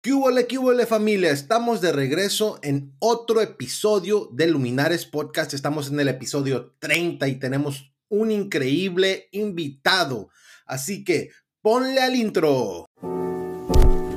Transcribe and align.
¿Qué 0.00 0.12
hubo, 0.12 0.28
qué 0.46 0.58
hubo, 0.58 0.86
familia? 0.86 1.32
Estamos 1.32 1.80
de 1.80 1.90
regreso 1.90 2.60
en 2.62 2.94
otro 3.00 3.40
episodio 3.40 4.28
de 4.32 4.46
Luminares 4.46 5.04
Podcast. 5.04 5.54
Estamos 5.54 5.90
en 5.90 5.98
el 5.98 6.06
episodio 6.06 6.76
30 6.78 7.26
y 7.26 7.34
tenemos 7.40 7.92
un 8.08 8.30
increíble 8.30 9.28
invitado. 9.32 10.28
Así 10.66 11.02
que 11.02 11.30
ponle 11.62 12.00
al 12.00 12.14
intro. 12.14 12.86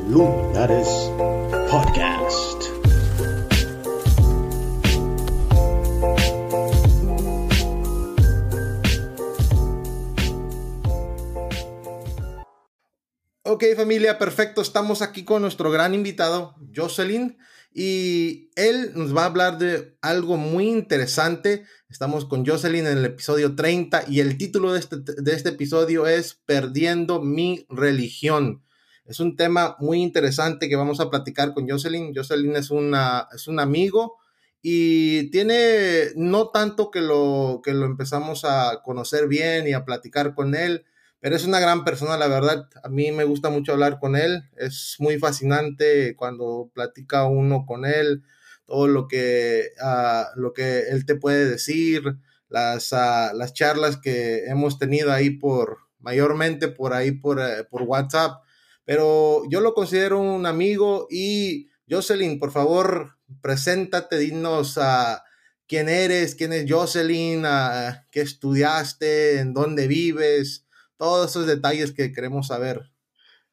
Luminares 0.07 0.87
Podcast. 1.71 2.70
Ok 13.53 13.65
familia, 13.75 14.17
perfecto. 14.17 14.61
Estamos 14.61 15.01
aquí 15.01 15.25
con 15.25 15.41
nuestro 15.41 15.71
gran 15.71 15.93
invitado, 15.93 16.55
Jocelyn, 16.73 17.37
y 17.73 18.49
él 18.55 18.93
nos 18.95 19.13
va 19.13 19.23
a 19.23 19.25
hablar 19.25 19.57
de 19.57 19.97
algo 20.01 20.37
muy 20.37 20.69
interesante. 20.69 21.65
Estamos 21.89 22.23
con 22.23 22.45
Jocelyn 22.45 22.87
en 22.87 22.99
el 22.99 23.03
episodio 23.03 23.53
30 23.53 24.05
y 24.07 24.21
el 24.21 24.37
título 24.37 24.71
de 24.71 24.79
este, 24.79 24.99
de 24.99 25.33
este 25.33 25.49
episodio 25.49 26.07
es 26.07 26.35
Perdiendo 26.45 27.21
mi 27.21 27.65
religión. 27.67 28.63
Es 29.03 29.19
un 29.19 29.35
tema 29.35 29.75
muy 29.79 30.01
interesante 30.01 30.69
que 30.69 30.77
vamos 30.77 31.01
a 31.01 31.09
platicar 31.09 31.53
con 31.53 31.69
Jocelyn. 31.69 32.15
Jocelyn 32.15 32.55
es, 32.55 32.71
una, 32.71 33.27
es 33.35 33.49
un 33.49 33.59
amigo 33.59 34.15
y 34.61 35.29
tiene 35.29 36.13
no 36.15 36.51
tanto 36.51 36.89
que 36.89 37.01
lo, 37.01 37.59
que 37.61 37.73
lo 37.73 37.85
empezamos 37.85 38.45
a 38.45 38.81
conocer 38.81 39.27
bien 39.27 39.67
y 39.67 39.73
a 39.73 39.83
platicar 39.83 40.35
con 40.35 40.55
él 40.55 40.85
pero 41.21 41.35
es 41.35 41.45
una 41.45 41.59
gran 41.59 41.85
persona, 41.85 42.17
la 42.17 42.27
verdad. 42.27 42.67
A 42.83 42.89
mí 42.89 43.11
me 43.11 43.23
gusta 43.23 43.51
mucho 43.51 43.73
hablar 43.73 43.99
con 43.99 44.15
él. 44.15 44.49
Es 44.57 44.95
muy 44.97 45.19
fascinante 45.19 46.15
cuando 46.15 46.71
platica 46.73 47.25
uno 47.25 47.63
con 47.67 47.85
él, 47.85 48.23
todo 48.65 48.87
lo 48.87 49.07
que, 49.07 49.69
uh, 49.79 50.39
lo 50.39 50.51
que 50.51 50.89
él 50.89 51.05
te 51.05 51.15
puede 51.15 51.47
decir, 51.47 52.01
las, 52.49 52.91
uh, 52.91 53.35
las 53.35 53.53
charlas 53.53 53.97
que 53.97 54.45
hemos 54.45 54.79
tenido 54.79 55.13
ahí 55.13 55.29
por, 55.29 55.77
mayormente 55.99 56.69
por 56.69 56.91
ahí 56.91 57.11
por, 57.11 57.37
uh, 57.37 57.69
por 57.69 57.83
WhatsApp. 57.83 58.41
Pero 58.83 59.43
yo 59.47 59.61
lo 59.61 59.75
considero 59.75 60.19
un 60.19 60.47
amigo 60.47 61.07
y 61.11 61.69
Jocelyn, 61.87 62.39
por 62.39 62.51
favor, 62.51 63.19
preséntate, 63.43 64.17
dinos 64.17 64.79
a 64.79 65.23
quién 65.67 65.87
eres, 65.87 66.33
quién 66.33 66.51
es 66.51 66.65
Jocelyn, 66.67 67.43
qué 68.09 68.21
estudiaste, 68.21 69.37
en 69.37 69.53
dónde 69.53 69.87
vives 69.87 70.65
todos 71.01 71.31
esos 71.31 71.47
detalles 71.47 71.93
que 71.93 72.13
queremos 72.13 72.45
saber. 72.45 72.91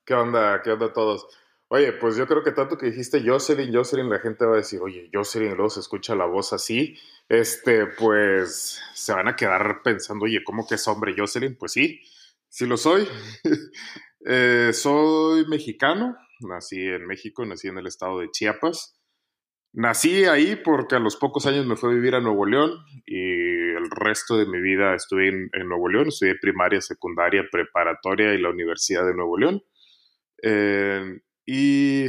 ¿Qué 0.05 0.13
onda? 0.13 0.61
¿Qué 0.61 0.71
onda 0.71 0.93
todos? 0.93 1.27
Oye, 1.69 1.95
pues 1.95 2.15
yo 2.15 2.27
creo 2.27 2.45
que 2.45 2.53
tanto 2.53 2.77
que 2.77 2.91
dijiste 2.91 3.23
Jocelyn, 3.27 3.75
Jocelyn, 3.75 4.11
la 4.11 4.19
gente 4.19 4.45
va 4.45 4.53
a 4.53 4.59
decir, 4.59 4.83
oye, 4.83 5.09
Jocelyn, 5.11 5.55
luego 5.55 5.71
se 5.71 5.81
escucha 5.81 6.15
la 6.15 6.27
voz 6.27 6.53
así, 6.53 6.99
este, 7.27 7.87
pues 7.87 8.79
se 8.93 9.15
van 9.15 9.29
a 9.29 9.35
quedar 9.35 9.81
pensando, 9.83 10.27
oye, 10.27 10.45
¿cómo 10.45 10.67
que 10.67 10.75
es 10.75 10.87
hombre 10.89 11.15
Jocelyn? 11.17 11.57
Pues 11.57 11.73
sí, 11.73 12.03
sí 12.51 12.67
lo 12.67 12.77
soy. 12.77 13.09
eh, 14.27 14.73
soy 14.75 15.47
mexicano, 15.47 16.19
nací 16.41 16.87
en 16.87 17.07
México, 17.07 17.47
nací 17.47 17.69
en 17.69 17.79
el 17.79 17.87
estado 17.87 18.19
de 18.19 18.31
Chiapas. 18.31 19.01
Nací 19.73 20.27
ahí 20.27 20.55
porque 20.57 20.97
a 20.97 21.01
los 21.01 21.17
pocos 21.17 21.47
años 21.47 21.65
me 21.65 21.77
fui 21.77 21.93
a 21.93 21.95
vivir 21.95 22.15
a 22.15 22.21
Nuevo 22.21 22.45
León 22.45 22.73
y 23.07 23.18
resto 24.01 24.37
de 24.37 24.47
mi 24.47 24.61
vida 24.61 24.95
estuve 24.95 25.29
en, 25.29 25.69
Nuevo 25.69 25.89
León, 25.89 26.09
estudié 26.09 26.37
primaria, 26.41 26.81
secundaria, 26.81 27.45
preparatoria 27.51 28.35
y 28.35 28.41
la 28.41 28.51
Universidad 28.51 29.07
de 29.07 29.15
Nuevo 29.15 29.39
León. 29.39 29.63
Eh, 30.43 31.21
y 31.47 32.07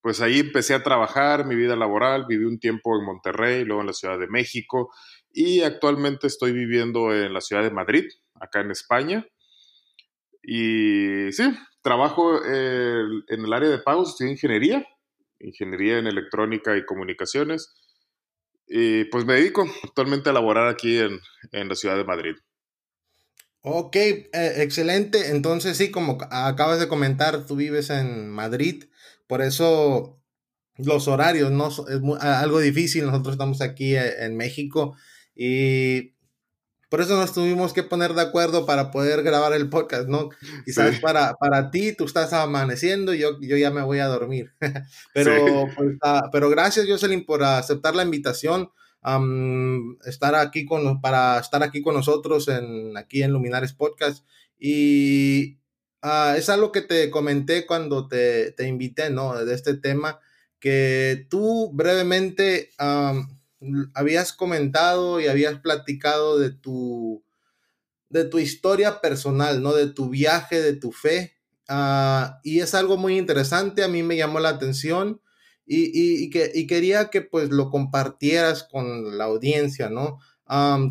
pues 0.00 0.20
ahí 0.20 0.40
empecé 0.40 0.74
a 0.74 0.82
trabajar 0.82 1.46
mi 1.46 1.54
vida 1.54 1.76
laboral, 1.76 2.26
viví 2.28 2.44
un 2.44 2.58
tiempo 2.58 2.96
en 2.98 3.04
Monterrey, 3.04 3.64
luego 3.64 3.82
en 3.82 3.88
la 3.88 3.92
Ciudad 3.92 4.18
de 4.18 4.28
México 4.28 4.90
y 5.30 5.62
actualmente 5.62 6.26
estoy 6.26 6.52
viviendo 6.52 7.14
en 7.14 7.32
la 7.32 7.40
Ciudad 7.40 7.62
de 7.62 7.70
Madrid, 7.70 8.04
acá 8.40 8.60
en 8.60 8.70
España. 8.70 9.26
Y 10.42 11.30
sí, 11.32 11.54
trabajo 11.82 12.40
eh, 12.44 13.02
en 13.28 13.44
el 13.44 13.52
área 13.52 13.68
de 13.68 13.78
pagos, 13.78 14.10
estudié 14.10 14.32
ingeniería 14.32 14.86
ingeniería 15.40 15.98
en 15.98 16.06
electrónica 16.06 16.76
y 16.76 16.84
comunicaciones. 16.84 17.74
Y 18.68 19.04
pues 19.04 19.24
me 19.24 19.34
dedico 19.34 19.66
actualmente 19.82 20.30
a 20.30 20.32
laborar 20.32 20.68
aquí 20.68 20.98
en, 20.98 21.20
la 21.68 21.74
ciudad 21.74 21.96
de 21.96 22.04
Madrid. 22.04 22.34
Ok, 23.62 23.96
eh, 23.96 24.28
excelente. 24.58 25.30
Entonces 25.30 25.76
sí, 25.76 25.90
como 25.90 26.18
acabas 26.30 26.78
de 26.78 26.88
comentar, 26.88 27.46
tú 27.46 27.56
vives 27.56 27.90
en 27.90 28.28
Madrid, 28.28 28.84
por 29.26 29.42
eso 29.42 30.22
los 30.76 31.08
horarios 31.08 31.50
no 31.50 31.68
es 31.68 31.80
algo 32.22 32.60
difícil. 32.60 33.06
Nosotros 33.06 33.34
estamos 33.34 33.60
aquí 33.62 33.96
eh, 33.96 34.24
en 34.24 34.36
México 34.36 34.96
y 35.34 36.14
por 36.88 37.02
eso 37.02 37.16
nos 37.16 37.34
tuvimos 37.34 37.74
que 37.74 37.82
poner 37.82 38.14
de 38.14 38.22
acuerdo 38.22 38.64
para 38.64 38.90
poder 38.90 39.22
grabar 39.22 39.52
el 39.52 39.68
podcast, 39.68 40.08
¿no? 40.08 40.30
Quizás 40.64 41.00
para, 41.00 41.34
para 41.34 41.70
ti 41.70 41.94
tú 41.94 42.06
estás 42.06 42.32
amaneciendo 42.32 43.12
y 43.12 43.18
yo, 43.18 43.38
yo 43.40 43.58
ya 43.58 43.70
me 43.70 43.82
voy 43.82 43.98
a 43.98 44.06
dormir. 44.06 44.52
pero, 45.12 45.68
pues, 45.76 45.96
ah, 46.02 46.30
pero 46.32 46.48
gracias, 46.48 46.86
Jocelyn, 46.88 47.26
por 47.26 47.42
aceptar 47.42 47.94
la 47.94 48.04
invitación. 48.04 48.70
estar 50.06 50.34
aquí 50.34 50.64
con, 50.64 51.02
para 51.02 51.38
estar 51.38 51.62
aquí 51.62 51.82
con 51.82 51.94
nosotros 51.94 52.48
en, 52.48 52.96
aquí 52.96 53.22
en 53.22 53.32
Luminares 53.32 53.74
Podcast. 53.74 54.24
Y 54.58 55.58
uh, 56.02 56.36
es 56.36 56.48
algo 56.48 56.72
que 56.72 56.80
te 56.80 57.10
comenté 57.10 57.66
cuando 57.66 58.08
te, 58.08 58.52
te, 58.52 58.66
invité, 58.66 59.10
¿no? 59.10 59.44
De 59.44 59.54
este 59.54 59.74
tema, 59.74 60.20
que 60.58 61.26
tú 61.28 61.70
brevemente 61.74 62.70
habías 63.94 64.32
comentado 64.32 65.20
y 65.20 65.26
habías 65.26 65.58
platicado 65.60 66.38
de 66.38 66.50
tu, 66.50 67.24
de 68.08 68.24
tu 68.24 68.38
historia 68.38 69.00
personal, 69.00 69.62
¿no? 69.62 69.74
De 69.74 69.88
tu 69.88 70.08
viaje, 70.08 70.60
de 70.60 70.74
tu 70.74 70.92
fe. 70.92 71.34
Ah, 71.68 72.40
y 72.44 72.60
es 72.60 72.74
algo 72.74 72.96
muy 72.96 73.18
interesante, 73.18 73.84
a 73.84 73.88
mí 73.88 74.02
me 74.02 74.16
llamó 74.16 74.40
la 74.40 74.50
atención 74.50 75.20
y, 75.66 76.30
que, 76.30 76.66
quería 76.66 77.10
que 77.10 77.20
pues 77.20 77.50
lo 77.50 77.70
compartieras 77.70 78.64
con 78.64 79.18
la 79.18 79.24
audiencia, 79.24 79.90
¿no? 79.90 80.18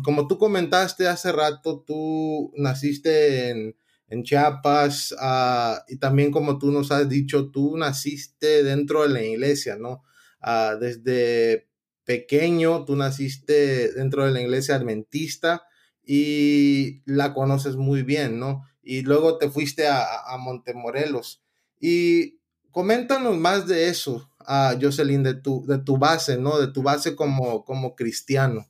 como 0.04 0.28
tú 0.28 0.38
comentaste 0.38 1.08
hace 1.08 1.32
rato, 1.32 1.82
tú 1.84 2.52
naciste 2.56 3.50
en, 3.50 3.76
en 4.08 4.22
Chiapas 4.22 5.14
ah, 5.18 5.84
y 5.88 5.96
también 5.96 6.30
como 6.30 6.58
tú 6.58 6.70
nos 6.70 6.92
has 6.92 7.08
dicho, 7.08 7.50
tú 7.50 7.76
naciste 7.76 8.62
dentro 8.62 9.02
de 9.02 9.08
la 9.08 9.22
iglesia, 9.22 9.76
¿no? 9.76 10.04
Uh, 10.40 10.78
desde 10.78 11.67
pequeño, 12.08 12.86
tú 12.86 12.96
naciste 12.96 13.92
dentro 13.92 14.24
de 14.24 14.32
la 14.32 14.40
iglesia 14.40 14.76
adventista 14.76 15.66
y 16.02 17.02
la 17.04 17.34
conoces 17.34 17.76
muy 17.76 18.02
bien, 18.02 18.40
¿no? 18.40 18.62
Y 18.82 19.02
luego 19.02 19.36
te 19.36 19.50
fuiste 19.50 19.88
a, 19.88 20.06
Montemorelos. 20.38 21.44
Y 21.78 22.40
coméntanos 22.70 23.36
más 23.36 23.66
de 23.66 23.90
eso, 23.90 24.32
a 24.38 24.74
Jocelyn, 24.80 25.22
de 25.22 25.34
tu, 25.34 25.66
de 25.66 25.76
tu 25.76 25.98
base, 25.98 26.38
¿no? 26.38 26.58
De 26.58 26.68
tu 26.68 26.82
base 26.82 27.14
como, 27.14 27.66
como 27.66 27.94
cristiano. 27.94 28.66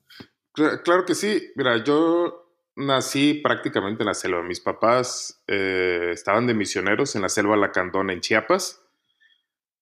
Claro, 0.53 1.05
que 1.06 1.15
sí. 1.15 1.41
Mira, 1.55 1.84
yo 1.84 2.56
nací 2.75 3.34
prácticamente 3.34 4.03
en 4.03 4.09
la 4.09 4.15
selva. 4.15 4.43
Mis 4.43 4.59
papás 4.59 5.44
eh, 5.47 6.10
estaban 6.12 6.49
de 6.49 6.55
misioneros 6.55 7.15
en 7.15 7.22
la 7.22 7.28
selva 7.28 7.56
Lacandona, 7.56 8.12
en 8.12 8.20
Chiapas. 8.20 8.81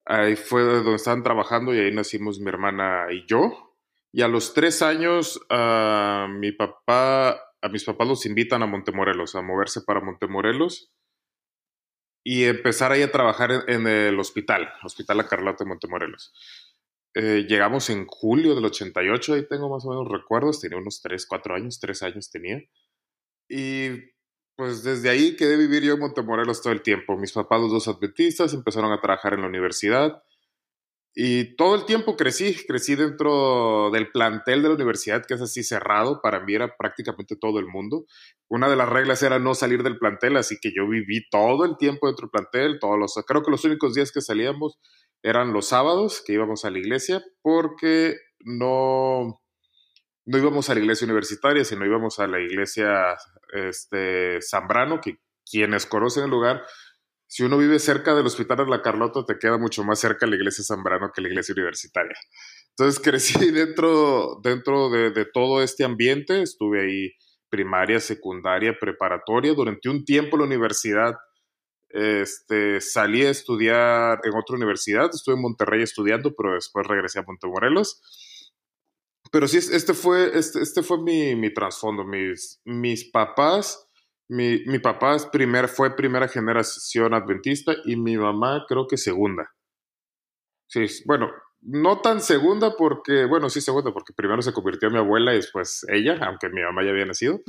Ahí 0.07 0.37
fue 0.37 0.63
donde 0.63 0.95
estaban 0.95 1.25
trabajando 1.25 1.75
y 1.75 1.81
ahí 1.81 1.93
nacimos 1.93 2.39
mi 2.39 2.49
hermana 2.49 3.07
y 3.11 3.27
yo. 3.27 3.75
Y 4.13 4.23
a 4.23 4.29
los 4.29 4.55
tres 4.55 4.81
años, 4.81 5.41
a 5.51 6.29
mi 6.31 6.53
papá, 6.53 7.31
a 7.61 7.69
mis 7.69 7.85
papás 7.85 8.07
los 8.07 8.25
invitan 8.25 8.63
a 8.63 8.67
Montemorelos, 8.67 9.35
a 9.35 9.43
moverse 9.43 9.83
para 9.83 10.01
Montemorelos 10.01 10.93
y 12.25 12.45
empezar 12.45 12.91
ahí 12.93 13.03
a 13.03 13.13
trabajar 13.13 13.65
en, 13.69 13.87
el 13.87 14.19
hospital, 14.19 14.73
Hospital 14.83 15.19
La 15.19 15.29
Carlota 15.29 15.63
de 15.63 15.69
Montemorelos. 15.69 16.33
Eh, 17.15 17.47
llegamos 17.49 17.89
en 17.89 18.05
julio 18.07 18.55
del 18.55 18.65
88, 18.65 19.35
ahí 19.35 19.47
tengo 19.49 19.69
más 19.69 19.85
o 19.85 19.91
menos 19.91 20.09
recuerdos, 20.09 20.61
tenía 20.61 20.79
unos 20.79 21.01
3, 21.03 21.25
4 21.25 21.55
años, 21.55 21.79
3 21.79 22.03
años 22.03 22.31
tenía. 22.31 22.63
Y 23.49 23.91
pues 24.57 24.83
desde 24.83 25.11
ahí 25.11 25.37
quedé 25.37 25.57
vivir 25.57 25.83
yo 25.85 25.95
en 25.95 26.01
Montemorelos 26.01 26.63
todo 26.63 26.73
el 26.73 26.83
tiempo. 26.83 27.17
Mis 27.17 27.33
papás, 27.33 27.61
los 27.61 27.71
dos 27.71 27.89
adventistas, 27.89 28.55
empezaron 28.55 28.91
a 28.93 29.01
trabajar 29.01 29.35
en 29.35 29.43
la 29.43 29.49
universidad. 29.49 30.23
Y 31.15 31.57
todo 31.57 31.77
el 31.77 31.87
tiempo 31.87 32.17
crecí, 32.17 32.55
crecí 32.67 32.95
dentro 32.95 33.91
del 33.91 34.11
plantel 34.11 34.63
de 34.63 34.69
la 34.69 34.75
universidad, 34.75 35.25
que 35.25 35.35
es 35.35 35.41
así 35.41 35.63
cerrado, 35.63 36.21
para 36.23 36.41
mí 36.41 36.55
era 36.55 36.77
prácticamente 36.77 37.37
todo 37.37 37.59
el 37.59 37.67
mundo. 37.67 38.05
Una 38.49 38.69
de 38.69 38.77
las 38.77 38.89
reglas 38.89 39.23
era 39.23 39.39
no 39.39 39.55
salir 39.55 39.83
del 39.83 39.99
plantel, 39.99 40.37
así 40.37 40.59
que 40.61 40.73
yo 40.77 40.87
viví 40.87 41.27
todo 41.31 41.65
el 41.65 41.79
tiempo 41.79 42.07
dentro 42.07 42.27
del 42.27 42.31
plantel, 42.31 42.79
todos 42.79 42.99
los, 42.99 43.15
creo 43.27 43.43
que 43.43 43.51
los 43.51 43.65
únicos 43.65 43.95
días 43.95 44.13
que 44.13 44.21
salíamos 44.21 44.79
eran 45.23 45.55
los 45.55 45.69
sábados, 45.69 46.23
que 46.25 46.35
íbamos 46.35 46.67
a 46.67 46.71
la 46.71 46.79
iglesia, 46.79 47.25
porque 47.41 48.17
no, 48.45 49.41
no 50.27 50.39
íbamos 50.39 50.69
a 50.69 50.75
la 50.75 50.81
iglesia 50.81 51.07
universitaria, 51.07 51.65
sino 51.65 51.87
íbamos 51.87 52.19
a 52.19 52.27
la 52.27 52.41
iglesia 52.41 53.17
este, 53.53 54.41
Zambrano, 54.43 55.01
que 55.01 55.19
quienes 55.51 55.87
conocen 55.87 56.25
el 56.25 56.31
lugar, 56.31 56.65
si 57.29 57.43
uno 57.43 57.59
vive 57.59 57.79
cerca 57.79 58.15
del 58.15 58.27
Hospital 58.27 58.59
de 58.59 58.67
la 58.67 58.83
Carlota, 58.83 59.25
te 59.25 59.39
queda 59.39 59.59
mucho 59.59 59.83
más 59.85 59.99
cerca 59.99 60.27
la 60.27 60.37
iglesia 60.37 60.65
Zambrano 60.65 61.11
que 61.13 61.23
la 61.23 61.29
iglesia 61.29 61.55
universitaria. 61.55 62.17
Entonces 62.71 63.01
crecí 63.03 63.51
dentro, 63.51 64.41
dentro 64.43 64.91
de, 64.91 65.11
de 65.11 65.25
todo 65.25 65.63
este 65.63 65.85
ambiente, 65.85 66.43
estuve 66.43 66.83
ahí 66.83 67.13
primaria, 67.49 68.01
secundaria, 68.01 68.77
preparatoria, 68.79 69.55
durante 69.55 69.89
un 69.89 70.05
tiempo 70.05 70.37
la 70.37 70.45
universidad 70.45 71.15
este, 71.97 72.81
salí 72.81 73.25
a 73.25 73.31
estudiar 73.31 74.21
en 74.25 74.35
otra 74.37 74.57
universidad, 74.57 75.09
estuve 75.13 75.37
en 75.37 75.43
Monterrey 75.43 75.83
estudiando, 75.83 76.35
pero 76.37 76.55
después 76.55 76.87
regresé 76.87 77.21
a 77.21 77.25
Montemorelos. 77.27 78.03
Pero 79.33 79.49
sí, 79.49 79.59
este 79.59 79.95
fue, 79.95 80.37
este, 80.39 80.61
este 80.63 80.83
fue 80.83 81.03
mi, 81.03 81.35
mi 81.35 81.53
trasfondo. 81.53 82.05
Mis, 82.05 82.61
mis 82.65 83.11
papás, 83.11 83.89
mi, 84.29 84.65
mi 84.67 84.79
papá 84.79 85.17
primer, 85.31 85.69
fue 85.69 85.97
primera 85.97 86.29
generación 86.29 87.15
adventista 87.15 87.75
y 87.85 87.97
mi 87.97 88.17
mamá 88.17 88.65
creo 88.69 88.87
que 88.87 88.97
segunda. 88.97 89.51
Sí, 90.69 90.87
bueno, 91.07 91.31
no 91.61 92.01
tan 92.01 92.21
segunda 92.21 92.77
porque, 92.77 93.25
bueno, 93.25 93.51
sí 93.51 93.61
segunda, 93.61 93.93
porque 93.93 94.13
primero 94.15 94.43
se 94.43 94.53
convirtió 94.53 94.91
mi 94.91 94.99
abuela 94.99 95.33
y 95.33 95.37
después 95.37 95.85
ella, 95.89 96.19
aunque 96.23 96.49
mi 96.49 96.63
mamá 96.63 96.85
ya 96.85 96.91
había 96.91 97.07
nacido. 97.07 97.41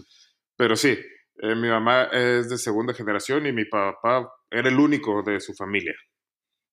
Pero 0.56 0.76
sí, 0.76 0.98
eh, 1.42 1.56
mi 1.56 1.70
mamá 1.70 2.06
es 2.06 2.50
de 2.50 2.58
segunda 2.58 2.94
generación 2.94 3.46
y 3.46 3.54
mi 3.54 3.66
papá 3.66 4.32
era 4.50 4.70
el 4.70 4.80
único 4.80 5.22
de 5.24 5.40
su 5.40 5.54
familia. 5.54 5.94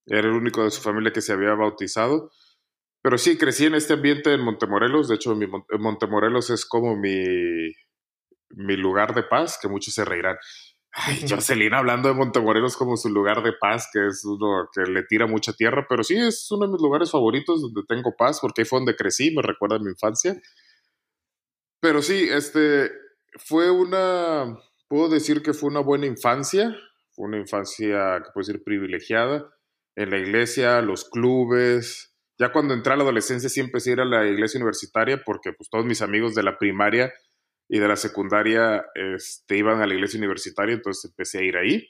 Era 0.07 0.29
el 0.29 0.35
único 0.35 0.65
de 0.65 0.71
su 0.71 0.81
familia 0.83 1.13
que 1.13 1.21
se 1.21 1.33
había 1.33 1.55
bautizado. 1.55 2.31
Pero 3.05 3.19
sí, 3.19 3.37
crecí 3.37 3.67
en 3.67 3.75
este 3.75 3.93
ambiente 3.93 4.33
en 4.33 4.41
Montemorelos. 4.41 5.09
De 5.09 5.17
hecho, 5.17 5.37
mi, 5.37 5.47
Montemorelos 5.79 6.49
es 6.49 6.65
como 6.65 6.97
mi, 6.97 7.71
mi 8.49 8.77
lugar 8.79 9.15
de 9.15 9.23
paz, 9.23 9.59
que 9.61 9.69
muchos 9.69 9.93
se 9.93 10.07
reirán. 10.07 10.39
Ay, 10.91 11.23
Jocelyn 11.29 11.75
hablando 11.75 12.09
de 12.09 12.15
Montemorelos 12.15 12.79
como 12.79 12.97
su 12.97 13.11
lugar 13.11 13.43
de 13.43 13.53
paz, 13.53 13.91
que 13.93 14.07
es 14.07 14.25
uno 14.25 14.71
que 14.73 14.91
le 14.91 15.03
tira 15.03 15.27
mucha 15.27 15.53
tierra, 15.53 15.85
pero 15.87 16.03
sí 16.03 16.17
es 16.17 16.51
uno 16.51 16.67
de 16.67 16.73
mis 16.73 16.81
lugares 16.81 17.11
favoritos 17.11 17.61
donde 17.61 17.83
tengo 17.87 18.17
paz, 18.17 18.39
porque 18.41 18.63
ahí 18.63 18.65
fue 18.65 18.79
donde 18.79 18.97
crecí, 18.97 19.35
me 19.37 19.43
recuerda 19.43 19.77
a 19.77 19.81
mi 19.81 19.91
infancia. 19.91 20.41
Pero 21.81 22.01
sí, 22.01 22.27
este, 22.31 22.91
fue 23.37 23.71
una, 23.71 24.59
puedo 24.89 25.11
decir 25.11 25.43
que 25.43 25.53
fue 25.53 25.69
una 25.69 25.81
buena 25.81 26.07
infancia, 26.07 26.75
fue 27.11 27.27
una 27.27 27.37
infancia 27.37 28.23
que 28.25 28.31
puedo 28.33 28.47
decir 28.47 28.65
privilegiada, 28.65 29.55
en 29.95 30.09
la 30.09 30.17
iglesia, 30.17 30.81
los 30.81 31.05
clubes, 31.05 32.14
ya 32.39 32.53
cuando 32.53 32.75
entré 32.75 32.93
a 32.93 32.97
la 32.97 33.03
adolescencia 33.03 33.49
sí 33.49 33.61
empecé 33.61 33.91
a 33.91 33.93
ir 33.95 34.01
a 34.01 34.05
la 34.05 34.27
iglesia 34.27 34.59
universitaria 34.59 35.23
porque 35.25 35.53
pues 35.53 35.69
todos 35.71 35.85
mis 35.85 36.03
amigos 36.03 36.35
de 36.35 36.43
la 36.43 36.59
primaria 36.59 37.13
y 37.69 37.79
de 37.79 37.89
la 37.89 37.97
secundaria 37.97 38.85
este, 38.95 39.57
iban 39.57 39.81
a 39.81 39.87
la 39.87 39.95
iglesia 39.95 40.19
universitaria, 40.19 40.75
entonces 40.75 41.11
empecé 41.11 41.39
a 41.39 41.43
ir 41.43 41.57
ahí. 41.57 41.89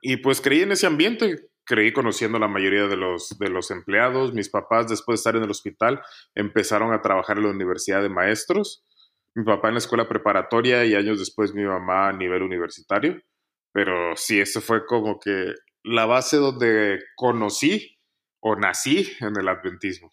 Y 0.00 0.18
pues 0.18 0.40
creí 0.40 0.62
en 0.62 0.72
ese 0.72 0.86
ambiente, 0.86 1.50
creí 1.64 1.92
conociendo 1.92 2.38
a 2.38 2.40
la 2.40 2.48
mayoría 2.48 2.86
de 2.86 2.96
los, 2.96 3.38
de 3.38 3.50
los 3.50 3.70
empleados. 3.70 4.32
Mis 4.32 4.48
papás, 4.48 4.88
después 4.88 5.16
de 5.16 5.20
estar 5.20 5.36
en 5.36 5.42
el 5.42 5.50
hospital, 5.50 6.00
empezaron 6.34 6.92
a 6.92 7.02
trabajar 7.02 7.36
en 7.36 7.44
la 7.44 7.50
universidad 7.50 8.02
de 8.02 8.08
maestros 8.08 8.84
mi 9.38 9.44
papá 9.44 9.68
en 9.68 9.74
la 9.74 9.78
escuela 9.78 10.08
preparatoria 10.08 10.84
y 10.84 10.96
años 10.96 11.20
después 11.20 11.54
mi 11.54 11.62
mamá 11.62 12.08
a 12.08 12.12
nivel 12.12 12.42
universitario. 12.42 13.22
Pero 13.72 14.16
sí, 14.16 14.40
eso 14.40 14.60
fue 14.60 14.84
como 14.84 15.20
que 15.20 15.54
la 15.84 16.06
base 16.06 16.38
donde 16.38 16.98
conocí 17.14 17.97
o 18.40 18.56
nací 18.56 19.08
en 19.20 19.36
el 19.38 19.48
adventismo. 19.48 20.10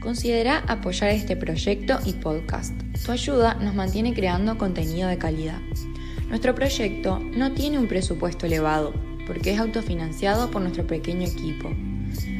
Considera 0.00 0.64
apoyar 0.66 1.10
este 1.10 1.36
proyecto 1.36 1.98
y 2.06 2.14
podcast. 2.14 2.72
Tu 3.04 3.12
ayuda 3.12 3.54
nos 3.54 3.74
mantiene 3.74 4.14
creando 4.14 4.56
contenido 4.56 5.08
de 5.08 5.18
calidad. 5.18 5.60
Nuestro 6.28 6.54
proyecto 6.54 7.18
no 7.18 7.52
tiene 7.52 7.78
un 7.78 7.86
presupuesto 7.86 8.46
elevado 8.46 8.94
porque 9.26 9.52
es 9.52 9.60
autofinanciado 9.60 10.50
por 10.50 10.62
nuestro 10.62 10.86
pequeño 10.86 11.26
equipo. 11.28 11.70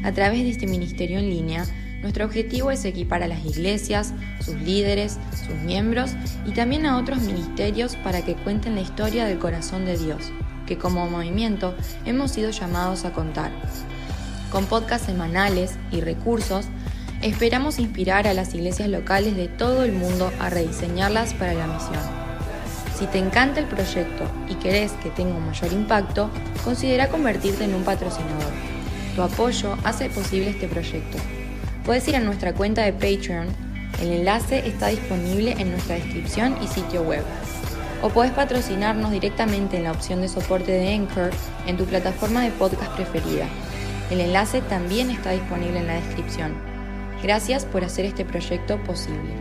A 0.03 0.11
través 0.11 0.39
de 0.43 0.49
este 0.49 0.65
ministerio 0.65 1.19
en 1.19 1.29
línea, 1.29 1.65
nuestro 2.01 2.25
objetivo 2.25 2.71
es 2.71 2.83
equipar 2.83 3.21
a 3.21 3.27
las 3.27 3.45
iglesias, 3.45 4.13
sus 4.39 4.55
líderes, 4.55 5.19
sus 5.45 5.55
miembros 5.57 6.11
y 6.45 6.53
también 6.53 6.85
a 6.85 6.97
otros 6.97 7.21
ministerios 7.21 7.95
para 7.97 8.25
que 8.25 8.35
cuenten 8.35 8.75
la 8.75 8.81
historia 8.81 9.25
del 9.25 9.37
corazón 9.37 9.85
de 9.85 9.97
Dios, 9.97 10.31
que 10.71 10.77
como 10.77 11.09
movimiento 11.09 11.75
hemos 12.05 12.31
sido 12.31 12.49
llamados 12.49 13.03
a 13.03 13.11
contar. 13.11 13.51
Con 14.53 14.67
podcasts 14.67 15.05
semanales 15.05 15.75
y 15.91 15.99
recursos, 15.99 16.67
esperamos 17.21 17.77
inspirar 17.77 18.25
a 18.25 18.33
las 18.33 18.53
iglesias 18.53 18.87
locales 18.87 19.35
de 19.35 19.49
todo 19.49 19.83
el 19.83 19.91
mundo 19.91 20.31
a 20.39 20.49
rediseñarlas 20.49 21.33
para 21.33 21.53
la 21.55 21.67
misión. 21.67 21.99
Si 22.97 23.05
te 23.07 23.17
encanta 23.17 23.59
el 23.59 23.65
proyecto 23.65 24.23
y 24.47 24.55
querés 24.55 24.93
que 25.03 25.09
tenga 25.09 25.35
un 25.35 25.45
mayor 25.45 25.73
impacto, 25.73 26.29
considera 26.63 27.09
convertirte 27.09 27.65
en 27.65 27.75
un 27.75 27.83
patrocinador. 27.83 28.53
Tu 29.13 29.21
apoyo 29.21 29.75
hace 29.83 30.09
posible 30.09 30.51
este 30.51 30.69
proyecto 30.69 31.17
Puedes 31.83 32.07
ir 32.07 32.15
a 32.15 32.21
nuestra 32.21 32.53
cuenta 32.53 32.83
de 32.83 32.93
Patreon, 32.93 33.47
el 34.01 34.11
enlace 34.13 34.65
está 34.65 34.87
disponible 34.87 35.53
en 35.57 35.71
nuestra 35.71 35.95
descripción 35.95 36.55
y 36.63 36.67
sitio 36.67 37.01
web. 37.01 37.25
O 38.03 38.09
puedes 38.09 38.33
patrocinarnos 38.33 39.11
directamente 39.11 39.77
en 39.77 39.83
la 39.83 39.91
opción 39.91 40.21
de 40.21 40.27
soporte 40.27 40.71
de 40.71 40.91
Anchor 40.91 41.29
en 41.67 41.77
tu 41.77 41.85
plataforma 41.85 42.43
de 42.43 42.49
podcast 42.49 42.91
preferida. 42.95 43.47
El 44.09 44.21
enlace 44.21 44.61
también 44.61 45.11
está 45.11 45.31
disponible 45.31 45.77
en 45.77 45.87
la 45.87 46.01
descripción. 46.01 46.55
Gracias 47.21 47.63
por 47.63 47.83
hacer 47.83 48.05
este 48.05 48.25
proyecto 48.25 48.81
posible. 48.83 49.35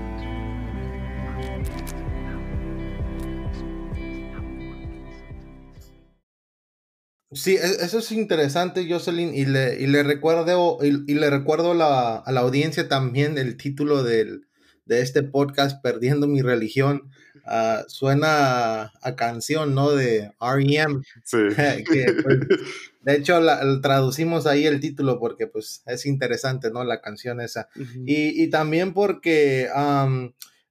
Sí, 7.32 7.56
e, 7.56 7.64
eso 7.82 8.00
es 8.00 8.12
interesante, 8.12 8.86
Jocelyn, 8.86 9.34
y 9.34 9.46
le, 9.46 10.02
recuerdo, 10.02 10.78
y, 10.82 11.14
le 11.14 11.30
recuerdo 11.30 11.72
a 11.72 12.30
la 12.30 12.40
audiencia 12.40 12.88
también 12.88 13.38
el 13.38 13.56
título 13.56 14.02
de 14.02 14.42
este 14.86 15.22
podcast, 15.22 15.82
Perdiendo 15.82 16.28
mi 16.28 16.42
religión. 16.42 17.10
Ah, 17.44 17.84
suena 17.88 18.92
a, 19.00 19.16
canción, 19.16 19.75
¿no? 19.75 19.92
De 19.92 20.32
REM. 20.40 21.02
Sí. 21.25 21.38
Pues, 22.22 22.40
de 23.02 23.16
hecho, 23.16 23.40
la, 23.40 23.81
traducimos 23.81 24.46
ahí 24.46 24.66
el 24.66 24.81
título 24.81 25.19
porque 25.19 25.46
pues 25.46 25.82
es 25.87 26.06
interesante, 26.06 26.70
¿no? 26.70 26.84
La 26.84 27.00
canción 27.00 27.40
esa. 27.40 27.69
y, 28.06 28.42
y, 28.42 28.50
también 28.50 28.92
porque 28.92 29.69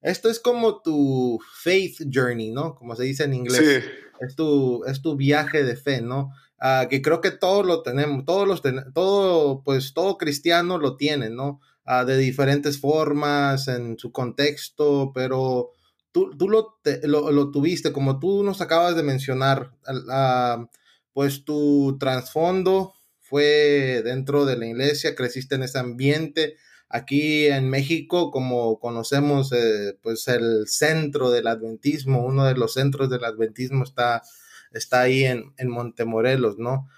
esto 0.02 0.30
es 0.30 0.40
como 0.40 0.80
tu 0.80 1.38
faith 1.62 2.02
journey, 2.12 2.50
¿no? 2.50 2.74
Como 2.74 2.94
se 2.96 3.04
dice 3.04 3.24
en 3.24 3.34
inglés. 3.34 3.82
Sí. 3.84 3.90
Es 4.20 4.36
tu, 4.36 4.84
es 4.84 5.00
tu 5.00 5.16
viaje 5.16 5.64
de 5.64 5.76
fe, 5.76 6.00
¿no? 6.02 6.32
Ah, 6.58 6.86
que 6.90 7.00
creo 7.00 7.22
que 7.22 7.30
todos 7.30 7.64
lo 7.64 7.82
tenemos, 7.82 8.26
todos 8.26 8.46
los 8.46 8.62
todo, 8.92 9.62
pues 9.64 9.94
todo 9.94 10.18
cristiano 10.18 10.76
lo 10.76 10.96
tiene, 10.96 11.30
¿no? 11.30 11.60
Ah, 11.86 12.04
de 12.04 12.18
diferentes 12.18 12.78
formas, 12.78 13.66
en 13.66 13.98
su 13.98 14.12
contexto, 14.12 15.10
pero 15.14 15.70
tú, 16.12 16.36
tú 16.36 16.48
lo, 16.48 16.78
lo, 17.04 17.50
tuviste, 17.50 17.92
como 17.92 18.18
tú 18.18 18.42
nos 18.42 18.60
acabas 18.60 18.96
de 18.96 19.02
mencionar, 19.02 19.72
pues 21.12 21.44
tu 21.44 21.96
trasfondo 21.98 22.94
fue 23.18 24.02
dentro 24.04 24.44
de 24.44 24.56
la 24.56 24.66
iglesia, 24.66 25.14
creciste 25.14 25.54
en 25.54 25.62
ese 25.62 25.78
ambiente. 25.78 26.56
Aquí 26.88 27.46
en 27.46 27.70
México, 27.70 28.30
como 28.32 28.80
conocemos, 28.80 29.52
eh, 29.52 29.96
pues 30.02 30.26
el 30.26 30.66
centro 30.66 31.30
del 31.30 31.46
adventismo, 31.46 32.24
uno 32.24 32.46
de 32.46 32.54
los 32.54 32.74
centros 32.74 33.08
del 33.08 33.24
adventismo 33.24 33.84
está 33.84 34.22
está 34.72 35.00
ahí 35.00 35.24
en, 35.24 35.52
en 35.56 35.68
Montemorelos, 35.68 36.58
¿no? 36.58 36.88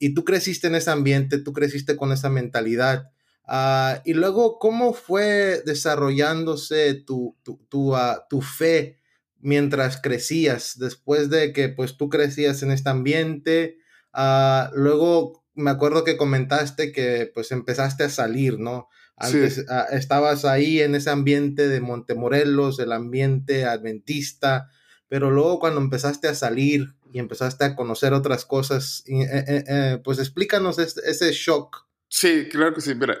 y 0.00 0.12
tú 0.12 0.24
creciste 0.24 0.66
en 0.66 0.74
ese 0.74 0.90
ambiente, 0.90 1.38
tú 1.38 1.52
creciste 1.52 1.96
con 1.96 2.10
esa 2.10 2.28
mentalidad. 2.28 3.12
Ah, 3.52 4.00
y 4.04 4.14
luego, 4.14 4.60
¿cómo 4.60 4.94
fue 4.94 5.60
desarrollándose 5.66 6.94
tu, 6.94 7.36
tu, 7.42 7.96
ah, 7.96 8.24
tu, 8.30 8.42
fe 8.42 9.00
mientras 9.40 10.00
crecías? 10.00 10.78
Después 10.78 11.30
de 11.30 11.52
que 11.52 11.68
pues 11.68 11.96
tú 11.96 12.08
crecías 12.08 12.62
en 12.62 12.70
este 12.70 12.90
ambiente, 12.90 13.78
ah, 14.12 14.70
luego 14.72 15.44
me 15.54 15.72
acuerdo 15.72 16.04
que 16.04 16.16
comentaste 16.16 16.92
que 16.92 17.28
pues 17.34 17.50
empezaste 17.50 18.04
a 18.04 18.08
salir, 18.08 18.60
¿no? 18.60 18.88
Antes 19.16 19.66
estabas 19.90 20.44
ahí 20.44 20.80
en 20.80 20.94
ese 20.94 21.10
ambiente 21.10 21.66
de 21.66 21.80
Montemorelos, 21.80 22.78
el 22.78 22.92
ambiente 22.92 23.64
adventista, 23.64 24.70
pero 25.08 25.32
luego 25.32 25.58
cuando 25.58 25.80
empezaste 25.80 26.28
a 26.28 26.36
salir 26.36 26.94
y 27.12 27.18
empezaste 27.18 27.64
a 27.64 27.74
conocer 27.74 28.12
otras 28.12 28.44
cosas, 28.44 29.02
eh, 29.08 29.24
eh, 29.24 29.64
eh, 29.66 29.98
pues 30.04 30.20
explícanos 30.20 30.78
ese 30.78 31.32
shock. 31.32 31.88
Sí, 32.06 32.48
claro 32.48 32.74
que 32.74 32.80
sí. 32.80 32.94
Mira, 32.94 33.18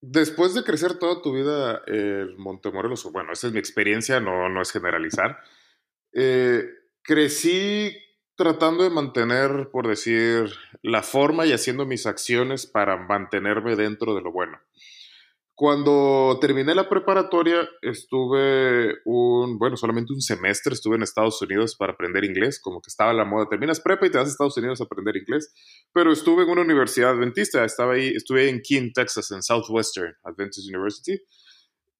después 0.00 0.54
de 0.54 0.64
crecer 0.64 0.98
toda 0.98 1.22
tu 1.22 1.32
vida 1.32 1.82
en 1.86 2.36
Montemorelos, 2.38 3.04
bueno, 3.12 3.32
esa 3.32 3.48
es 3.48 3.52
mi 3.52 3.58
experiencia, 3.58 4.20
no, 4.20 4.48
no 4.48 4.62
es 4.62 4.70
generalizar, 4.72 5.38
crecí 7.02 7.96
tratando 8.38 8.84
de 8.84 8.90
mantener, 8.90 9.68
por 9.72 9.88
decir, 9.88 10.52
la 10.82 11.02
forma 11.02 11.44
y 11.44 11.52
haciendo 11.52 11.84
mis 11.84 12.06
acciones 12.06 12.66
para 12.66 12.96
mantenerme 12.96 13.74
dentro 13.74 14.14
de 14.14 14.22
lo 14.22 14.30
bueno. 14.30 14.60
Cuando 15.58 16.38
terminé 16.40 16.72
la 16.72 16.88
preparatoria, 16.88 17.68
estuve 17.82 18.94
un, 19.04 19.58
bueno, 19.58 19.76
solamente 19.76 20.12
un 20.12 20.20
semestre 20.20 20.72
estuve 20.72 20.94
en 20.94 21.02
Estados 21.02 21.42
Unidos 21.42 21.74
para 21.74 21.94
aprender 21.94 22.22
inglés, 22.22 22.60
como 22.62 22.80
que 22.80 22.86
estaba 22.86 23.12
la 23.12 23.24
moda. 23.24 23.48
Terminas 23.50 23.80
prepa 23.80 24.06
y 24.06 24.10
te 24.10 24.18
vas 24.18 24.28
a 24.28 24.30
Estados 24.30 24.56
Unidos 24.56 24.80
a 24.80 24.84
aprender 24.84 25.16
inglés. 25.16 25.52
Pero 25.92 26.12
estuve 26.12 26.44
en 26.44 26.50
una 26.50 26.60
universidad 26.60 27.10
adventista, 27.10 27.64
estaba 27.64 27.94
ahí, 27.94 28.06
estuve 28.14 28.48
en 28.48 28.60
Keene, 28.62 28.92
Texas, 28.94 29.32
en 29.32 29.42
Southwestern 29.42 30.14
Adventist 30.22 30.68
University. 30.68 31.20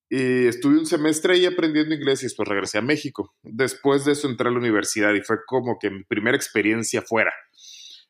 Y 0.08 0.46
estuve 0.46 0.78
un 0.78 0.86
semestre 0.86 1.34
ahí 1.34 1.44
aprendiendo 1.44 1.96
inglés 1.96 2.22
y 2.22 2.26
después 2.26 2.48
regresé 2.48 2.78
a 2.78 2.82
México. 2.82 3.34
Después 3.42 4.04
de 4.04 4.12
eso 4.12 4.28
entré 4.28 4.46
a 4.46 4.52
la 4.52 4.58
universidad 4.58 5.14
y 5.14 5.22
fue 5.22 5.38
como 5.44 5.78
que 5.80 5.90
mi 5.90 6.04
primera 6.04 6.36
experiencia 6.36 7.02
fuera. 7.02 7.32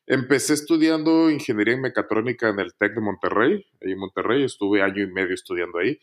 Empecé 0.09 0.55
estudiando 0.55 1.29
ingeniería 1.29 1.75
en 1.75 1.81
mecatrónica 1.81 2.49
en 2.49 2.59
el 2.59 2.73
TEC 2.73 2.95
de 2.95 3.01
Monterrey. 3.01 3.63
Ahí 3.79 3.91
en 3.91 3.99
Monterrey 3.99 4.43
estuve 4.43 4.81
año 4.81 5.03
y 5.03 5.07
medio 5.07 5.35
estudiando 5.35 5.77
ahí. 5.77 5.99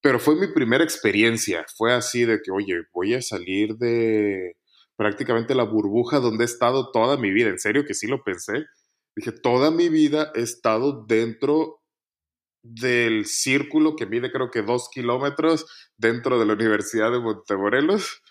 Pero 0.00 0.18
fue 0.18 0.34
mi 0.34 0.46
primera 0.46 0.82
experiencia. 0.82 1.66
Fue 1.76 1.92
así 1.92 2.24
de 2.24 2.40
que, 2.40 2.50
oye, 2.50 2.84
voy 2.94 3.12
a 3.12 3.20
salir 3.20 3.76
de 3.76 4.56
prácticamente 4.96 5.54
la 5.54 5.64
burbuja 5.64 6.20
donde 6.20 6.44
he 6.44 6.46
estado 6.46 6.90
toda 6.90 7.18
mi 7.18 7.32
vida. 7.32 7.50
En 7.50 7.58
serio 7.58 7.84
que 7.84 7.92
sí 7.92 8.06
lo 8.06 8.24
pensé. 8.24 8.64
Dije, 9.14 9.30
toda 9.30 9.70
mi 9.70 9.90
vida 9.90 10.32
he 10.34 10.40
estado 10.40 11.04
dentro 11.06 11.82
del 12.62 13.26
círculo 13.26 13.94
que 13.94 14.06
mide 14.06 14.32
creo 14.32 14.50
que 14.50 14.62
dos 14.62 14.88
kilómetros 14.88 15.66
dentro 15.98 16.38
de 16.38 16.46
la 16.46 16.54
Universidad 16.54 17.12
de 17.12 17.20
Montemorelos 17.20 18.22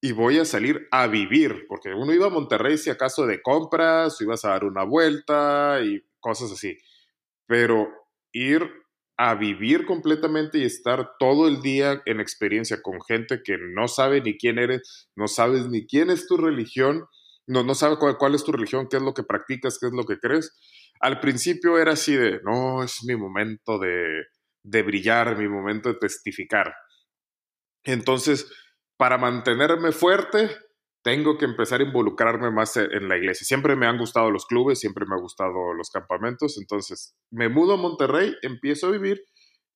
y 0.00 0.12
voy 0.12 0.38
a 0.38 0.44
salir 0.44 0.88
a 0.90 1.06
vivir, 1.06 1.66
porque 1.68 1.92
uno 1.94 2.12
iba 2.14 2.26
a 2.26 2.30
Monterrey 2.30 2.78
si 2.78 2.88
acaso 2.90 3.26
de 3.26 3.42
compras, 3.42 4.20
o 4.20 4.24
ibas 4.24 4.44
a 4.44 4.50
dar 4.50 4.64
una 4.64 4.84
vuelta 4.84 5.80
y 5.82 6.02
cosas 6.20 6.52
así, 6.52 6.78
pero 7.46 7.88
ir 8.32 8.70
a 9.18 9.34
vivir 9.34 9.84
completamente 9.84 10.58
y 10.58 10.64
estar 10.64 11.12
todo 11.18 11.46
el 11.46 11.60
día 11.60 12.00
en 12.06 12.20
experiencia 12.20 12.80
con 12.80 13.02
gente 13.06 13.42
que 13.44 13.58
no 13.58 13.86
sabe 13.86 14.22
ni 14.22 14.38
quién 14.38 14.58
eres, 14.58 15.10
no 15.14 15.28
sabes 15.28 15.68
ni 15.68 15.86
quién 15.86 16.08
es 16.08 16.26
tu 16.26 16.38
religión, 16.38 17.04
no, 17.46 17.62
no 17.62 17.74
sabe 17.74 17.98
cuál, 17.98 18.16
cuál 18.16 18.34
es 18.34 18.44
tu 18.44 18.52
religión, 18.52 18.86
qué 18.88 18.96
es 18.96 19.02
lo 19.02 19.12
que 19.12 19.22
practicas, 19.22 19.78
qué 19.78 19.88
es 19.88 19.92
lo 19.92 20.04
que 20.04 20.18
crees. 20.18 20.56
Al 21.00 21.20
principio 21.20 21.78
era 21.78 21.92
así 21.92 22.14
de, 22.14 22.40
no, 22.44 22.82
es 22.82 23.04
mi 23.04 23.14
momento 23.14 23.78
de, 23.78 24.24
de 24.62 24.82
brillar, 24.82 25.36
mi 25.36 25.48
momento 25.48 25.90
de 25.90 25.98
testificar. 25.98 26.72
Entonces, 27.84 28.50
para 29.00 29.16
mantenerme 29.16 29.92
fuerte, 29.92 30.50
tengo 31.02 31.38
que 31.38 31.46
empezar 31.46 31.80
a 31.80 31.84
involucrarme 31.84 32.50
más 32.50 32.76
e, 32.76 32.84
en 32.84 33.08
la 33.08 33.16
iglesia. 33.16 33.46
Siempre 33.46 33.74
me 33.74 33.86
han 33.86 33.96
gustado 33.96 34.30
los 34.30 34.44
clubes, 34.44 34.78
siempre 34.78 35.06
me 35.06 35.14
han 35.14 35.22
gustado 35.22 35.72
los 35.72 35.88
campamentos, 35.88 36.58
entonces 36.58 37.16
me 37.30 37.48
mudo 37.48 37.72
a 37.72 37.76
Monterrey, 37.78 38.34
empiezo 38.42 38.88
a 38.88 38.90
vivir 38.90 39.24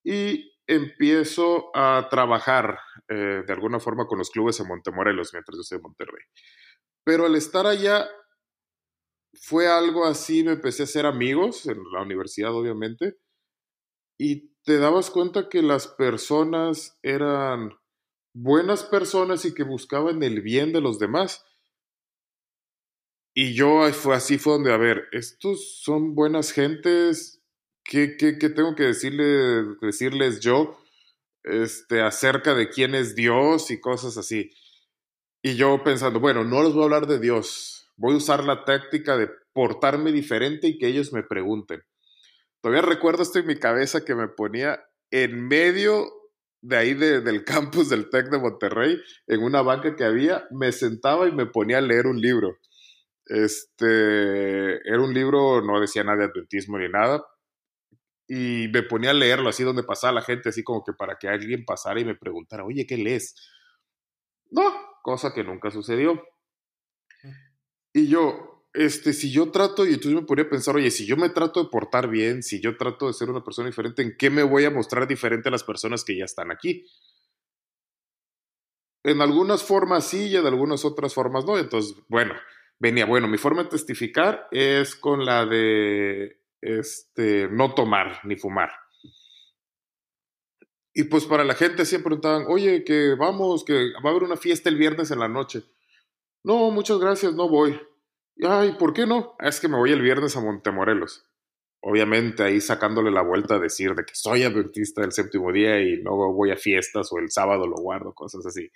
y 0.05 0.53
empiezo 0.67 1.71
a 1.75 2.07
trabajar 2.11 2.79
eh, 3.09 3.43
de 3.47 3.53
alguna 3.55 3.81
forma 3.81 4.07
con 4.07 4.19
los 4.19 4.29
clubes 4.29 4.61
en 4.61 4.69
Montemorelos 4.69 5.33
mientras 5.33 5.57
yo 5.57 5.63
estoy 5.63 5.77
en 5.77 5.83
Monterrey. 5.85 6.25
Pero 7.03 7.25
al 7.25 7.35
estar 7.35 7.67
allá 7.67 8.07
fue 9.41 9.69
algo 9.69 10.05
así, 10.05 10.45
me 10.45 10.53
empecé 10.53 10.83
a 10.83 10.85
hacer 10.85 11.07
amigos 11.07 11.65
en 11.65 11.79
la 11.95 12.03
universidad 12.03 12.53
obviamente 12.53 13.17
y 14.21 14.51
te 14.65 14.77
dabas 14.77 15.09
cuenta 15.09 15.49
que 15.49 15.63
las 15.63 15.89
personas 15.89 16.99
eran 17.03 17.71
buenas 18.35 18.83
personas 18.83 19.45
y 19.45 19.55
que 19.55 19.63
buscaban 19.63 20.23
el 20.23 20.43
bien 20.43 20.73
de 20.73 20.81
los 20.81 20.99
demás. 20.99 21.47
Y 23.33 23.55
yo 23.55 23.83
así 23.83 24.39
fue 24.39 24.55
donde, 24.55 24.73
a 24.73 24.77
ver, 24.77 25.09
estos 25.13 25.81
son 25.81 26.15
buenas 26.15 26.53
gentes, 26.53 27.43
¿qué, 27.85 28.17
qué, 28.17 28.39
qué 28.39 28.49
tengo 28.51 28.75
que 28.75 28.85
decirle, 28.85 29.77
decirles 29.81 30.41
yo 30.41 30.79
este, 31.43 32.01
acerca 32.01 32.55
de 32.55 32.69
quién 32.69 32.95
es 32.95 33.15
Dios 33.15 33.71
y 33.71 33.81
cosas 33.81 34.17
así? 34.19 34.53
Y 35.43 35.57
yo 35.57 35.83
pensando, 35.83 36.21
bueno, 36.21 36.45
no 36.45 36.63
les 36.63 36.73
voy 36.73 36.83
a 36.83 36.85
hablar 36.85 37.07
de 37.07 37.19
Dios, 37.19 37.91
voy 37.97 38.15
a 38.15 38.19
usar 38.19 38.45
la 38.45 38.65
táctica 38.65 39.17
de 39.17 39.29
portarme 39.53 40.13
diferente 40.13 40.69
y 40.69 40.79
que 40.79 40.87
ellos 40.87 41.13
me 41.13 41.23
pregunten. 41.23 41.83
Todavía 42.61 42.83
recuerdo 42.83 43.23
esto 43.23 43.41
en 43.41 43.47
mi 43.47 43.57
cabeza 43.57 44.05
que 44.05 44.15
me 44.15 44.29
ponía 44.29 44.85
en 45.11 45.47
medio 45.47 46.07
de 46.65 46.77
ahí 46.79 46.95
del 46.95 47.45
campus 47.45 47.91
del 47.91 48.09
TEC 48.09 48.31
de 48.31 48.39
Monterrey, 48.39 48.99
en 49.27 49.43
una 49.43 49.61
banca 49.61 49.95
que 49.95 50.05
había, 50.05 50.47
me 50.51 50.73
sentaba 50.73 51.29
y 51.29 51.33
me 51.33 51.45
ponía 51.45 51.79
a 51.79 51.83
leer 51.83 52.07
un 52.07 52.19
libro. 52.19 52.57
Este, 53.27 54.77
era 54.89 55.01
un 55.01 55.13
libro, 55.13 55.61
no 55.61 55.79
decía 55.79 56.05
nada 56.05 56.19
de 56.19 56.25
adventismo 56.25 56.79
ni 56.79 56.89
nada, 56.89 57.23
y 58.27 58.69
me 58.73 58.83
ponía 58.83 59.11
a 59.11 59.15
leerlo 59.15 59.51
así 59.51 59.63
donde 59.63 59.83
pasaba 59.83 60.15
la 60.15 60.23
gente, 60.23 60.49
así 60.49 60.63
como 60.63 60.83
que 60.83 60.95
para 60.95 61.17
que 61.17 61.29
alguien 61.29 61.67
pasara 61.67 62.01
y 62.01 62.07
me 62.07 62.15
preguntara, 62.15 62.65
oye, 62.65 62.87
¿qué 62.87 62.97
lees? 62.97 63.35
No, 64.51 64.63
cosa 65.03 65.35
que 65.35 65.45
nunca 65.45 65.71
sucedió. 65.71 66.23
Y 67.93 68.09
yo, 68.09 68.54
este, 68.75 69.13
si 69.13 69.31
yo 69.31 69.53
trato, 69.53 69.87
y 69.87 69.91
entonces 69.91 70.15
me 70.15 70.27
podría 70.27 70.51
pensar, 70.51 70.75
oye, 70.75 70.91
si 70.91 71.07
yo 71.07 71.17
me 71.17 71.31
trato 71.31 71.63
de 71.63 71.71
portar 71.71 72.09
bien, 72.09 72.43
si 72.43 72.61
yo 72.61 72.77
trato 72.77 73.07
de 73.07 73.13
ser 73.13 73.31
una 73.31 73.45
persona 73.45 73.69
diferente, 73.69 74.03
¿en 74.03 74.17
qué 74.17 74.31
me 74.31 74.43
voy 74.43 74.65
a 74.65 74.71
mostrar 74.71 75.07
diferente 75.07 75.49
a 75.49 75.53
las 75.53 75.63
personas 75.63 76.05
que 76.05 76.17
ya 76.17 76.25
están 76.25 76.51
aquí? 76.51 76.85
En 79.05 79.21
algunas 79.21 79.63
formas 79.63 80.09
sí 80.09 80.27
y 80.27 80.37
en 80.37 80.47
algunas 80.47 80.85
otras 80.85 81.15
formas 81.15 81.45
no. 81.45 81.57
Entonces, 81.57 81.95
bueno, 82.09 82.35
venía, 82.81 83.07
bueno, 83.07 83.29
mi 83.29 83.39
forma 83.39 83.63
de 83.63 83.69
testificar 83.69 84.49
es 84.51 84.97
con 84.97 85.25
la 85.25 85.47
de 85.47 86.41
este, 86.61 87.49
no 87.49 87.75
tomar 87.75 88.21
ni 88.25 88.35
fumar. 88.35 88.71
Y 90.93 91.05
pues 91.05 91.27
para 91.27 91.45
la 91.45 91.55
gente 91.55 91.85
siempre 91.85 92.09
preguntaban, 92.09 92.47
oye, 92.49 92.83
que 92.83 93.15
vamos, 93.15 93.65
que 93.65 93.93
va 94.05 94.09
a 94.09 94.11
haber 94.11 94.25
una 94.25 94.37
fiesta 94.37 94.69
el 94.69 94.77
viernes 94.77 95.11
en 95.11 95.21
la 95.21 95.29
noche. 95.29 95.63
No, 96.43 96.71
muchas 96.71 96.99
gracias, 96.99 97.35
no 97.35 97.49
voy. 97.49 97.79
Ay, 98.43 98.73
¿por 98.79 98.93
qué 98.93 99.07
no? 99.07 99.37
Es 99.39 99.61
que 99.61 99.69
me 99.69 99.77
voy 99.77 99.93
el 99.93 100.03
viernes 100.03 100.37
a 100.37 100.41
Montemorelos. 100.41 101.25
Obviamente 101.81 102.43
ahí 102.43 102.61
sacándole 102.61 103.11
la 103.11 103.23
vuelta 103.23 103.57
a 103.57 103.59
decir 103.59 103.95
de 103.95 104.05
que 104.05 104.15
soy 104.15 104.43
adventista 104.43 105.03
del 105.03 105.13
séptimo 105.13 105.53
día 105.53 105.81
y 105.83 106.03
no 106.03 106.33
voy 106.33 106.51
a 106.51 106.57
fiestas 106.57 107.13
o 107.13 107.19
el 107.19 107.31
sábado 107.31 107.67
lo 107.67 107.77
guardo, 107.77 108.15
cosas 108.15 108.45
así. 108.47 108.71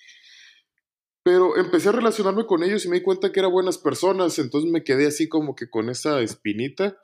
Pero 1.23 1.57
empecé 1.57 1.89
a 1.89 1.93
relacionarme 1.93 2.47
con 2.47 2.63
ellos 2.63 2.85
y 2.85 2.89
me 2.89 2.97
di 2.97 3.03
cuenta 3.03 3.33
que 3.33 3.41
eran 3.41 3.53
buenas 3.53 3.79
personas, 3.79 4.39
entonces 4.39 4.71
me 4.71 4.85
quedé 4.85 5.07
así 5.07 5.29
como 5.29 5.55
que 5.55 5.69
con 5.71 5.89
esa 5.89 6.21
espinita. 6.21 6.99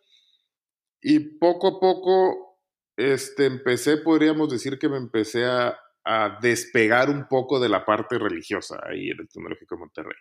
Y 1.00 1.38
poco 1.38 1.68
a 1.68 1.80
poco, 1.80 2.58
este, 2.96 3.46
empecé, 3.46 3.96
podríamos 3.99 4.50
decir 4.50 4.78
que 4.78 4.88
me 4.88 4.96
empecé 4.96 5.44
a, 5.46 5.78
a 6.04 6.38
despegar 6.40 7.11
un 7.11 7.26
poco 7.28 7.58
de 7.58 7.68
la 7.68 7.84
parte 7.84 8.18
religiosa 8.18 8.78
ahí 8.87 9.08
en 9.11 9.20
el 9.20 9.28
Tecnológico 9.28 9.75
de 9.75 9.80
Monterrey. 9.80 10.16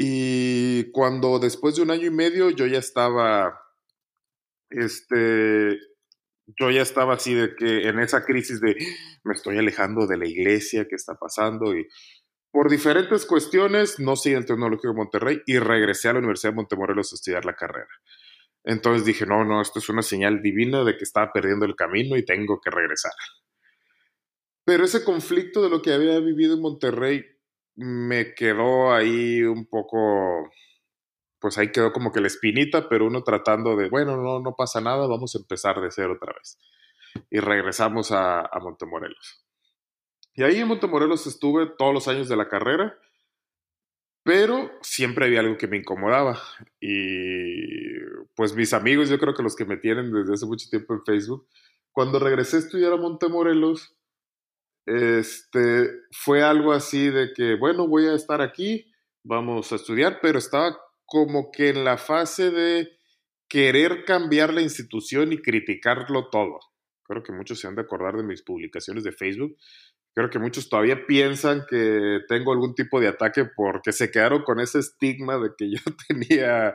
Y 0.00 0.92
cuando 0.92 1.40
después 1.40 1.74
de 1.74 1.82
un 1.82 1.90
año 1.90 2.06
y 2.06 2.12
medio 2.12 2.50
yo 2.50 2.66
ya 2.66 2.78
estaba, 2.78 3.60
este, 4.70 5.76
yo 6.56 6.70
ya 6.70 6.82
estaba 6.82 7.14
así 7.14 7.34
de 7.34 7.56
que 7.56 7.88
en 7.88 7.98
esa 7.98 8.24
crisis 8.24 8.60
de 8.60 8.76
me 9.24 9.34
estoy 9.34 9.58
alejando 9.58 10.06
de 10.06 10.16
la 10.16 10.28
iglesia, 10.28 10.86
¿qué 10.88 10.94
está 10.94 11.16
pasando? 11.16 11.76
Y 11.76 11.88
por 12.52 12.70
diferentes 12.70 13.26
cuestiones 13.26 13.98
no 13.98 14.14
seguí 14.14 14.36
el 14.36 14.46
Tecnológico 14.46 14.86
de 14.86 14.94
Monterrey 14.94 15.42
y 15.46 15.58
regresé 15.58 16.10
a 16.10 16.12
la 16.12 16.20
Universidad 16.20 16.52
de 16.52 16.58
Montemorelos 16.58 17.12
a 17.12 17.16
estudiar 17.16 17.44
la 17.44 17.56
carrera. 17.56 17.90
Entonces 18.62 19.04
dije, 19.04 19.26
no, 19.26 19.44
no, 19.44 19.60
esto 19.60 19.80
es 19.80 19.88
una 19.88 20.02
señal 20.02 20.42
divina 20.42 20.84
de 20.84 20.96
que 20.96 21.02
estaba 21.02 21.32
perdiendo 21.32 21.66
el 21.66 21.74
camino 21.74 22.16
y 22.16 22.24
tengo 22.24 22.60
que 22.60 22.70
regresar. 22.70 23.10
Pero 24.64 24.84
ese 24.84 25.02
conflicto 25.02 25.60
de 25.60 25.70
lo 25.70 25.82
que 25.82 25.92
había 25.92 26.20
vivido 26.20 26.54
en 26.54 26.62
Monterrey 26.62 27.24
me 27.78 28.34
quedó 28.34 28.92
ahí 28.92 29.42
un 29.42 29.66
poco, 29.66 30.50
pues 31.38 31.56
ahí 31.58 31.70
quedó 31.70 31.92
como 31.92 32.10
que 32.10 32.20
la 32.20 32.26
espinita, 32.26 32.88
pero 32.88 33.06
uno 33.06 33.22
tratando 33.22 33.76
de, 33.76 33.88
bueno, 33.88 34.16
no, 34.16 34.40
no 34.40 34.56
pasa 34.56 34.80
nada, 34.80 35.06
vamos 35.06 35.36
a 35.36 35.38
empezar 35.38 35.80
de 35.80 35.92
cero 35.92 36.14
otra 36.16 36.34
vez. 36.34 36.58
Y 37.30 37.38
regresamos 37.38 38.10
a, 38.10 38.40
a 38.40 38.58
Montemorelos. 38.58 39.44
Y 40.34 40.42
ahí 40.42 40.56
en 40.56 40.66
Montemorelos 40.66 41.26
estuve 41.28 41.66
todos 41.78 41.94
los 41.94 42.08
años 42.08 42.28
de 42.28 42.36
la 42.36 42.48
carrera, 42.48 42.98
pero 44.24 44.72
siempre 44.82 45.26
había 45.26 45.40
algo 45.40 45.56
que 45.56 45.68
me 45.68 45.76
incomodaba. 45.76 46.40
Y 46.80 47.96
pues 48.34 48.56
mis 48.56 48.72
amigos, 48.72 49.08
yo 49.08 49.20
creo 49.20 49.34
que 49.34 49.42
los 49.44 49.54
que 49.54 49.64
me 49.64 49.76
tienen 49.76 50.12
desde 50.12 50.34
hace 50.34 50.46
mucho 50.46 50.68
tiempo 50.68 50.94
en 50.94 51.04
Facebook, 51.04 51.48
cuando 51.92 52.18
regresé 52.18 52.56
a 52.56 52.60
estudiar 52.60 52.92
a 52.92 52.96
Montemorelos, 52.96 53.97
este, 54.88 55.90
fue 56.12 56.42
algo 56.42 56.72
así 56.72 57.10
de 57.10 57.32
que, 57.34 57.56
bueno, 57.56 57.86
voy 57.86 58.06
a 58.06 58.14
estar 58.14 58.40
aquí, 58.40 58.90
vamos 59.22 59.70
a 59.72 59.76
estudiar, 59.76 60.18
pero 60.22 60.38
estaba 60.38 60.78
como 61.04 61.50
que 61.50 61.68
en 61.68 61.84
la 61.84 61.98
fase 61.98 62.50
de 62.50 62.88
querer 63.48 64.04
cambiar 64.04 64.52
la 64.52 64.62
institución 64.62 65.32
y 65.32 65.38
criticarlo 65.38 66.28
todo. 66.30 66.58
Creo 67.04 67.22
que 67.22 67.32
muchos 67.32 67.60
se 67.60 67.66
han 67.66 67.74
de 67.74 67.82
acordar 67.82 68.16
de 68.16 68.22
mis 68.22 68.42
publicaciones 68.42 69.04
de 69.04 69.12
Facebook. 69.12 69.56
Creo 70.14 70.30
que 70.30 70.38
muchos 70.38 70.68
todavía 70.68 71.06
piensan 71.06 71.64
que 71.68 72.20
tengo 72.28 72.52
algún 72.52 72.74
tipo 72.74 73.00
de 73.00 73.08
ataque 73.08 73.46
porque 73.56 73.92
se 73.92 74.10
quedaron 74.10 74.42
con 74.42 74.60
ese 74.60 74.80
estigma 74.80 75.38
de 75.38 75.50
que 75.56 75.70
yo 75.70 75.80
tenía 76.08 76.74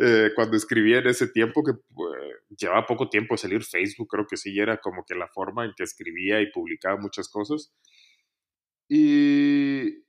eh, 0.00 0.30
cuando 0.34 0.56
escribía 0.56 0.98
en 0.98 1.08
ese 1.08 1.28
tiempo, 1.28 1.62
que 1.62 1.72
pues, 1.94 2.19
llevaba 2.56 2.86
poco 2.86 3.08
tiempo 3.08 3.34
de 3.34 3.38
salir 3.38 3.62
Facebook, 3.64 4.08
creo 4.08 4.26
que 4.26 4.36
sí, 4.36 4.58
era 4.58 4.78
como 4.78 5.04
que 5.04 5.14
la 5.14 5.28
forma 5.28 5.64
en 5.64 5.72
que 5.76 5.84
escribía 5.84 6.40
y 6.40 6.50
publicaba 6.50 6.96
muchas 7.00 7.28
cosas. 7.28 7.72
Y, 8.88 10.04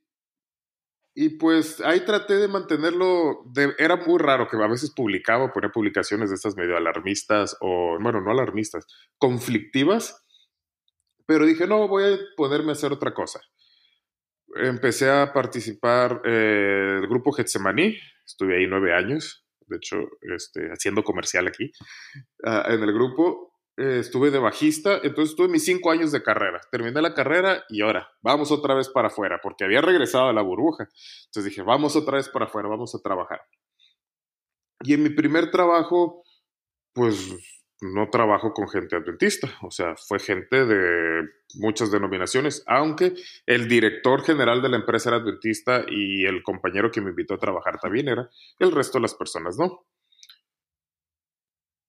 y 1.14 1.28
pues 1.38 1.80
ahí 1.80 2.04
traté 2.04 2.34
de 2.34 2.48
mantenerlo, 2.48 3.44
era 3.78 3.96
muy 3.96 4.18
raro 4.18 4.48
que 4.48 4.56
a 4.56 4.66
veces 4.66 4.92
publicaba, 4.94 5.52
ponía 5.52 5.70
publicaciones 5.70 6.30
de 6.30 6.36
estas 6.36 6.56
medio 6.56 6.76
alarmistas 6.76 7.56
o, 7.60 7.98
bueno, 8.00 8.20
no 8.20 8.30
alarmistas, 8.30 8.86
conflictivas, 9.18 10.24
pero 11.26 11.46
dije, 11.46 11.66
no, 11.66 11.86
voy 11.86 12.04
a 12.04 12.18
ponerme 12.36 12.70
a 12.70 12.72
hacer 12.72 12.92
otra 12.92 13.14
cosa. 13.14 13.40
Empecé 14.54 15.10
a 15.10 15.32
participar 15.32 16.20
eh, 16.24 16.98
el 17.00 17.08
grupo 17.08 17.32
Getsemaní, 17.32 17.96
estuve 18.26 18.58
ahí 18.58 18.66
nueve 18.66 18.94
años, 18.94 19.46
de 19.66 19.76
hecho, 19.76 19.96
este, 20.20 20.68
haciendo 20.68 21.02
comercial 21.02 21.46
aquí, 21.46 21.72
ah, 22.44 22.64
en 22.68 22.82
el 22.82 22.92
grupo. 22.92 23.50
Eh, 23.78 24.00
estuve 24.00 24.30
de 24.30 24.38
bajista, 24.38 25.00
entonces 25.02 25.34
tuve 25.34 25.48
mis 25.48 25.64
cinco 25.64 25.90
años 25.90 26.12
de 26.12 26.22
carrera. 26.22 26.60
Terminé 26.70 27.00
la 27.00 27.14
carrera 27.14 27.64
y 27.70 27.80
ahora 27.80 28.06
vamos 28.20 28.52
otra 28.52 28.74
vez 28.74 28.90
para 28.90 29.08
afuera, 29.08 29.40
porque 29.42 29.64
había 29.64 29.80
regresado 29.80 30.28
a 30.28 30.32
la 30.34 30.42
burbuja. 30.42 30.88
Entonces 31.26 31.44
dije, 31.50 31.62
vamos 31.62 31.96
otra 31.96 32.18
vez 32.18 32.28
para 32.28 32.44
afuera, 32.44 32.68
vamos 32.68 32.94
a 32.94 33.00
trabajar. 33.00 33.40
Y 34.80 34.92
en 34.94 35.02
mi 35.02 35.10
primer 35.10 35.50
trabajo, 35.50 36.22
pues 36.92 37.30
no 37.82 38.08
trabajo 38.10 38.54
con 38.54 38.68
gente 38.68 38.94
adventista, 38.94 39.50
o 39.60 39.70
sea, 39.70 39.96
fue 39.96 40.20
gente 40.20 40.64
de 40.64 41.28
muchas 41.56 41.90
denominaciones, 41.90 42.62
aunque 42.66 43.14
el 43.44 43.68
director 43.68 44.22
general 44.22 44.62
de 44.62 44.68
la 44.68 44.76
empresa 44.76 45.10
era 45.10 45.18
adventista 45.18 45.84
y 45.90 46.24
el 46.24 46.44
compañero 46.44 46.92
que 46.92 47.00
me 47.00 47.10
invitó 47.10 47.34
a 47.34 47.38
trabajar 47.38 47.80
también 47.80 48.08
era, 48.08 48.30
el 48.60 48.70
resto 48.70 48.98
de 48.98 49.02
las 49.02 49.14
personas 49.14 49.58
no. 49.58 49.84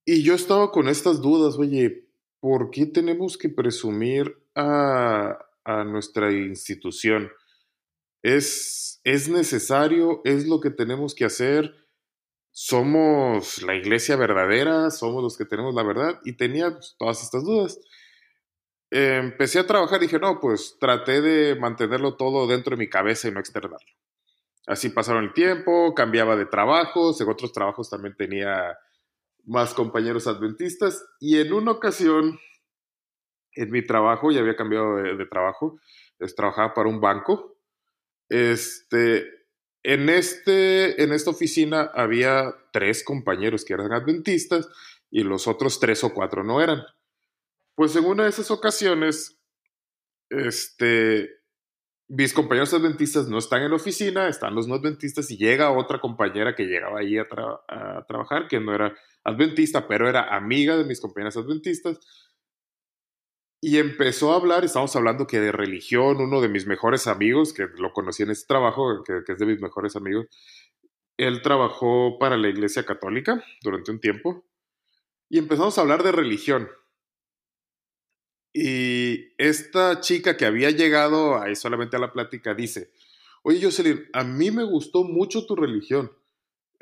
Y 0.05 0.23
yo 0.23 0.33
estaba 0.33 0.71
con 0.71 0.89
estas 0.89 1.21
dudas, 1.21 1.57
oye, 1.57 2.07
¿por 2.39 2.71
qué 2.71 2.87
tenemos 2.87 3.37
que 3.37 3.49
presumir 3.49 4.35
a, 4.55 5.37
a 5.63 5.83
nuestra 5.83 6.31
institución? 6.33 7.31
¿Es, 8.23 8.99
¿Es 9.03 9.29
necesario? 9.29 10.21
¿Es 10.25 10.47
lo 10.47 10.59
que 10.59 10.71
tenemos 10.71 11.13
que 11.13 11.25
hacer? 11.25 11.82
Somos 12.55 13.63
la 13.63 13.75
iglesia 13.75 14.15
verdadera, 14.15 14.91
somos 14.91 15.23
los 15.23 15.37
que 15.37 15.45
tenemos 15.45 15.73
la 15.73 15.83
verdad, 15.83 16.21
y 16.23 16.33
tenía 16.33 16.71
pues, 16.71 16.95
todas 16.99 17.21
estas 17.23 17.43
dudas. 17.43 17.79
empecé 18.91 19.59
a 19.59 19.67
trabajar 19.67 19.99
dije, 19.99 20.19
no, 20.19 20.39
pues 20.39 20.77
traté 20.79 21.21
de 21.21 21.55
mantenerlo 21.59 22.15
todo 22.15 22.47
dentro 22.47 22.71
de 22.75 22.77
mi 22.77 22.89
cabeza 22.89 23.27
y 23.27 23.31
no 23.31 23.39
externarlo. 23.39 23.79
Así 24.67 24.89
pasaron 24.89 25.25
el 25.25 25.33
tiempo, 25.33 25.93
cambiaba 25.95 26.35
de 26.35 26.45
trabajos, 26.45 27.19
en 27.19 27.27
otros 27.27 27.51
trabajos 27.51 27.89
también 27.89 28.15
tenía 28.15 28.77
más 29.45 29.73
compañeros 29.73 30.27
adventistas, 30.27 31.03
y 31.19 31.39
en 31.39 31.51
una 31.53 31.71
ocasión, 31.71 32.39
en 33.55 33.71
mi 33.71 33.83
trabajo, 33.83 34.31
ya 34.31 34.41
había 34.41 34.55
cambiado 34.55 34.97
de 34.97 35.25
trabajo, 35.25 35.79
trabajaba 36.33 36.73
para 36.73 36.87
un 36.87 37.01
banco, 37.01 37.57
este, 38.29 39.25
en, 39.83 40.09
este, 40.09 41.03
en 41.03 41.11
esta 41.11 41.31
oficina 41.31 41.91
había 41.93 42.55
tres 42.71 43.03
compañeros 43.03 43.65
que 43.65 43.73
eran 43.73 43.91
adventistas 43.91 44.67
y 45.11 45.23
los 45.23 45.47
otros 45.47 45.79
tres 45.79 46.03
o 46.03 46.13
cuatro 46.13 46.43
no 46.43 46.61
eran. 46.61 46.83
Pues 47.75 47.95
en 47.95 48.05
una 48.05 48.23
de 48.23 48.29
esas 48.29 48.49
ocasiones, 48.49 49.39
este, 50.29 51.29
mis 52.07 52.33
compañeros 52.33 52.73
adventistas 52.73 53.27
no 53.27 53.37
están 53.37 53.63
en 53.63 53.71
la 53.71 53.75
oficina, 53.75 54.27
están 54.27 54.55
los 54.55 54.67
no 54.67 54.75
adventistas 54.75 55.29
y 55.31 55.37
llega 55.37 55.71
otra 55.71 55.99
compañera 55.99 56.55
que 56.55 56.65
llegaba 56.65 56.99
ahí 56.99 57.17
a, 57.17 57.25
a 57.67 58.05
trabajar, 58.07 58.47
que 58.47 58.59
no 58.59 58.73
era 58.73 58.95
adventista, 59.23 59.87
pero 59.87 60.07
era 60.07 60.35
amiga 60.35 60.77
de 60.77 60.85
mis 60.85 61.01
compañeras 61.01 61.37
adventistas 61.37 61.99
y 63.65 63.77
empezó 63.77 64.33
a 64.33 64.35
hablar, 64.35 64.65
estamos 64.65 64.93
hablando 64.97 65.25
que 65.25 65.39
de 65.39 65.53
religión, 65.53 66.19
uno 66.19 66.41
de 66.41 66.49
mis 66.49 66.67
mejores 66.67 67.07
amigos, 67.07 67.53
que 67.53 67.69
lo 67.77 67.93
conocí 67.93 68.21
en 68.21 68.31
este 68.31 68.45
trabajo, 68.45 69.01
que, 69.05 69.21
es 69.25 69.39
de 69.39 69.45
mis 69.45 69.61
mejores 69.61 69.95
amigos, 69.95 70.25
él 71.15 71.41
trabajó 71.41 72.17
para 72.19 72.35
la 72.35 72.49
Iglesia 72.49 72.85
Católica 72.85 73.41
durante 73.61 73.91
un 73.91 74.01
tiempo 74.01 74.43
y 75.29 75.37
empezamos 75.37 75.77
a 75.77 75.81
hablar 75.81 76.03
de 76.03 76.11
religión. 76.11 76.69
Y 78.53 79.33
esta 79.37 80.01
chica 80.01 80.35
que 80.35 80.45
había 80.45 80.69
llegado 80.71 81.41
ahí 81.41 81.55
solamente 81.55 81.95
a 81.95 82.01
la 82.01 82.11
plática 82.11 82.53
dice, 82.53 82.91
oye 83.43 83.63
Jocelyn, 83.63 84.09
a 84.11 84.25
mí 84.25 84.51
me 84.51 84.65
gustó 84.65 85.05
mucho 85.05 85.45
tu 85.45 85.55
religión. 85.55 86.11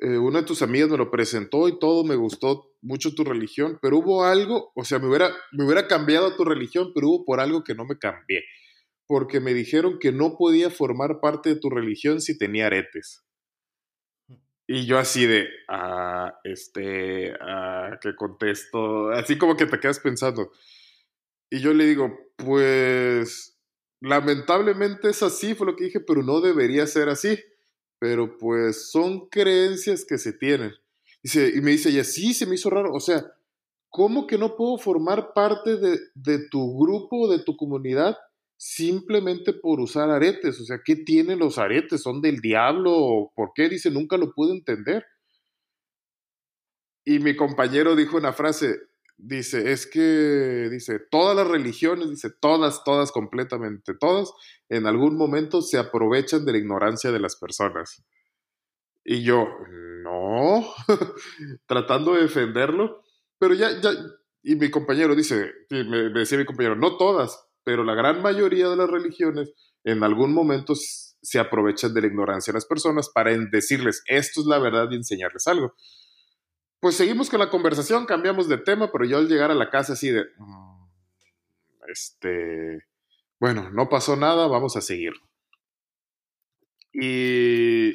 Eh, 0.02 0.18
una 0.18 0.40
de 0.40 0.48
tus 0.48 0.64
amigas 0.64 0.90
me 0.90 0.98
lo 0.98 1.12
presentó 1.12 1.68
y 1.68 1.78
todo 1.78 2.04
me 2.04 2.16
gustó 2.16 2.72
mucho 2.82 3.14
tu 3.14 3.24
religión, 3.24 3.78
pero 3.84 4.00
hubo 4.00 4.24
algo, 4.26 4.72
o 4.76 4.84
sea, 4.84 4.98
me 4.98 5.08
hubiera, 5.08 5.30
me 5.52 5.64
hubiera 5.64 5.88
cambiado 5.88 6.36
tu 6.36 6.44
religión, 6.44 6.92
pero 6.96 7.08
hubo 7.08 7.26
por 7.26 7.40
algo 7.40 7.64
que 7.64 7.76
no 7.76 7.86
me 7.86 8.00
cambié, 8.00 8.44
porque 9.06 9.40
me 9.40 9.54
dijeron 9.54 10.00
que 10.00 10.12
no 10.12 10.38
podía 10.38 10.72
formar 10.72 11.20
parte 11.22 11.50
de 11.50 11.60
tu 11.60 11.70
religión 11.70 12.20
si 12.20 12.36
tenía 12.36 12.66
aretes. 12.66 13.24
Y 14.68 14.88
yo 14.88 14.98
así 14.98 15.28
de, 15.28 15.48
ah, 15.70 16.34
este, 16.46 17.34
ah, 17.40 18.00
¿qué 18.02 18.16
contesto? 18.16 19.12
Así 19.12 19.38
como 19.38 19.56
que 19.56 19.68
te 19.68 19.80
quedas 19.80 20.00
pensando. 20.00 20.52
Y 21.52 21.60
yo 21.60 21.76
le 21.76 21.86
digo, 21.86 22.18
pues, 22.38 23.60
lamentablemente 24.02 25.10
es 25.10 25.22
así, 25.22 25.54
fue 25.54 25.68
lo 25.68 25.76
que 25.76 25.84
dije, 25.84 26.00
pero 26.00 26.24
no 26.24 26.42
debería 26.42 26.88
ser 26.88 27.10
así 27.10 27.38
pero 28.02 28.36
pues 28.36 28.90
son 28.90 29.30
creencias 29.30 30.04
que 30.04 30.18
se 30.18 30.34
tienen. 30.34 30.74
Y 31.22 31.62
me 31.62 31.70
dice, 31.70 31.92
y 31.92 32.00
así 32.00 32.34
se 32.34 32.48
me 32.48 32.56
hizo 32.56 32.72
raro, 32.72 32.92
o 32.96 33.00
sea, 33.00 33.32
¿cómo 33.90 34.26
que 34.26 34.40
no 34.40 34.56
puedo 34.56 34.80
formar 34.80 35.34
parte 35.36 35.78
de, 35.78 36.00
de 36.16 36.50
tu 36.50 36.80
grupo, 36.80 37.32
de 37.32 37.44
tu 37.44 37.56
comunidad, 37.56 38.18
simplemente 38.58 39.54
por 39.54 39.80
usar 39.80 40.10
aretes? 40.10 40.60
O 40.60 40.66
sea, 40.66 40.80
¿qué 40.84 40.96
tienen 40.96 41.38
los 41.38 41.60
aretes? 41.60 42.02
¿Son 42.02 42.24
del 42.24 42.42
diablo? 42.42 43.32
¿Por 43.36 43.52
qué? 43.54 43.70
Dice, 43.70 43.92
nunca 43.92 44.18
lo 44.18 44.34
pude 44.34 44.54
entender. 44.54 45.06
Y 47.06 47.20
mi 47.20 47.36
compañero 47.36 47.96
dijo 47.96 48.18
una 48.18 48.34
frase, 48.34 48.78
dice, 49.22 49.72
es 49.72 49.88
que, 49.88 50.70
dice, 50.72 51.00
todas 51.12 51.36
las 51.36 51.48
religiones, 51.48 52.10
dice, 52.10 52.30
todas, 52.40 52.84
todas, 52.84 53.12
completamente 53.12 53.94
todas, 53.94 54.32
en 54.70 54.88
algún 54.88 55.16
momento 55.16 55.62
se 55.62 55.78
aprovechan 55.78 56.46
de 56.46 56.54
la 56.54 56.58
ignorancia 56.58 57.12
de 57.12 57.20
las 57.20 57.36
personas. 57.36 58.04
Y 59.04 59.24
yo, 59.24 59.48
no, 60.04 60.66
tratando 61.68 62.14
de 62.14 62.24
defenderlo, 62.24 63.04
pero 63.40 63.54
ya, 63.54 63.80
ya, 63.80 63.92
y 64.44 64.56
mi 64.56 64.70
compañero 64.72 65.16
dice, 65.16 65.52
me, 65.70 65.84
me 65.84 66.20
decía 66.20 66.38
mi 66.38 66.46
compañero, 66.46 66.76
no 66.76 66.98
todas, 66.98 67.40
pero 67.64 67.84
la 67.84 67.96
gran 67.96 68.22
mayoría 68.22 68.70
de 68.70 68.76
las 68.76 68.90
religiones 68.90 69.52
en 69.84 70.04
algún 70.04 70.34
momento 70.34 70.74
se 70.76 71.40
aprovechan 71.40 71.94
de 71.94 72.02
la 72.02 72.08
ignorancia 72.08 72.52
de 72.52 72.58
las 72.58 72.66
personas 72.66 73.10
para 73.10 73.36
decirles, 73.52 74.04
esto 74.08 74.42
es 74.42 74.48
la 74.48 74.60
verdad 74.60 74.88
y 74.92 74.96
enseñarles 74.96 75.48
algo. 75.48 75.76
Pues 76.82 76.96
seguimos 76.96 77.30
con 77.30 77.40
la 77.40 77.52
conversación, 77.52 78.08
cambiamos 78.08 78.50
de 78.50 78.58
tema, 78.58 78.92
pero 78.92 79.06
yo 79.06 79.20
al 79.20 79.28
llegar 79.30 79.52
a 79.52 79.56
la 79.56 79.70
casa 79.70 79.94
así 79.94 80.10
de, 80.10 80.26
mm, 80.38 80.84
este, 81.88 82.86
bueno, 83.40 83.70
no 83.70 83.88
pasó 83.88 84.16
nada, 84.16 84.48
vamos 84.48 84.76
a 84.76 84.82
seguir. 84.82 85.14
Y, 86.92 87.92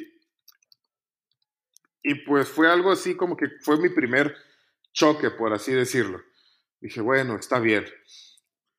y 2.01 2.15
pues 2.25 2.47
fue 2.47 2.71
algo 2.71 2.89
así 2.91 3.15
como 3.15 3.35
que 3.35 3.47
fue 3.61 3.77
mi 3.77 3.89
primer 3.89 4.33
choque, 4.93 5.31
por 5.31 5.53
así 5.53 5.73
decirlo. 5.73 6.21
Dije, 6.79 7.01
bueno, 7.01 7.35
está 7.35 7.59
bien. 7.59 7.85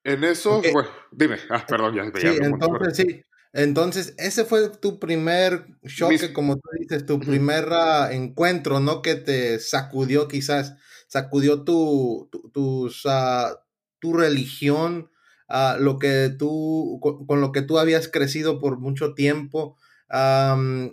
En 0.05 0.25
eso, 0.25 0.63
bueno, 0.73 0.89
dime, 1.13 1.37
ah, 1.51 1.67
perdón, 1.69 1.95
ya. 1.95 2.05
Sí, 2.19 2.39
entonces 2.41 2.97
sí, 2.97 3.23
entonces, 3.53 4.15
ese 4.19 4.45
fue 4.45 4.69
tu 4.69 4.99
primer 4.99 5.67
choque, 5.87 6.33
como 6.33 6.57
tú 6.57 6.69
dices, 6.79 7.07
tu 7.07 7.19
primer 7.19 7.69
ah, 7.73 8.13
encuentro, 8.13 8.81
¿no? 8.81 9.01
Que 9.01 9.15
te 9.15 9.59
sacudió 9.59 10.29
quizás, 10.29 10.75
sacudió 11.07 11.65
tu, 11.65 12.29
tu, 12.53 12.91
ah, 13.07 13.59
tu 13.99 14.13
religión, 14.13 15.11
uh, 15.49 15.81
lo 15.81 15.99
que 15.99 16.35
tú, 16.39 17.01
con, 17.01 17.41
lo 17.41 17.53
que 17.53 17.63
tú 17.63 17.79
habías 17.79 18.09
crecido 18.09 18.61
por 18.61 18.79
mucho 18.79 19.15
tiempo, 19.15 19.77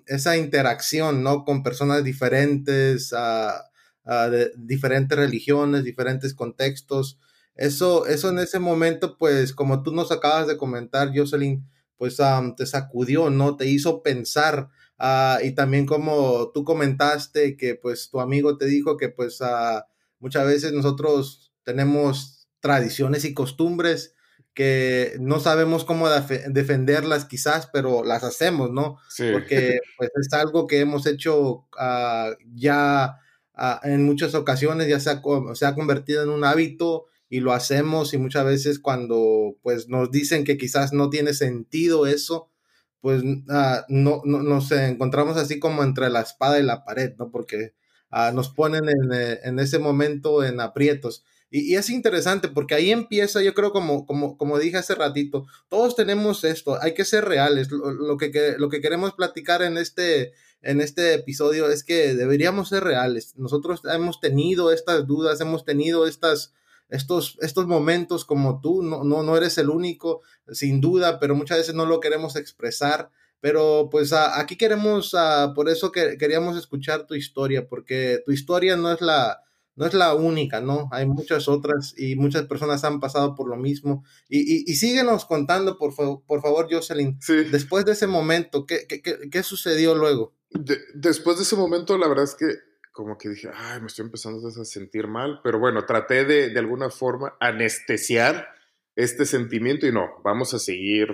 esa 0.08 0.36
interacción, 0.38 1.24
¿no? 1.24 1.46
Con 1.46 1.64
personas 1.64 2.04
diferentes, 2.04 3.12
de 3.12 4.52
diferentes 4.58 5.18
religiones, 5.18 5.84
diferentes 5.86 6.34
contextos. 6.34 7.18
Eso, 7.56 8.08
eso 8.08 8.30
en 8.30 8.40
ese 8.40 8.60
momento, 8.60 9.18
pues, 9.18 9.54
como 9.54 9.84
tú 9.84 9.94
nos 9.94 10.12
acabas 10.12 10.48
de 10.48 10.58
comentar, 10.58 11.12
Jocelyn, 11.16 11.66
pues 11.98 12.18
te 12.58 12.66
sacudió, 12.66 13.30
¿no? 13.30 13.58
Te 13.58 13.68
hizo 13.68 14.04
pensar. 14.04 14.70
Ah, 14.98 15.40
y 15.44 15.52
también 15.52 15.86
como 15.86 16.52
tú 16.54 16.64
comentaste 16.64 17.58
que 17.58 17.76
pues 17.76 18.10
tu 18.10 18.20
amigo 18.22 18.58
te 18.58 18.66
dijo 18.66 18.98
que 18.98 19.10
pues 19.10 19.42
ah, 19.42 19.88
muchas 20.20 20.46
veces 20.48 20.72
nosotros 20.72 21.54
tenemos 21.64 22.48
tradiciones 22.60 23.26
y 23.26 23.34
costumbres 23.34 24.16
que 24.54 25.18
no 25.20 25.42
sabemos 25.42 25.84
cómo 25.84 26.10
defenderlas 26.10 27.26
quizás, 27.26 27.68
pero 27.74 28.06
las 28.06 28.24
hacemos, 28.24 28.72
¿no? 28.72 28.98
Porque 29.34 29.80
pues 29.98 30.10
es 30.16 30.32
algo 30.34 30.66
que 30.66 30.80
hemos 30.80 31.06
hecho 31.06 31.68
ah, 31.78 32.32
ya 32.54 33.20
en 33.84 34.06
muchas 34.06 34.34
ocasiones 34.36 34.88
ya 34.88 35.00
se 35.00 35.10
ha, 35.10 35.22
se 35.54 35.66
ha 35.66 35.76
convertido 35.76 36.24
en 36.24 36.30
un 36.30 36.44
hábito 36.44 37.08
y 37.30 37.40
lo 37.40 37.54
hacemos 37.54 38.14
y 38.14 38.18
muchas 38.18 38.46
veces 38.46 38.80
cuando 38.80 39.58
pues 39.62 39.88
nos 39.90 40.12
dicen 40.12 40.44
que 40.44 40.58
quizás 40.58 40.94
no 40.94 41.10
tiene 41.10 41.34
sentido 41.34 42.06
eso, 42.06 42.52
pues 43.02 43.24
ah, 43.50 43.86
no, 43.88 44.22
no, 44.26 44.42
nos 44.42 44.72
encontramos 44.72 45.38
así 45.38 45.60
como 45.60 45.84
entre 45.84 46.10
la 46.10 46.22
espada 46.22 46.60
y 46.60 46.64
la 46.64 46.84
pared, 46.84 47.14
¿no? 47.18 47.30
Porque 47.32 47.76
ah, 48.10 48.32
nos 48.34 48.50
ponen 48.50 48.90
en, 48.90 49.14
eh, 49.14 49.40
en, 49.44 49.60
ese 49.60 49.80
momento 49.80 50.44
en 50.44 50.60
aprietos. 50.60 51.24
Y, 51.52 51.72
y, 51.72 51.76
es 51.76 51.92
interesante 51.92 52.48
porque 52.48 52.74
ahí 52.74 52.92
empieza, 52.92 53.44
yo 53.44 53.54
creo, 53.54 53.72
como, 53.72 54.06
como, 54.08 54.38
como 54.38 54.58
dije 54.58 54.78
hace 54.78 54.96
ratito, 54.96 55.46
todos 55.70 55.96
tenemos 55.96 56.44
esto, 56.44 56.82
hay 56.82 56.96
que 56.96 57.06
ser 57.06 57.26
reales. 57.26 57.70
Lo, 57.72 57.92
lo, 57.92 58.18
que, 58.18 58.56
lo 58.58 58.70
que 58.70 58.82
queremos 58.82 59.14
platicar 59.14 59.62
en 59.62 59.78
este, 59.78 60.34
en 60.64 60.82
este 60.82 61.14
episodio 61.14 61.70
es 61.70 61.84
que 61.84 62.16
deberíamos 62.16 62.70
ser 62.70 62.84
reales. 62.84 63.36
Nosotros 63.36 63.82
hemos 63.86 64.20
tenido 64.20 64.72
estas 64.72 65.06
dudas, 65.06 65.40
hemos 65.42 65.64
tenido 65.64 66.08
estas 66.08 66.54
estos, 66.90 67.38
estos 67.42 67.68
momentos 67.68 68.26
como 68.26 68.62
tú, 68.62 68.84
no, 68.84 69.04
no, 69.04 69.24
no 69.24 69.38
eres 69.38 69.58
el 69.58 69.70
único, 69.70 70.22
sin 70.52 70.82
duda, 70.82 71.20
pero 71.20 71.36
muchas 71.36 71.58
veces 71.60 71.76
no 71.76 71.86
lo 71.86 72.00
queremos 72.00 72.36
expresar. 72.36 73.10
Pero 73.42 73.90
pues 73.92 74.12
aquí 74.12 74.56
queremos, 74.56 75.16
por 75.54 75.70
eso 75.70 75.92
que 75.92 76.18
queríamos 76.18 76.58
escuchar 76.58 77.06
tu 77.06 77.14
historia, 77.14 77.68
porque 77.68 78.24
tu 78.26 78.32
historia 78.32 78.76
no 78.76 78.92
es 78.92 79.02
la, 79.02 79.44
no 79.76 79.86
es 79.86 79.94
la 79.94 80.16
única, 80.16 80.62
¿no? 80.62 80.88
Hay 80.92 81.06
muchas 81.06 81.48
otras 81.48 81.94
y 81.98 82.16
muchas 82.16 82.46
personas 82.46 82.84
han 82.84 83.00
pasado 83.00 83.36
por 83.36 83.48
lo 83.48 83.58
mismo. 83.58 84.04
Y, 84.30 84.40
y, 84.40 84.64
y 84.66 84.76
síguenos 84.76 85.26
contando, 85.26 85.78
por, 85.78 85.94
por 85.96 86.42
favor, 86.42 86.68
Jocelyn. 86.72 87.20
Sí. 87.22 87.44
Después 87.52 87.86
de 87.86 87.92
ese 87.92 88.08
momento, 88.08 88.66
¿qué, 88.66 88.88
qué, 88.88 89.02
qué 89.30 89.44
sucedió 89.44 89.94
luego? 89.94 90.34
De, 90.50 90.80
después 90.96 91.38
de 91.38 91.44
ese 91.44 91.56
momento, 91.56 91.98
la 91.98 92.08
verdad 92.08 92.24
es 92.24 92.36
que 92.36 92.46
como 92.96 93.18
que 93.18 93.28
dije, 93.28 93.50
ay, 93.54 93.82
me 93.82 93.88
estoy 93.88 94.06
empezando 94.06 94.48
a 94.48 94.66
sentir 94.66 95.08
mal, 95.08 95.42
pero 95.44 95.60
bueno, 95.60 95.86
traté 95.86 96.24
de, 96.24 96.50
de 96.50 96.60
alguna 96.60 96.90
forma 96.90 97.36
anestesiar 97.42 98.48
este 98.96 99.26
sentimiento 99.26 99.86
y 99.86 99.92
no, 99.92 100.22
vamos 100.24 100.54
a 100.54 100.60
seguir 100.60 101.10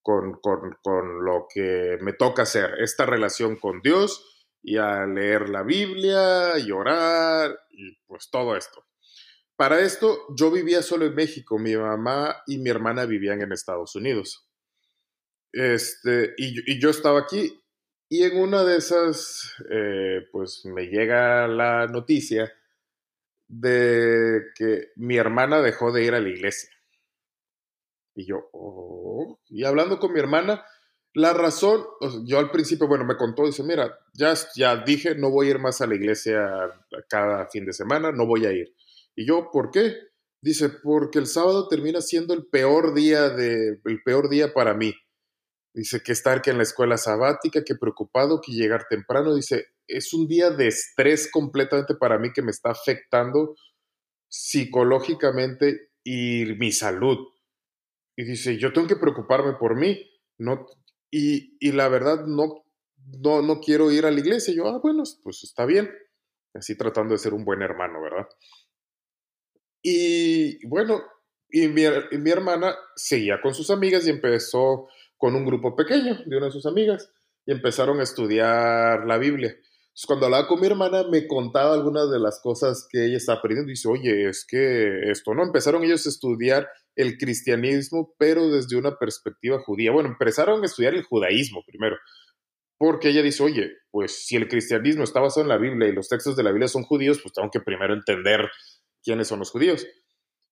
con, 0.00 0.40
con, 0.40 0.78
con, 0.82 1.22
lo 1.26 1.46
que 1.52 1.98
me 2.00 2.14
toca 2.14 2.44
hacer, 2.44 2.76
esta 2.80 3.04
relación 3.04 3.56
con 3.56 3.82
Dios 3.82 4.24
y 4.62 4.78
a 4.78 5.04
leer 5.04 5.50
la 5.50 5.62
Biblia 5.62 6.58
y 6.58 6.72
orar 6.72 7.60
y 7.72 7.94
pues 8.06 8.30
todo 8.30 8.56
esto. 8.56 8.86
Para 9.54 9.80
esto 9.80 10.34
yo 10.34 10.50
vivía 10.50 10.80
solo 10.80 11.04
en 11.04 11.14
México, 11.14 11.58
mi 11.58 11.76
mamá 11.76 12.42
y 12.46 12.56
mi 12.56 12.70
hermana 12.70 13.04
vivían 13.04 13.42
en 13.42 13.52
Estados 13.52 13.94
Unidos. 13.94 14.48
Este, 15.52 16.32
y, 16.38 16.72
y 16.72 16.80
yo 16.80 16.88
estaba 16.88 17.20
aquí 17.20 17.60
y 18.08 18.24
en 18.24 18.38
una 18.38 18.64
de 18.64 18.76
esas, 18.76 19.54
eh, 19.70 20.26
pues 20.32 20.64
me 20.64 20.86
llega 20.86 21.46
la 21.46 21.86
noticia 21.86 22.52
de 23.48 24.42
que 24.54 24.88
mi 24.96 25.16
hermana 25.16 25.60
dejó 25.60 25.92
de 25.92 26.04
ir 26.04 26.14
a 26.14 26.20
la 26.20 26.28
iglesia. 26.28 26.70
Y 28.14 28.26
yo, 28.26 28.48
oh. 28.52 29.38
y 29.48 29.64
hablando 29.64 29.98
con 29.98 30.12
mi 30.12 30.20
hermana, 30.20 30.64
la 31.14 31.32
razón, 31.32 31.84
yo 32.24 32.38
al 32.38 32.50
principio, 32.50 32.86
bueno, 32.86 33.04
me 33.04 33.16
contó, 33.16 33.46
dice, 33.46 33.62
mira, 33.62 33.98
ya, 34.12 34.34
ya 34.54 34.76
dije, 34.76 35.14
no 35.14 35.30
voy 35.30 35.48
a 35.48 35.50
ir 35.50 35.58
más 35.58 35.80
a 35.80 35.86
la 35.86 35.94
iglesia 35.94 36.48
cada 37.08 37.46
fin 37.46 37.64
de 37.64 37.72
semana, 37.72 38.12
no 38.12 38.26
voy 38.26 38.46
a 38.46 38.52
ir. 38.52 38.74
Y 39.16 39.26
yo, 39.26 39.50
¿por 39.50 39.70
qué? 39.70 39.96
Dice, 40.40 40.68
porque 40.68 41.18
el 41.18 41.26
sábado 41.26 41.68
termina 41.68 42.00
siendo 42.00 42.34
el 42.34 42.46
peor 42.46 42.94
día 42.94 43.30
de, 43.30 43.80
el 43.84 44.02
peor 44.04 44.28
día 44.28 44.52
para 44.54 44.74
mí. 44.74 44.94
Dice 45.74 46.02
que 46.02 46.12
estar 46.12 46.42
que 46.42 46.50
en 46.50 46.56
la 46.56 46.62
escuela 46.62 46.96
sabática, 46.96 47.62
que 47.64 47.74
preocupado, 47.74 48.40
que 48.40 48.52
llegar 48.52 48.86
temprano. 48.88 49.34
Dice, 49.34 49.66
es 49.86 50.12
un 50.12 50.26
día 50.26 50.50
de 50.50 50.68
estrés 50.68 51.30
completamente 51.30 51.94
para 51.94 52.18
mí 52.18 52.32
que 52.32 52.42
me 52.42 52.50
está 52.50 52.70
afectando 52.70 53.54
psicológicamente 54.28 55.90
y 56.02 56.44
mi 56.58 56.72
salud. 56.72 57.18
Y 58.16 58.24
dice, 58.24 58.58
yo 58.58 58.72
tengo 58.72 58.88
que 58.88 58.96
preocuparme 58.96 59.54
por 59.54 59.76
mí. 59.76 60.04
No, 60.38 60.66
y, 61.10 61.56
y 61.60 61.72
la 61.72 61.88
verdad, 61.88 62.26
no, 62.26 62.64
no, 63.22 63.42
no 63.42 63.60
quiero 63.60 63.90
ir 63.90 64.06
a 64.06 64.10
la 64.10 64.20
iglesia. 64.20 64.54
Yo, 64.54 64.66
ah, 64.66 64.80
bueno, 64.82 65.04
pues 65.22 65.44
está 65.44 65.64
bien. 65.66 65.90
Así 66.54 66.76
tratando 66.76 67.12
de 67.12 67.18
ser 67.18 67.34
un 67.34 67.44
buen 67.44 67.62
hermano, 67.62 68.00
¿verdad? 68.02 68.26
Y 69.82 70.66
bueno, 70.66 71.02
y 71.50 71.68
mi, 71.68 71.82
y 71.84 72.18
mi 72.18 72.30
hermana 72.30 72.76
seguía 72.96 73.40
con 73.40 73.54
sus 73.54 73.70
amigas 73.70 74.06
y 74.06 74.10
empezó 74.10 74.88
con 75.18 75.34
un 75.34 75.44
grupo 75.44 75.76
pequeño 75.76 76.18
de 76.24 76.36
una 76.36 76.46
de 76.46 76.52
sus 76.52 76.64
amigas 76.64 77.12
y 77.44 77.52
empezaron 77.52 78.00
a 78.00 78.04
estudiar 78.04 79.06
la 79.06 79.18
Biblia. 79.18 79.54
Cuando 80.06 80.26
hablaba 80.26 80.46
con 80.46 80.60
mi 80.60 80.66
hermana, 80.68 81.02
me 81.10 81.26
contaba 81.26 81.74
algunas 81.74 82.08
de 82.10 82.20
las 82.20 82.40
cosas 82.40 82.86
que 82.88 83.06
ella 83.06 83.16
está 83.16 83.34
aprendiendo. 83.34 83.70
Y 83.70 83.74
dice, 83.74 83.88
oye, 83.88 84.28
es 84.28 84.46
que 84.46 85.10
esto, 85.10 85.34
¿no? 85.34 85.42
Empezaron 85.42 85.82
ellos 85.82 86.06
a 86.06 86.08
estudiar 86.08 86.68
el 86.94 87.18
cristianismo, 87.18 88.14
pero 88.16 88.48
desde 88.48 88.76
una 88.76 88.96
perspectiva 88.96 89.58
judía. 89.58 89.90
Bueno, 89.90 90.10
empezaron 90.10 90.62
a 90.62 90.66
estudiar 90.66 90.94
el 90.94 91.02
judaísmo 91.02 91.64
primero. 91.66 91.96
Porque 92.78 93.08
ella 93.08 93.22
dice, 93.22 93.42
oye, 93.42 93.72
pues 93.90 94.24
si 94.24 94.36
el 94.36 94.46
cristianismo 94.46 95.02
está 95.02 95.20
basado 95.20 95.42
en 95.42 95.48
la 95.48 95.58
Biblia 95.58 95.88
y 95.88 95.92
los 95.92 96.08
textos 96.08 96.36
de 96.36 96.44
la 96.44 96.50
Biblia 96.52 96.68
son 96.68 96.84
judíos, 96.84 97.18
pues 97.20 97.32
tengo 97.34 97.50
que 97.50 97.60
primero 97.60 97.92
entender 97.92 98.48
quiénes 99.02 99.26
son 99.26 99.40
los 99.40 99.50
judíos. 99.50 99.84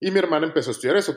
Y 0.00 0.10
mi 0.10 0.18
hermana 0.18 0.46
empezó 0.46 0.70
a 0.70 0.72
estudiar 0.72 0.96
eso. 0.96 1.16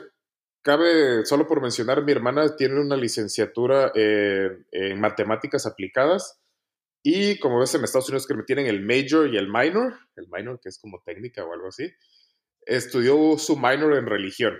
Cabe, 0.62 1.24
solo 1.24 1.46
por 1.46 1.62
mencionar, 1.62 2.04
mi 2.04 2.12
hermana 2.12 2.54
tiene 2.54 2.80
una 2.80 2.96
licenciatura 2.96 3.92
en, 3.94 5.00
matemáticas 5.00 5.64
aplicadas 5.64 6.38
y 7.02 7.38
como 7.38 7.60
ves 7.60 7.74
en 7.74 7.82
Estados 7.82 8.10
Unidos 8.10 8.26
que 8.26 8.34
me 8.34 8.42
tienen 8.42 8.66
el 8.66 8.82
major 8.82 9.32
y 9.32 9.38
el 9.38 9.48
minor, 9.48 9.94
el 10.16 10.28
minor 10.28 10.60
que 10.60 10.68
es 10.68 10.78
como 10.78 11.02
técnica 11.02 11.46
o 11.46 11.54
algo 11.54 11.68
así, 11.68 11.90
estudió 12.66 13.38
su 13.38 13.56
minor 13.56 13.94
en 13.96 14.04
religión. 14.04 14.58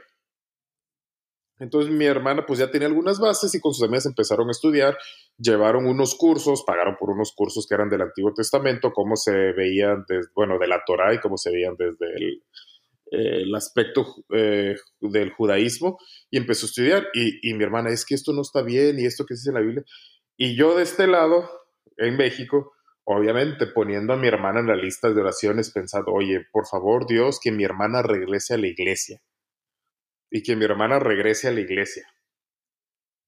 Entonces 1.59 1.93
mi 1.93 2.07
hermana 2.07 2.47
pues 2.47 2.59
ya 2.59 2.71
tenía 2.71 2.89
algunas 2.89 3.21
bases 3.21 3.55
y 3.55 3.61
con 3.61 3.75
sus 3.75 3.87
amigas 3.87 4.07
empezaron 4.07 4.49
a 4.49 4.53
estudiar, 4.53 4.97
llevaron 5.37 5.87
unos 5.87 6.15
cursos, 6.15 6.65
pagaron 6.67 6.97
por 6.99 7.11
unos 7.11 7.35
cursos 7.37 7.67
que 7.67 7.75
eran 7.75 7.91
del 7.91 8.01
Antiguo 8.01 8.33
Testamento, 8.33 8.95
cómo 8.95 9.17
se 9.17 9.53
veían, 9.53 10.07
desde, 10.09 10.31
bueno, 10.35 10.59
de 10.59 10.67
la 10.67 10.83
Torah 10.87 11.13
y 11.13 11.21
cómo 11.21 11.37
se 11.37 11.51
veían 11.51 11.77
desde 11.77 12.07
el, 12.17 12.43
eh, 13.11 13.43
el 13.43 13.55
aspecto 13.55 14.07
eh, 14.35 14.77
del 15.01 15.33
judaísmo 15.33 15.99
y 16.31 16.39
empezó 16.39 16.67
a 16.67 16.69
estudiar. 16.69 17.09
Y, 17.13 17.51
y, 17.51 17.55
mi 17.55 17.65
hermana, 17.65 17.91
es 17.91 18.05
que 18.05 18.15
esto 18.15 18.33
no 18.33 18.43
está 18.43 18.63
bien 18.63 18.99
y 18.99 19.07
esto 19.07 19.27
que 19.27 19.35
dice 19.35 19.53
la 19.53 19.61
Biblia. 19.61 19.85
Y 20.37 20.57
yo 20.57 20.77
de 20.77 20.85
este 20.85 21.07
lado, 21.07 21.51
en 21.97 22.17
México, 22.17 22.73
obviamente 23.05 23.67
poniendo 23.67 24.13
a 24.13 24.17
mi 24.17 24.29
hermana 24.29 24.61
en 24.61 24.69
la 24.69 24.77
lista 24.77 25.13
de 25.13 25.21
oraciones, 25.21 25.71
pensando, 25.71 26.13
oye, 26.13 26.47
por 26.53 26.67
favor 26.67 27.07
Dios, 27.07 27.41
que 27.43 27.53
mi 27.53 27.65
hermana 27.65 28.03
regrese 28.03 28.55
a 28.55 28.59
la 28.59 28.69
iglesia. 28.69 29.21
Y 30.31 30.43
que 30.43 30.55
mi 30.55 30.65
hermana 30.65 30.99
regrese 30.99 31.49
a 31.49 31.53
la 31.53 31.61
iglesia. 31.61 32.07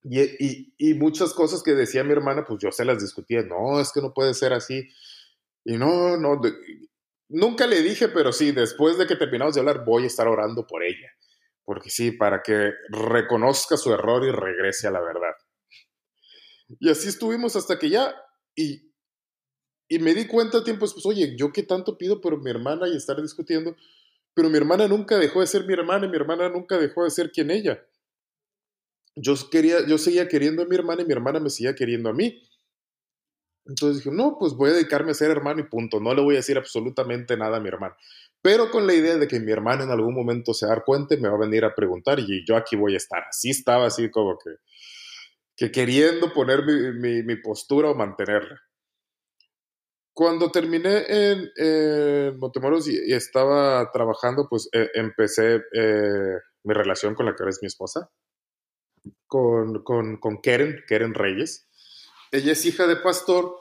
Y, 0.04 0.20
y, 0.20 0.74
y, 0.78 0.94
muchas 0.94 1.32
cosas 1.32 1.62
que 1.62 1.74
decía 1.74 2.02
mi 2.02 2.12
hermana, 2.12 2.44
pues 2.44 2.60
yo 2.60 2.72
se 2.72 2.84
las 2.84 3.00
discutía, 3.00 3.42
no, 3.42 3.80
es 3.80 3.92
que 3.92 4.00
no 4.00 4.12
puede 4.12 4.34
ser 4.34 4.52
así. 4.52 4.88
Y 5.64 5.76
no, 5.78 6.16
no, 6.16 6.40
nunca 7.32 7.66
le 7.66 7.82
dije, 7.82 8.08
pero 8.08 8.32
sí, 8.32 8.52
después 8.52 8.98
de 8.98 9.06
que 9.06 9.16
terminamos 9.16 9.54
de 9.54 9.60
hablar, 9.60 9.84
voy 9.84 10.04
a 10.04 10.06
estar 10.06 10.28
orando 10.28 10.66
por 10.66 10.84
ella. 10.84 11.10
Porque 11.64 11.90
sí, 11.90 12.12
para 12.12 12.42
que 12.42 12.72
reconozca 12.88 13.76
su 13.76 13.92
error 13.92 14.24
y 14.24 14.30
regrese 14.30 14.88
a 14.88 14.90
la 14.90 15.00
verdad. 15.00 15.32
Y 16.80 16.90
así 16.90 17.08
estuvimos 17.08 17.56
hasta 17.56 17.78
que 17.78 17.90
ya, 17.90 18.14
y, 18.54 18.92
y 19.88 19.98
me 19.98 20.14
di 20.14 20.26
cuenta 20.26 20.64
tiempo 20.64 20.86
pues 20.92 21.04
oye, 21.04 21.36
yo 21.36 21.52
qué 21.52 21.62
tanto 21.62 21.98
pido 21.98 22.20
por 22.20 22.40
mi 22.42 22.50
hermana 22.50 22.88
y 22.88 22.96
estar 22.96 23.20
discutiendo, 23.20 23.76
pero 24.34 24.48
mi 24.48 24.56
hermana 24.56 24.88
nunca 24.88 25.18
dejó 25.18 25.40
de 25.40 25.46
ser 25.46 25.66
mi 25.66 25.74
hermana 25.74 26.06
y 26.06 26.08
mi 26.08 26.16
hermana 26.16 26.48
nunca 26.48 26.78
dejó 26.78 27.04
de 27.04 27.10
ser 27.10 27.30
quien 27.30 27.50
ella. 27.50 27.84
Yo, 29.14 29.34
quería, 29.50 29.86
yo 29.86 29.98
seguía 29.98 30.28
queriendo 30.28 30.62
a 30.62 30.66
mi 30.66 30.74
hermana 30.74 31.02
y 31.02 31.04
mi 31.04 31.12
hermana 31.12 31.38
me 31.38 31.50
seguía 31.50 31.74
queriendo 31.74 32.08
a 32.08 32.14
mí. 32.14 32.42
Entonces 33.64 33.98
dije, 33.98 34.14
no, 34.14 34.36
pues 34.38 34.54
voy 34.54 34.70
a 34.70 34.74
dedicarme 34.74 35.12
a 35.12 35.14
ser 35.14 35.30
hermano 35.30 35.60
y 35.60 35.68
punto. 35.68 36.00
No 36.00 36.14
le 36.14 36.22
voy 36.22 36.34
a 36.34 36.38
decir 36.38 36.58
absolutamente 36.58 37.36
nada 37.36 37.58
a 37.58 37.60
mi 37.60 37.68
hermano. 37.68 37.94
Pero 38.40 38.70
con 38.70 38.86
la 38.86 38.94
idea 38.94 39.16
de 39.16 39.28
que 39.28 39.38
mi 39.38 39.52
hermano 39.52 39.84
en 39.84 39.90
algún 39.90 40.14
momento 40.14 40.52
se 40.52 40.66
dar 40.66 40.84
cuenta 40.84 41.14
y 41.14 41.20
me 41.20 41.28
va 41.28 41.36
a 41.36 41.40
venir 41.40 41.64
a 41.64 41.74
preguntar 41.74 42.18
y 42.18 42.44
yo 42.44 42.56
aquí 42.56 42.74
voy 42.74 42.94
a 42.94 42.96
estar. 42.96 43.22
Así 43.28 43.50
estaba, 43.50 43.86
así 43.86 44.10
como 44.10 44.36
que, 44.36 44.50
que 45.56 45.70
queriendo 45.70 46.32
poner 46.32 46.64
mi, 46.64 46.92
mi, 46.98 47.22
mi 47.22 47.36
postura 47.36 47.90
o 47.90 47.94
mantenerla. 47.94 48.60
Cuando 50.14 50.50
terminé 50.50 51.04
en, 51.08 51.50
en 51.56 52.38
Montemoros 52.38 52.88
y, 52.88 52.98
y, 53.06 53.14
estaba 53.14 53.90
trabajando, 53.92 54.46
pues 54.50 54.68
eh, 54.72 54.90
empecé 54.94 55.62
eh, 55.72 56.36
mi 56.64 56.74
relación 56.74 57.14
con 57.14 57.24
la 57.26 57.32
que 57.34 57.42
ahora 57.42 57.50
es 57.50 57.62
mi 57.62 57.68
esposa, 57.68 58.10
con, 59.26 59.82
con, 59.84 60.18
con 60.18 60.42
Keren, 60.42 60.82
Keren 60.86 61.14
Reyes 61.14 61.68
ella 62.32 62.52
es 62.52 62.64
hija 62.66 62.86
de 62.86 62.96
pastor 62.96 63.58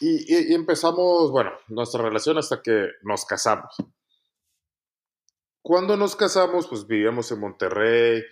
y, 0.00 0.34
y, 0.34 0.52
y, 0.52 0.54
empezamos, 0.54 1.30
bueno, 1.30 1.52
nuestra 1.68 2.02
relación 2.02 2.38
hasta 2.38 2.62
que 2.62 2.88
nos 3.02 3.24
casamos. 3.24 3.74
Cuando 5.62 5.96
nos 5.96 6.16
casamos, 6.16 6.66
pues 6.66 6.86
vivíamos 6.86 7.30
en 7.30 7.40
Monterrey 7.40 8.22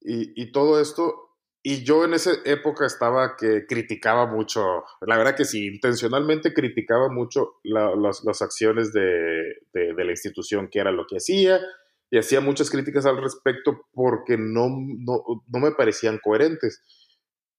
y, 0.00 0.42
y 0.42 0.52
todo 0.52 0.80
esto, 0.80 1.20
Y 1.66 1.82
yo 1.82 2.04
en 2.04 2.12
esa 2.12 2.32
época 2.44 2.84
estaba 2.84 3.36
que 3.36 3.64
criticaba 3.66 4.26
mucho, 4.26 4.84
la 5.00 5.16
verdad 5.16 5.34
que 5.34 5.46
sí, 5.46 5.66
intencionalmente 5.66 6.52
criticaba 6.52 7.08
mucho 7.08 7.54
la, 7.62 7.96
las, 7.96 8.22
las, 8.22 8.42
acciones 8.42 8.92
de, 8.92 9.62
de, 9.72 9.94
de, 9.94 10.04
la 10.04 10.10
institución, 10.10 10.68
que 10.70 10.80
era 10.80 10.92
lo 10.92 11.06
que 11.06 11.16
hacía, 11.16 11.60
y 12.10 12.18
hacía 12.18 12.42
muchas 12.42 12.70
críticas 12.70 13.06
al 13.06 13.16
respecto 13.16 13.86
porque 13.94 14.36
no, 14.36 14.68
no, 14.68 15.24
no 15.46 15.58
me 15.58 15.72
parecían 15.72 16.20
coherentes. 16.22 16.82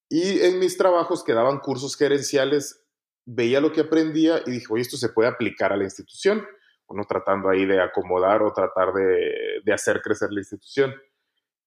Y 0.10 0.42
en 0.42 0.60
mis 0.60 0.78
trabajos 0.78 1.24
que 1.24 1.34
daban 1.34 1.60
cursos 1.60 1.98
gerenciales, 1.98 2.84
veía 3.26 3.60
lo 3.60 3.72
que 3.72 3.82
aprendía 3.82 4.42
y 4.46 4.52
dije, 4.52 4.68
oye, 4.70 4.82
esto 4.82 4.98
se 4.98 5.10
puede 5.10 5.30
aplicar 5.30 5.74
a 5.74 5.78
la 5.78 5.84
institución, 5.84 6.46
uno 6.88 7.04
tratando 7.08 7.50
ahí 7.50 7.66
de 7.66 7.82
acomodar 7.82 8.44
o 8.44 8.54
tratar 8.54 8.94
de, 8.94 9.62
de 9.64 9.74
hacer 9.74 10.02
crecer 10.02 10.30
la 10.32 10.42
institución. 10.42 10.94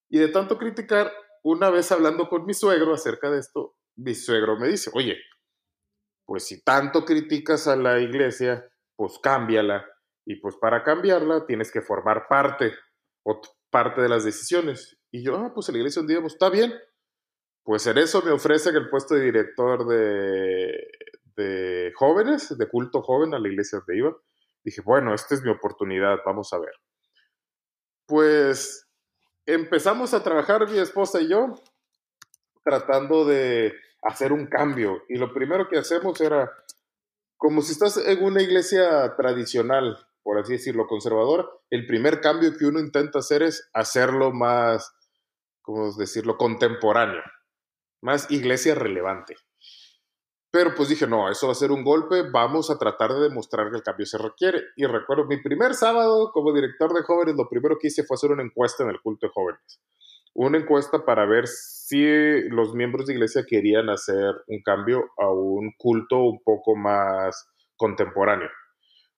Y 0.09 0.19
de 0.19 0.29
tanto 0.29 0.57
criticar, 0.57 1.13
una 1.43 1.71
vez 1.71 1.91
hablando 1.91 2.29
con 2.29 2.47
mi 2.47 2.55
suegro 2.55 2.95
acerca 2.95 3.31
de 3.31 3.41
esto, 3.41 3.77
mi 3.97 4.15
suegro 4.15 4.57
me 4.57 4.69
dice, 4.69 4.91
oye, 4.95 5.19
pues 6.25 6.45
si 6.45 6.63
tanto 6.63 7.05
criticas 7.05 7.67
a 7.67 7.77
la 7.77 7.99
iglesia, 8.01 8.71
pues 8.97 9.19
cámbiala. 9.19 9.87
Y 10.27 10.37
pues 10.37 10.57
para 10.57 10.85
cambiarla 10.85 11.47
tienes 11.47 11.73
que 11.73 11.81
formar 11.81 12.27
parte 12.29 12.75
o 13.25 13.41
parte 13.71 14.03
de 14.03 14.09
las 14.09 14.25
decisiones. 14.25 14.99
Y 15.11 15.25
yo, 15.25 15.37
ah, 15.37 15.53
pues 15.55 15.69
la 15.71 15.79
iglesia 15.79 16.03
un 16.03 16.09
día, 16.09 16.21
está 16.25 16.51
bien. 16.51 16.75
Pues 17.69 17.87
en 17.87 17.99
eso 17.99 18.23
me 18.23 18.31
ofrecen 18.31 18.75
el 18.77 18.89
puesto 18.89 19.15
de 19.15 19.25
director 19.25 19.87
de, 19.87 20.89
de 21.37 21.93
jóvenes, 21.95 22.57
de 22.57 22.67
culto 22.67 23.03
joven 23.03 23.35
a 23.35 23.39
la 23.39 23.47
iglesia 23.47 23.81
donde 23.81 23.99
iba. 23.99 24.17
Dije, 24.65 24.81
bueno, 24.81 25.13
esta 25.13 25.35
es 25.35 25.43
mi 25.43 25.51
oportunidad, 25.51 26.17
vamos 26.25 26.51
a 26.55 26.61
ver. 26.61 26.73
Pues 28.07 28.89
empezamos 29.45 30.15
a 30.15 30.23
trabajar 30.23 30.67
mi 30.71 30.79
esposa 30.79 31.21
y 31.21 31.29
yo 31.29 31.57
tratando 32.65 33.27
de 33.27 33.75
hacer 34.01 34.33
un 34.33 34.47
cambio. 34.47 35.03
Y 35.07 35.19
lo 35.19 35.35
primero 35.35 35.69
que 35.69 35.77
hacemos 35.77 36.19
era, 36.23 36.51
como 37.37 37.61
si 37.61 37.73
estás 37.73 37.99
en 37.99 38.25
una 38.25 38.41
iglesia 38.41 39.15
tradicional, 39.15 39.95
por 40.23 40.39
así 40.39 40.55
decirlo, 40.55 40.87
conservadora, 40.87 41.45
el 41.69 41.87
primer 41.87 42.23
cambio 42.23 42.57
que 42.57 42.65
uno 42.65 42.81
intenta 42.81 43.19
hacer 43.19 43.43
es 43.43 43.69
hacerlo 43.75 44.33
más, 44.33 44.91
¿cómo 45.61 45.93
decirlo?, 45.93 46.39
contemporáneo, 46.39 47.21
más 48.01 48.31
iglesia 48.31 48.75
relevante. 48.75 49.35
Pero 50.51 50.75
pues 50.75 50.89
dije, 50.89 51.07
no, 51.07 51.31
eso 51.31 51.47
va 51.47 51.53
a 51.53 51.57
ser 51.57 51.71
un 51.71 51.85
golpe, 51.85 52.23
vamos 52.33 52.71
a 52.71 52.79
tratar 52.79 53.13
de 53.13 53.21
demostrar 53.21 53.71
que 53.71 53.77
el 53.77 53.83
cambio 53.83 54.07
se 54.07 54.17
requiere. 54.17 54.63
Y 54.77 54.87
recuerdo 54.87 55.27
mi 55.27 55.43
primer 55.43 55.75
sábado 55.75 56.31
como 56.33 56.55
director 56.55 56.95
de 56.95 57.03
jóvenes, 57.03 57.37
lo 57.37 57.49
primero 57.49 57.77
que 57.79 57.89
hice 57.89 58.05
fue 58.05 58.15
hacer 58.15 58.31
una 58.31 58.43
encuesta 58.43 58.83
en 58.83 58.91
el 58.91 59.01
culto 59.01 59.27
de 59.27 59.33
jóvenes. 59.33 59.81
Una 60.35 60.59
encuesta 60.59 61.05
para 61.05 61.27
ver 61.27 61.47
si 61.47 62.03
los 62.49 62.75
miembros 62.75 63.07
de 63.07 63.15
iglesia 63.15 63.45
querían 63.47 63.91
hacer 63.91 64.35
un 64.47 64.63
cambio 64.63 65.11
a 65.19 65.31
un 65.31 65.73
culto 65.77 66.19
un 66.19 66.43
poco 66.43 66.77
más 66.77 67.51
contemporáneo. 67.77 68.49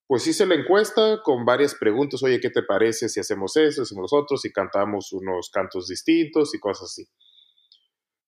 Pues 0.09 0.27
hice 0.27 0.45
la 0.45 0.57
encuesta 0.57 1.21
con 1.23 1.45
varias 1.45 1.77
preguntas, 1.77 2.23
oye, 2.25 2.41
¿qué 2.41 2.51
te 2.51 2.65
parece 2.65 3.09
si 3.09 3.21
hacemos 3.21 3.57
eso, 3.57 3.83
hacemos 3.83 4.03
los 4.03 4.13
otros, 4.13 4.41
si 4.41 4.53
cantamos 4.53 5.13
unos 5.13 5.51
cantos 5.51 5.87
distintos 5.87 6.53
y 6.55 6.59
cosas 6.59 6.87
así? 6.87 7.07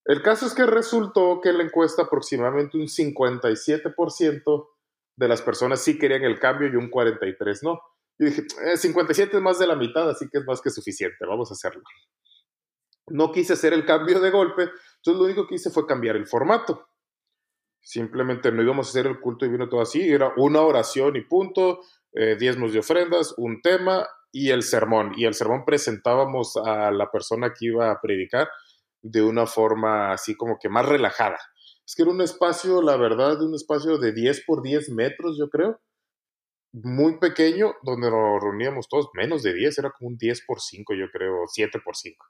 El 0.05 0.21
caso 0.21 0.45
es 0.45 0.53
que 0.53 0.65
resultó 0.65 1.39
que 1.41 1.49
en 1.49 1.57
la 1.59 1.63
encuesta 1.63 2.03
aproximadamente 2.03 2.77
un 2.77 2.87
57% 2.87 4.67
de 5.15 5.27
las 5.27 5.41
personas 5.41 5.81
sí 5.81 5.97
querían 5.97 6.23
el 6.23 6.39
cambio 6.39 6.67
y 6.67 6.75
un 6.75 6.91
43% 6.91 7.59
no. 7.63 7.81
Yo 8.19 8.27
dije, 8.27 8.43
57 8.75 9.31
eh, 9.31 9.37
es 9.37 9.43
más 9.43 9.59
de 9.59 9.67
la 9.67 9.75
mitad, 9.75 10.09
así 10.09 10.27
que 10.29 10.39
es 10.39 10.45
más 10.45 10.61
que 10.61 10.69
suficiente, 10.69 11.25
vamos 11.25 11.49
a 11.51 11.53
hacerlo. 11.53 11.81
No 13.07 13.31
quise 13.31 13.53
hacer 13.53 13.73
el 13.73 13.85
cambio 13.85 14.19
de 14.19 14.29
golpe, 14.29 14.63
entonces 14.63 15.19
lo 15.19 15.23
único 15.23 15.47
que 15.47 15.55
hice 15.55 15.71
fue 15.71 15.87
cambiar 15.87 16.15
el 16.15 16.27
formato. 16.27 16.89
Simplemente 17.81 18.51
no 18.51 18.61
íbamos 18.61 18.87
a 18.87 18.89
hacer 18.91 19.07
el 19.07 19.19
culto 19.19 19.45
y 19.45 19.49
vino 19.49 19.67
todo 19.67 19.81
así, 19.81 20.01
era 20.07 20.33
una 20.37 20.61
oración 20.61 21.15
y 21.15 21.21
punto, 21.21 21.81
eh, 22.13 22.35
diezmos 22.39 22.71
de 22.71 22.79
ofrendas, 22.79 23.33
un 23.37 23.61
tema 23.61 24.07
y 24.31 24.51
el 24.51 24.63
sermón. 24.63 25.13
Y 25.17 25.25
el 25.25 25.33
sermón 25.33 25.65
presentábamos 25.65 26.55
a 26.57 26.91
la 26.91 27.11
persona 27.11 27.53
que 27.53 27.65
iba 27.65 27.91
a 27.91 27.99
predicar 27.99 28.49
de 29.03 29.21
una 29.21 29.45
forma 29.45 30.13
así 30.13 30.35
como 30.35 30.57
que 30.57 30.69
más 30.69 30.87
relajada. 30.87 31.37
Es 31.85 31.93
que 31.95 32.03
era 32.03 32.11
un 32.11 32.21
espacio, 32.21 32.81
la 32.81 32.95
verdad, 32.95 33.41
un 33.41 33.53
espacio 33.53 33.97
de 33.97 34.13
10 34.13 34.45
por 34.45 34.63
10 34.63 34.89
metros, 34.91 35.37
yo 35.37 35.49
creo, 35.49 35.81
muy 36.71 37.19
pequeño, 37.19 37.75
donde 37.83 38.09
nos 38.09 38.41
reuníamos 38.41 38.87
todos, 38.87 39.09
menos 39.13 39.43
de 39.43 39.53
10, 39.53 39.77
era 39.77 39.91
como 39.91 40.07
un 40.07 40.17
10 40.17 40.45
por 40.47 40.61
5, 40.61 40.93
yo 40.95 41.09
creo, 41.11 41.43
7 41.47 41.79
por 41.83 41.97
5. 41.97 42.25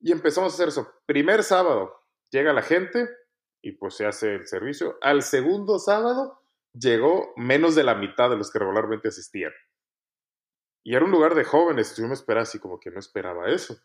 Y 0.00 0.10
empezamos 0.10 0.52
a 0.52 0.54
hacer 0.54 0.68
eso. 0.68 0.88
Primer 1.06 1.44
sábado, 1.44 1.92
llega 2.30 2.52
la 2.54 2.62
gente 2.62 3.06
y 3.62 3.72
pues 3.72 3.94
se 3.94 4.06
hace 4.06 4.36
el 4.36 4.46
servicio. 4.46 4.96
Al 5.02 5.22
segundo 5.22 5.78
sábado, 5.78 6.40
llegó 6.72 7.34
menos 7.36 7.74
de 7.74 7.84
la 7.84 7.94
mitad 7.94 8.30
de 8.30 8.36
los 8.36 8.50
que 8.50 8.58
regularmente 8.58 9.08
asistían. 9.08 9.52
Y 10.82 10.94
era 10.94 11.04
un 11.04 11.10
lugar 11.10 11.34
de 11.34 11.44
jóvenes, 11.44 11.94
yo 11.96 12.06
me 12.06 12.14
esperaba 12.14 12.44
así 12.44 12.58
como 12.58 12.80
que 12.80 12.90
no 12.90 12.98
esperaba 12.98 13.50
eso 13.50 13.76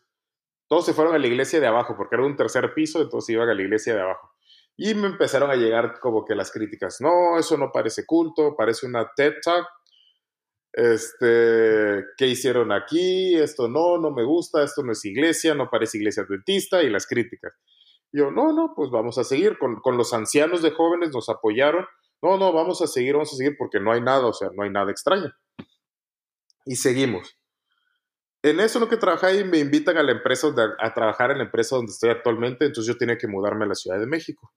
todos 0.74 0.86
se 0.86 0.92
fueron 0.92 1.14
a 1.14 1.18
la 1.18 1.28
iglesia 1.28 1.60
de 1.60 1.68
abajo, 1.68 1.94
porque 1.96 2.16
era 2.16 2.26
un 2.26 2.34
tercer 2.34 2.74
piso, 2.74 3.00
entonces 3.00 3.32
iban 3.32 3.48
a 3.48 3.54
la 3.54 3.62
iglesia 3.62 3.94
de 3.94 4.00
abajo. 4.00 4.32
Y 4.76 4.92
me 4.96 5.06
empezaron 5.06 5.48
a 5.48 5.54
llegar 5.54 6.00
como 6.00 6.24
que 6.24 6.34
las 6.34 6.50
críticas, 6.50 7.00
no, 7.00 7.38
eso 7.38 7.56
no 7.56 7.70
parece 7.70 8.04
culto, 8.04 8.56
parece 8.56 8.84
una 8.84 9.08
TED 9.14 9.34
Talk. 9.40 9.68
Este, 10.72 12.02
¿qué 12.16 12.26
hicieron 12.26 12.72
aquí? 12.72 13.36
Esto 13.36 13.68
no, 13.68 13.98
no 13.98 14.10
me 14.10 14.24
gusta, 14.24 14.64
esto 14.64 14.82
no 14.82 14.90
es 14.90 15.04
iglesia, 15.04 15.54
no 15.54 15.70
parece 15.70 15.98
iglesia 15.98 16.24
adventista 16.24 16.82
y 16.82 16.90
las 16.90 17.06
críticas. 17.06 17.52
yo, 18.10 18.32
no, 18.32 18.52
no, 18.52 18.72
pues 18.74 18.90
vamos 18.90 19.16
a 19.18 19.22
seguir. 19.22 19.56
Con, 19.58 19.76
con 19.76 19.96
los 19.96 20.12
ancianos 20.12 20.60
de 20.60 20.72
jóvenes 20.72 21.10
nos 21.14 21.28
apoyaron. 21.28 21.86
No, 22.20 22.36
no, 22.36 22.52
vamos 22.52 22.82
a 22.82 22.88
seguir, 22.88 23.12
vamos 23.12 23.32
a 23.32 23.36
seguir 23.36 23.54
porque 23.56 23.78
no 23.78 23.92
hay 23.92 24.00
nada, 24.00 24.26
o 24.26 24.32
sea, 24.32 24.50
no 24.52 24.64
hay 24.64 24.70
nada 24.70 24.90
extraño. 24.90 25.32
Y 26.66 26.74
seguimos 26.74 27.36
en 28.44 28.60
eso 28.60 28.78
lo 28.78 28.90
que 28.90 28.98
trabajé 28.98 29.26
ahí 29.26 29.44
me 29.44 29.58
invitan 29.58 29.96
a 29.96 30.02
la 30.02 30.12
empresa, 30.12 30.48
a 30.78 30.92
trabajar 30.92 31.30
en 31.30 31.38
la 31.38 31.44
empresa 31.44 31.76
donde 31.76 31.92
estoy 31.92 32.10
actualmente, 32.10 32.66
entonces 32.66 32.92
yo 32.92 32.98
tenía 32.98 33.16
que 33.16 33.26
mudarme 33.26 33.64
a 33.64 33.68
la 33.68 33.74
Ciudad 33.74 33.98
de 33.98 34.06
México. 34.06 34.52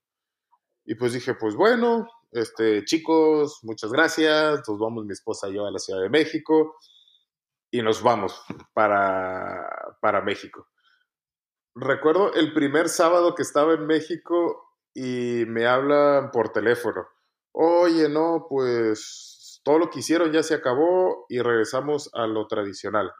Y 0.84 0.94
pues 0.94 1.14
dije, 1.14 1.34
pues 1.34 1.54
bueno, 1.54 2.06
este, 2.30 2.84
chicos, 2.84 3.60
muchas 3.62 3.90
gracias, 3.90 4.60
nos 4.68 4.78
vamos 4.78 5.06
mi 5.06 5.14
esposa 5.14 5.48
y 5.48 5.54
yo 5.54 5.64
a 5.64 5.70
la 5.70 5.78
Ciudad 5.78 6.02
de 6.02 6.10
México 6.10 6.76
y 7.70 7.80
nos 7.80 8.02
vamos 8.02 8.42
para, 8.74 9.96
para 10.02 10.20
México. 10.20 10.68
Recuerdo 11.74 12.34
el 12.34 12.52
primer 12.52 12.90
sábado 12.90 13.34
que 13.34 13.42
estaba 13.42 13.72
en 13.72 13.86
México 13.86 14.68
y 14.92 15.44
me 15.46 15.66
hablan 15.66 16.30
por 16.30 16.50
teléfono. 16.50 17.08
Oye, 17.52 18.10
no, 18.10 18.44
pues 18.50 19.62
todo 19.64 19.78
lo 19.78 19.88
que 19.88 20.00
hicieron 20.00 20.30
ya 20.30 20.42
se 20.42 20.54
acabó 20.54 21.24
y 21.30 21.40
regresamos 21.40 22.10
a 22.12 22.26
lo 22.26 22.46
tradicional 22.46 23.10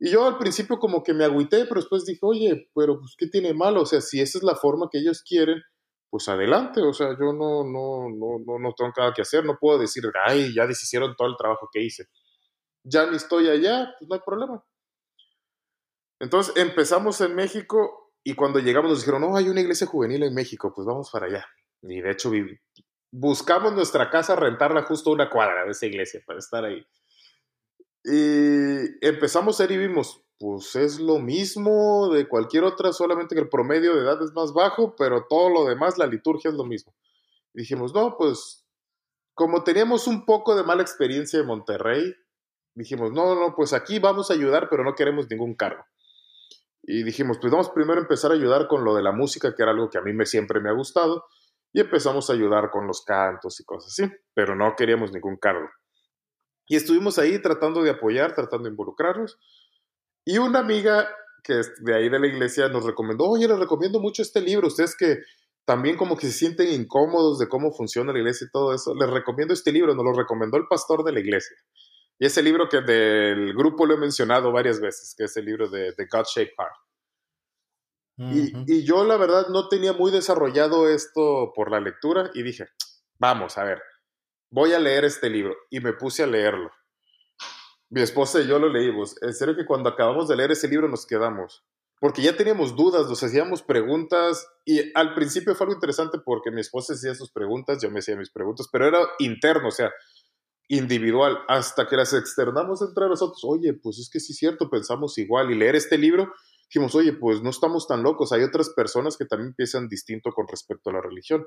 y 0.00 0.10
yo 0.10 0.26
al 0.26 0.38
principio 0.38 0.78
como 0.78 1.02
que 1.02 1.12
me 1.12 1.24
agüité, 1.24 1.66
pero 1.66 1.80
después 1.82 2.06
dije, 2.06 2.20
oye, 2.22 2.70
pero 2.74 2.98
pues, 2.98 3.14
¿qué 3.18 3.26
tiene 3.26 3.52
malo? 3.52 3.82
O 3.82 3.86
sea, 3.86 4.00
si 4.00 4.18
esa 4.20 4.38
es 4.38 4.44
la 4.44 4.56
forma 4.56 4.88
que 4.90 4.98
ellos 4.98 5.22
quieren, 5.22 5.62
pues 6.08 6.26
adelante. 6.28 6.80
O 6.80 6.94
sea, 6.94 7.10
yo 7.10 7.34
no, 7.34 7.64
no, 7.64 8.08
no, 8.08 8.38
no, 8.44 8.58
no 8.58 8.72
tengo 8.74 8.92
nada 8.96 9.12
que 9.14 9.20
hacer. 9.20 9.44
No 9.44 9.58
puedo 9.60 9.78
decir, 9.78 10.02
ay, 10.26 10.54
ya 10.54 10.66
deshicieron 10.66 11.14
todo 11.16 11.28
el 11.28 11.36
trabajo 11.36 11.68
que 11.70 11.82
hice. 11.82 12.06
Ya 12.82 13.10
ni 13.10 13.16
estoy 13.16 13.48
allá, 13.48 13.94
pues 13.98 14.08
no 14.08 14.14
hay 14.14 14.22
problema. 14.24 14.64
Entonces 16.18 16.56
empezamos 16.56 17.20
en 17.20 17.34
México 17.34 18.14
y 18.24 18.34
cuando 18.34 18.58
llegamos 18.58 18.90
nos 18.90 19.00
dijeron, 19.00 19.20
no, 19.20 19.36
hay 19.36 19.50
una 19.50 19.60
iglesia 19.60 19.86
juvenil 19.86 20.22
en 20.22 20.34
México, 20.34 20.72
pues 20.74 20.86
vamos 20.86 21.10
para 21.10 21.26
allá. 21.26 21.46
Y 21.82 22.00
de 22.00 22.10
hecho 22.10 22.30
buscamos 23.10 23.74
nuestra 23.74 24.08
casa, 24.08 24.34
rentarla 24.34 24.82
justo 24.82 25.10
una 25.10 25.28
cuadra 25.28 25.66
de 25.66 25.72
esa 25.72 25.84
iglesia 25.84 26.22
para 26.26 26.38
estar 26.38 26.64
ahí. 26.64 26.82
Y 28.04 29.06
empezamos 29.06 29.60
a 29.60 29.64
ir 29.64 29.72
y 29.72 29.78
vimos, 29.78 30.22
pues 30.38 30.74
es 30.74 30.98
lo 30.98 31.18
mismo 31.18 32.08
de 32.10 32.26
cualquier 32.26 32.64
otra, 32.64 32.92
solamente 32.92 33.34
que 33.34 33.42
el 33.42 33.50
promedio 33.50 33.94
de 33.94 34.02
edad 34.02 34.22
es 34.22 34.32
más 34.32 34.52
bajo, 34.52 34.96
pero 34.96 35.26
todo 35.28 35.50
lo 35.50 35.64
demás, 35.66 35.98
la 35.98 36.06
liturgia 36.06 36.50
es 36.50 36.56
lo 36.56 36.64
mismo. 36.64 36.94
dijimos, 37.52 37.92
no, 37.92 38.16
pues 38.16 38.64
como 39.34 39.64
teníamos 39.64 40.06
un 40.06 40.24
poco 40.24 40.54
de 40.56 40.62
mala 40.62 40.82
experiencia 40.82 41.40
en 41.40 41.46
Monterrey, 41.46 42.14
dijimos, 42.74 43.12
no, 43.12 43.34
no, 43.34 43.54
pues 43.54 43.72
aquí 43.72 43.98
vamos 43.98 44.30
a 44.30 44.34
ayudar, 44.34 44.68
pero 44.70 44.84
no 44.84 44.94
queremos 44.94 45.28
ningún 45.30 45.54
cargo. 45.54 45.84
Y 46.82 47.02
dijimos, 47.02 47.38
pues 47.38 47.52
vamos 47.52 47.70
primero 47.70 47.98
a 47.98 48.02
empezar 48.02 48.30
a 48.30 48.34
ayudar 48.34 48.66
con 48.66 48.84
lo 48.84 48.94
de 48.94 49.02
la 49.02 49.12
música, 49.12 49.54
que 49.54 49.62
era 49.62 49.72
algo 49.72 49.90
que 49.90 49.98
a 49.98 50.02
mí 50.02 50.12
me, 50.12 50.26
siempre 50.26 50.60
me 50.60 50.70
ha 50.70 50.72
gustado, 50.72 51.24
y 51.72 51.80
empezamos 51.80 52.30
a 52.30 52.32
ayudar 52.32 52.70
con 52.70 52.86
los 52.86 53.04
cantos 53.04 53.60
y 53.60 53.64
cosas 53.64 53.92
así, 53.92 54.12
pero 54.34 54.56
no 54.56 54.74
queríamos 54.76 55.12
ningún 55.12 55.36
cargo. 55.36 55.68
Y 56.70 56.76
estuvimos 56.76 57.18
ahí 57.18 57.42
tratando 57.42 57.82
de 57.82 57.90
apoyar, 57.90 58.32
tratando 58.32 58.66
de 58.66 58.70
involucrarnos. 58.70 59.40
Y 60.24 60.38
una 60.38 60.60
amiga 60.60 61.08
que 61.42 61.58
es 61.58 61.72
de 61.82 61.96
ahí 61.96 62.08
de 62.08 62.20
la 62.20 62.28
iglesia 62.28 62.68
nos 62.68 62.84
recomendó, 62.84 63.24
oye, 63.24 63.48
les 63.48 63.58
recomiendo 63.58 63.98
mucho 63.98 64.22
este 64.22 64.40
libro, 64.40 64.68
ustedes 64.68 64.96
que 64.96 65.18
también 65.64 65.96
como 65.96 66.16
que 66.16 66.28
se 66.28 66.32
sienten 66.32 66.68
incómodos 66.68 67.40
de 67.40 67.48
cómo 67.48 67.72
funciona 67.72 68.12
la 68.12 68.20
iglesia 68.20 68.46
y 68.46 68.52
todo 68.52 68.72
eso, 68.72 68.94
les 68.94 69.10
recomiendo 69.10 69.52
este 69.52 69.72
libro, 69.72 69.96
nos 69.96 70.04
lo 70.04 70.12
recomendó 70.12 70.58
el 70.58 70.68
pastor 70.68 71.02
de 71.02 71.10
la 71.10 71.18
iglesia. 71.18 71.56
Y 72.20 72.26
ese 72.26 72.40
libro 72.40 72.68
que 72.68 72.82
del 72.82 73.52
grupo 73.54 73.84
lo 73.84 73.94
he 73.94 73.98
mencionado 73.98 74.52
varias 74.52 74.80
veces, 74.80 75.16
que 75.18 75.24
es 75.24 75.36
el 75.36 75.46
libro 75.46 75.68
de, 75.68 75.92
The 75.94 76.06
God 76.06 76.26
Shaped 76.32 76.54
Heart. 76.56 76.76
y, 78.66 78.72
y, 78.72 78.84
yo 78.84 79.02
la 79.04 79.16
verdad 79.16 79.48
no 79.48 79.68
tenía 79.68 79.92
muy 79.92 80.12
desarrollado 80.12 80.88
esto 80.88 81.52
por 81.52 81.72
la 81.72 81.80
lectura 81.80 82.30
y 82.32 82.44
dije, 82.44 82.68
vamos, 83.18 83.58
a 83.58 83.64
ver, 83.64 83.82
voy 84.50 84.72
a 84.72 84.78
leer 84.78 85.04
este 85.04 85.30
libro 85.30 85.54
y 85.70 85.80
me 85.80 85.92
puse 85.92 86.22
a 86.22 86.26
leerlo. 86.26 86.70
Mi 87.88 88.02
esposa 88.02 88.40
y 88.40 88.46
yo 88.46 88.58
lo 88.58 88.68
leímos. 88.68 89.20
En 89.22 89.34
serio 89.34 89.56
que 89.56 89.66
cuando 89.66 89.88
acabamos 89.88 90.28
de 90.28 90.36
leer 90.36 90.52
ese 90.52 90.68
libro 90.68 90.88
nos 90.88 91.06
quedamos. 91.06 91.64
Porque 91.98 92.22
ya 92.22 92.36
teníamos 92.36 92.76
dudas, 92.76 93.08
nos 93.08 93.22
hacíamos 93.22 93.62
preguntas 93.62 94.46
y 94.64 94.90
al 94.94 95.14
principio 95.14 95.54
fue 95.54 95.66
algo 95.66 95.74
interesante 95.74 96.18
porque 96.24 96.50
mi 96.50 96.60
esposa 96.60 96.94
hacía 96.94 97.14
sus 97.14 97.30
preguntas, 97.30 97.82
yo 97.82 97.90
me 97.90 97.98
hacía 97.98 98.16
mis 98.16 98.30
preguntas, 98.30 98.68
pero 98.72 98.86
era 98.86 99.00
interno, 99.18 99.68
o 99.68 99.70
sea, 99.70 99.92
individual, 100.68 101.40
hasta 101.46 101.86
que 101.86 101.96
las 101.96 102.14
externamos 102.14 102.80
entre 102.80 103.06
nosotros. 103.06 103.42
Oye, 103.44 103.74
pues 103.74 103.98
es 103.98 104.08
que 104.08 104.18
sí 104.18 104.32
es 104.32 104.38
cierto, 104.38 104.70
pensamos 104.70 105.18
igual 105.18 105.50
y 105.50 105.56
leer 105.56 105.76
este 105.76 105.98
libro 105.98 106.32
dijimos, 106.70 106.94
oye, 106.94 107.12
pues 107.12 107.42
no 107.42 107.50
estamos 107.50 107.88
tan 107.88 108.04
locos, 108.04 108.32
hay 108.32 108.44
otras 108.44 108.70
personas 108.70 109.16
que 109.16 109.24
también 109.24 109.54
piensan 109.54 109.88
distinto 109.88 110.30
con 110.30 110.46
respecto 110.46 110.90
a 110.90 110.92
la 110.92 111.00
religión. 111.00 111.44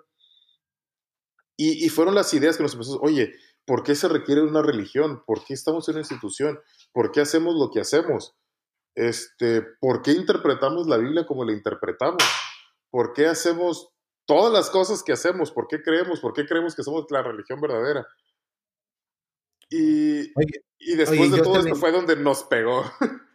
Y, 1.57 1.87
fueron 1.89 2.15
las 2.15 2.33
ideas 2.33 2.57
que 2.57 2.63
nos 2.63 2.73
empezó, 2.73 2.99
oye, 3.01 3.33
¿por 3.65 3.83
qué 3.83 3.95
se 3.95 4.07
requiere 4.07 4.41
una 4.41 4.61
religión? 4.61 5.23
¿Por 5.25 5.45
qué 5.45 5.53
estamos 5.53 5.87
en 5.87 5.95
una 5.95 6.01
institución? 6.01 6.59
¿Por 6.91 7.11
qué 7.11 7.21
hacemos 7.21 7.55
lo 7.55 7.69
que 7.69 7.79
hacemos? 7.79 8.35
Este, 8.95 9.61
¿Por 9.79 10.01
qué 10.01 10.11
interpretamos 10.11 10.87
la 10.87 10.97
Biblia 10.97 11.25
como 11.25 11.45
la 11.45 11.53
interpretamos? 11.53 12.23
¿Por 12.89 13.13
qué 13.13 13.27
hacemos 13.27 13.89
todas 14.25 14.51
las 14.51 14.69
cosas 14.69 15.03
que 15.03 15.13
hacemos? 15.13 15.51
¿Por 15.51 15.67
qué 15.67 15.81
creemos? 15.81 16.19
¿Por 16.19 16.33
qué 16.33 16.45
creemos 16.45 16.75
que 16.75 16.83
somos 16.83 17.05
la 17.09 17.21
religión 17.21 17.61
verdadera? 17.61 18.07
Y, 19.69 20.31
y 20.79 20.95
después 20.95 21.31
de 21.31 21.41
todo 21.41 21.59
esto 21.59 21.75
fue 21.75 21.91
donde 21.91 22.15
nos 22.15 22.43
pegó. 22.43 22.83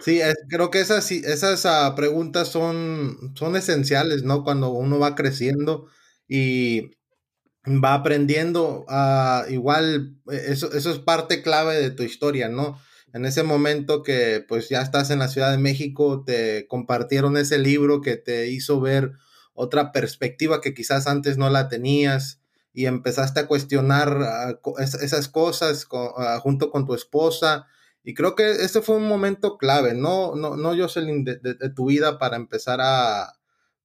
Sí, 0.00 0.20
creo 0.48 0.70
que 0.70 0.80
esas, 0.80 1.12
esas 1.12 1.64
uh, 1.64 1.94
preguntas 1.94 2.48
son, 2.48 3.32
son 3.36 3.54
esenciales, 3.54 4.24
¿no? 4.24 4.42
Cuando 4.42 4.70
uno 4.70 4.98
va 4.98 5.14
creciendo 5.14 5.86
y 6.26 6.90
va 7.66 7.94
aprendiendo, 7.94 8.84
uh, 8.88 9.50
igual 9.50 10.16
e, 10.30 10.52
eso, 10.52 10.72
eso 10.72 10.90
es 10.90 10.98
parte 10.98 11.42
clave 11.42 11.76
de 11.80 11.90
tu 11.90 12.02
historia, 12.02 12.48
¿no? 12.48 12.80
En 13.12 13.24
ese 13.24 13.42
momento 13.42 14.02
que 14.02 14.44
pues 14.46 14.68
ya 14.68 14.82
estás 14.82 15.10
en 15.10 15.18
la 15.18 15.28
Ciudad 15.28 15.50
de 15.50 15.58
México, 15.58 16.22
te 16.24 16.66
compartieron 16.68 17.36
ese 17.36 17.58
libro 17.58 18.00
que 18.00 18.16
te 18.16 18.48
hizo 18.48 18.80
ver 18.80 19.12
otra 19.52 19.92
perspectiva 19.92 20.60
que 20.60 20.74
quizás 20.74 21.06
antes 21.06 21.36
no 21.36 21.50
la 21.50 21.68
tenías 21.68 22.40
y 22.72 22.86
empezaste 22.86 23.40
a 23.40 23.46
cuestionar 23.46 24.58
uh, 24.64 24.78
esas 24.78 25.28
cosas 25.28 25.86
junto 26.40 26.70
con 26.70 26.86
tu 26.86 26.94
esposa 26.94 27.66
y 28.02 28.14
creo 28.14 28.34
que 28.34 28.50
ese 28.50 28.80
fue 28.80 28.96
un 28.96 29.06
momento 29.06 29.58
clave, 29.58 29.94
no, 29.94 30.34
no, 30.34 30.56
no 30.56 30.74
Jocelyn, 30.74 31.24
de, 31.24 31.36
de, 31.36 31.70
tu 31.70 31.86
vida 31.86 32.18
para 32.18 32.36
empezar 32.36 32.80
a, 32.80 33.39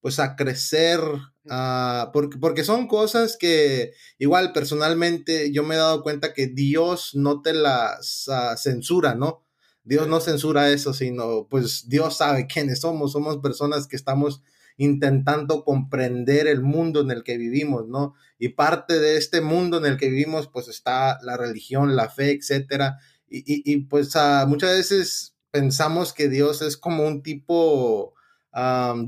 pues 0.05 0.19
a 0.19 0.35
crecer, 0.35 0.99
uh, 0.99 2.11
porque, 2.13 2.37
porque 2.37 2.63
son 2.63 2.87
cosas 2.87 3.37
que 3.37 3.93
igual 4.19 4.53
personalmente 4.53 5.51
yo 5.51 5.63
me 5.63 5.73
he 5.73 5.79
dado 5.79 6.03
cuenta 6.03 6.31
que 6.31 6.45
Dios 6.45 7.15
no 7.15 7.41
te 7.41 7.55
las 7.55 8.27
uh, 8.27 8.55
censura, 8.55 9.15
¿no? 9.15 9.47
Dios 9.83 10.07
no 10.07 10.19
censura 10.19 10.69
eso, 10.69 10.93
sino 10.93 11.47
pues 11.49 11.89
Dios 11.89 12.17
sabe 12.17 12.45
quiénes 12.53 12.81
somos, 12.81 13.13
somos 13.13 13.37
personas 13.39 13.87
que 13.87 13.95
estamos 13.95 14.43
intentando 14.77 15.63
comprender 15.63 16.45
el 16.45 16.61
mundo 16.61 17.01
en 17.01 17.09
el 17.09 17.23
que 17.23 17.39
vivimos, 17.39 17.87
¿no? 17.87 18.13
Y 18.37 18.49
parte 18.49 18.99
de 18.99 19.17
este 19.17 19.41
mundo 19.41 19.79
en 19.79 19.87
el 19.87 19.97
que 19.97 20.09
vivimos 20.09 20.47
pues 20.47 20.67
está 20.67 21.17
la 21.23 21.35
religión, 21.35 21.95
la 21.95 22.09
fe, 22.09 22.29
etcétera 22.29 22.99
y, 23.27 23.77
pues 23.85 24.15
uh, 24.15 24.47
muchas 24.47 24.69
veces 24.77 25.35
pensamos 25.49 26.13
que 26.13 26.29
Dios 26.29 26.61
es 26.61 26.77
como 26.77 27.07
un 27.07 27.23
tipo 27.23 28.14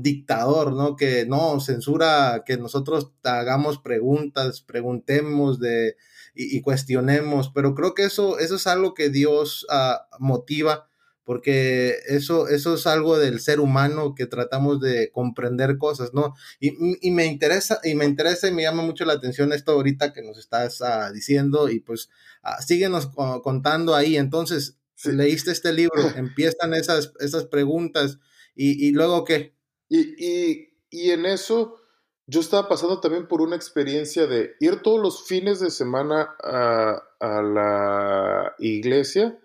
dictador, 0.00 0.74
¿no? 0.74 0.96
Que 0.96 1.24
no 1.26 1.60
censura 1.60 2.42
que 2.44 2.58
nosotros 2.58 3.12
hagamos 3.24 3.78
preguntas, 3.78 4.60
preguntemos 4.60 5.58
de, 5.58 5.96
y, 6.34 6.60
cuestionemos, 6.60 7.50
pero 7.54 7.74
creo 7.74 7.94
que 7.94 8.04
eso, 8.04 8.38
eso 8.38 8.56
es 8.56 8.66
algo 8.66 8.94
que 8.94 9.08
Dios 9.08 9.66
uh, 9.70 10.22
motiva 10.22 10.88
porque 11.24 11.96
eso, 12.06 12.48
eso 12.48 12.76
es 12.76 12.86
algo 12.86 13.18
del 13.18 13.40
ser 13.40 13.60
humano 13.60 14.14
que 14.14 14.24
tratamos 14.24 14.80
de 14.80 15.10
comprender 15.12 15.76
cosas, 15.76 16.14
¿no? 16.14 16.34
Y, 16.58 16.72
y, 17.06 17.10
me 17.10 17.26
interesa, 17.26 17.80
y 17.84 17.94
me 17.94 18.06
interesa 18.06 18.48
y 18.48 18.52
me 18.52 18.62
llama 18.62 18.82
mucho 18.82 19.04
la 19.04 19.12
atención 19.12 19.52
esto 19.52 19.72
ahorita 19.72 20.14
que 20.14 20.22
nos 20.22 20.38
estás 20.38 20.80
uh, 20.80 21.12
diciendo, 21.12 21.68
y 21.68 21.80
pues 21.80 22.08
uh, 22.44 22.62
síguenos 22.62 23.10
contando 23.42 23.94
ahí. 23.94 24.16
Entonces, 24.16 24.78
leíste 25.04 25.50
este 25.50 25.74
libro, 25.74 26.02
empiezan 26.16 26.72
esas, 26.72 27.12
esas 27.20 27.44
preguntas, 27.44 28.18
y, 28.60 28.92
luego 28.92 29.24
qué? 29.24 29.54
Y, 29.88 30.14
y, 30.18 30.68
y 30.90 31.10
en 31.10 31.26
eso 31.26 31.80
yo 32.26 32.40
estaba 32.40 32.68
pasando 32.68 33.00
también 33.00 33.28
por 33.28 33.40
una 33.40 33.56
experiencia 33.56 34.26
de 34.26 34.56
ir 34.60 34.82
todos 34.82 35.00
los 35.00 35.26
fines 35.26 35.60
de 35.60 35.70
semana 35.70 36.34
a, 36.42 37.02
a 37.20 37.42
la 37.42 38.54
iglesia 38.58 39.38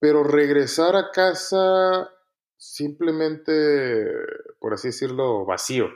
pero 0.00 0.24
regresar 0.24 0.96
a 0.96 1.12
casa 1.12 2.10
simplemente, 2.56 4.06
por 4.58 4.72
así 4.72 4.88
decirlo, 4.88 5.44
vacío. 5.44 5.88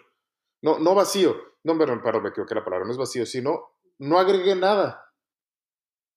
No, 0.62 0.78
no 0.78 0.94
vacío. 0.94 1.36
No, 1.64 1.76
perdón, 1.78 2.02
perdón, 2.02 2.22
me 2.22 2.28
equivoqué 2.28 2.54
la 2.54 2.64
palabra. 2.64 2.84
No 2.84 2.92
es 2.92 2.98
vacío, 2.98 3.26
sino 3.26 3.72
no 3.98 4.18
agregué 4.18 4.54
nada. 4.54 5.10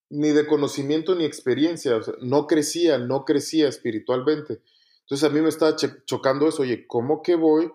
Ni 0.09 0.29
de 0.29 0.45
conocimiento 0.45 1.15
ni 1.15 1.23
experiencia. 1.23 1.99
no 2.21 2.45
crecía, 2.45 2.97
no 2.97 3.23
crecía 3.23 3.69
espiritualmente. 3.69 4.61
Entonces 5.07 5.29
a 5.29 5.33
mí 5.33 5.39
me 5.39 5.47
estaba 5.47 5.73
chocando 6.05 6.49
eso. 6.49 6.63
Oye, 6.63 6.85
¿cómo 6.85 7.21
que 7.21 7.35
voy 7.35 7.71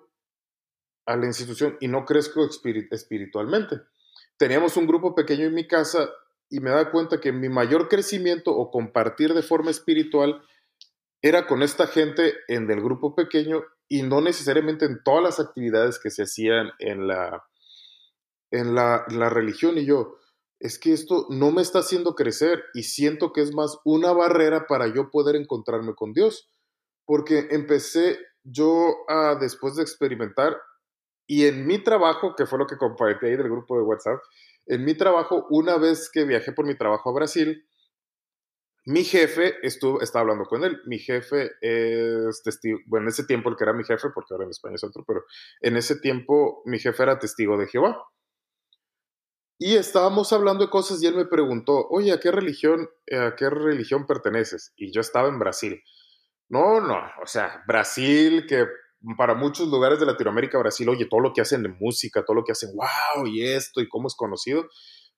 a 1.06 1.16
la 1.16 1.24
institución 1.24 1.78
y 1.80 1.88
no 1.88 2.04
crezco 2.04 2.46
espiritualmente? 2.90 3.80
Teníamos 4.36 4.76
un 4.76 4.86
grupo 4.86 5.14
pequeño 5.14 5.46
en 5.46 5.54
mi 5.54 5.66
casa 5.66 6.10
y 6.50 6.60
me 6.60 6.68
da 6.68 6.90
cuenta 6.90 7.20
que 7.20 7.32
mi 7.32 7.48
mayor 7.48 7.88
crecimiento 7.88 8.54
o 8.54 8.70
compartir 8.70 9.32
de 9.32 9.42
forma 9.42 9.70
espiritual 9.70 10.42
era 11.22 11.46
con 11.46 11.62
esta 11.62 11.86
gente 11.86 12.34
en 12.48 12.70
el 12.70 12.82
grupo 12.82 13.14
pequeño 13.14 13.62
y 13.88 14.02
no 14.02 14.20
necesariamente 14.20 14.84
en 14.84 15.02
todas 15.02 15.22
las 15.22 15.40
actividades 15.40 15.98
que 15.98 16.10
se 16.10 16.24
hacían 16.24 16.72
en 16.80 17.06
la, 17.06 17.44
en 18.50 18.74
la 18.74 19.30
religión. 19.30 19.78
Y 19.78 19.86
yo, 19.86 20.18
es 20.60 20.78
que 20.78 20.92
esto 20.92 21.26
no 21.30 21.50
me 21.50 21.62
está 21.62 21.78
haciendo 21.78 22.14
crecer 22.14 22.62
y 22.74 22.82
siento 22.82 23.32
que 23.32 23.40
es 23.40 23.54
más 23.54 23.78
una 23.84 24.12
barrera 24.12 24.66
para 24.66 24.86
yo 24.86 25.10
poder 25.10 25.34
encontrarme 25.34 25.94
con 25.94 26.12
Dios. 26.12 26.50
Porque 27.04 27.48
empecé 27.50 28.18
yo 28.42 28.94
después 29.40 29.76
de 29.76 29.82
experimentar, 29.82 30.56
y 31.26 31.46
en 31.46 31.66
mi 31.66 31.78
trabajo, 31.82 32.34
que 32.36 32.46
fue 32.46 32.58
lo 32.58 32.66
que 32.66 32.76
compartí 32.76 33.26
ahí 33.26 33.36
del 33.36 33.48
grupo 33.48 33.76
de 33.76 33.84
WhatsApp, 33.84 34.20
en 34.66 34.84
mi 34.84 34.94
trabajo, 34.94 35.46
una 35.50 35.76
vez 35.76 36.10
que 36.12 36.24
viajé 36.24 36.52
por 36.52 36.66
mi 36.66 36.76
trabajo 36.76 37.10
a 37.10 37.14
Brasil, 37.14 37.66
mi 38.84 39.04
jefe 39.04 39.54
estuvo, 39.62 40.00
estaba 40.00 40.22
hablando 40.22 40.44
con 40.44 40.64
él. 40.64 40.80
Mi 40.86 40.98
jefe 40.98 41.52
es 41.60 42.42
testigo, 42.42 42.80
bueno, 42.86 43.04
en 43.04 43.10
ese 43.10 43.24
tiempo 43.24 43.48
el 43.48 43.56
que 43.56 43.64
era 43.64 43.72
mi 43.72 43.84
jefe, 43.84 44.08
porque 44.12 44.34
ahora 44.34 44.44
en 44.44 44.50
España 44.50 44.74
es 44.74 44.84
otro, 44.84 45.04
pero 45.06 45.24
en 45.60 45.76
ese 45.76 45.96
tiempo 46.00 46.62
mi 46.64 46.78
jefe 46.80 47.02
era 47.02 47.18
testigo 47.18 47.56
de 47.56 47.68
Jehová. 47.68 48.02
Y 49.58 49.76
estábamos 49.76 50.32
hablando 50.32 50.64
de 50.64 50.70
cosas 50.70 51.00
y 51.00 51.06
él 51.06 51.14
me 51.14 51.26
preguntó, 51.26 51.86
oye, 51.90 52.10
¿a 52.10 52.18
qué 52.18 52.32
religión, 52.32 52.90
a 53.12 53.36
qué 53.36 53.48
religión 53.48 54.06
perteneces? 54.06 54.72
Y 54.76 54.92
yo 54.92 55.00
estaba 55.00 55.28
en 55.28 55.38
Brasil. 55.38 55.80
No, 56.52 56.82
no, 56.82 56.98
o 57.22 57.26
sea, 57.26 57.64
Brasil, 57.66 58.44
que 58.46 58.66
para 59.16 59.34
muchos 59.34 59.68
lugares 59.68 59.98
de 59.98 60.04
Latinoamérica, 60.04 60.58
Brasil, 60.58 60.86
oye, 60.86 61.06
todo 61.06 61.20
lo 61.20 61.32
que 61.32 61.40
hacen 61.40 61.62
de 61.62 61.70
música, 61.70 62.26
todo 62.26 62.36
lo 62.36 62.44
que 62.44 62.52
hacen, 62.52 62.76
wow, 62.76 63.26
y 63.26 63.42
esto, 63.42 63.80
y 63.80 63.88
cómo 63.88 64.06
es 64.06 64.14
conocido, 64.14 64.68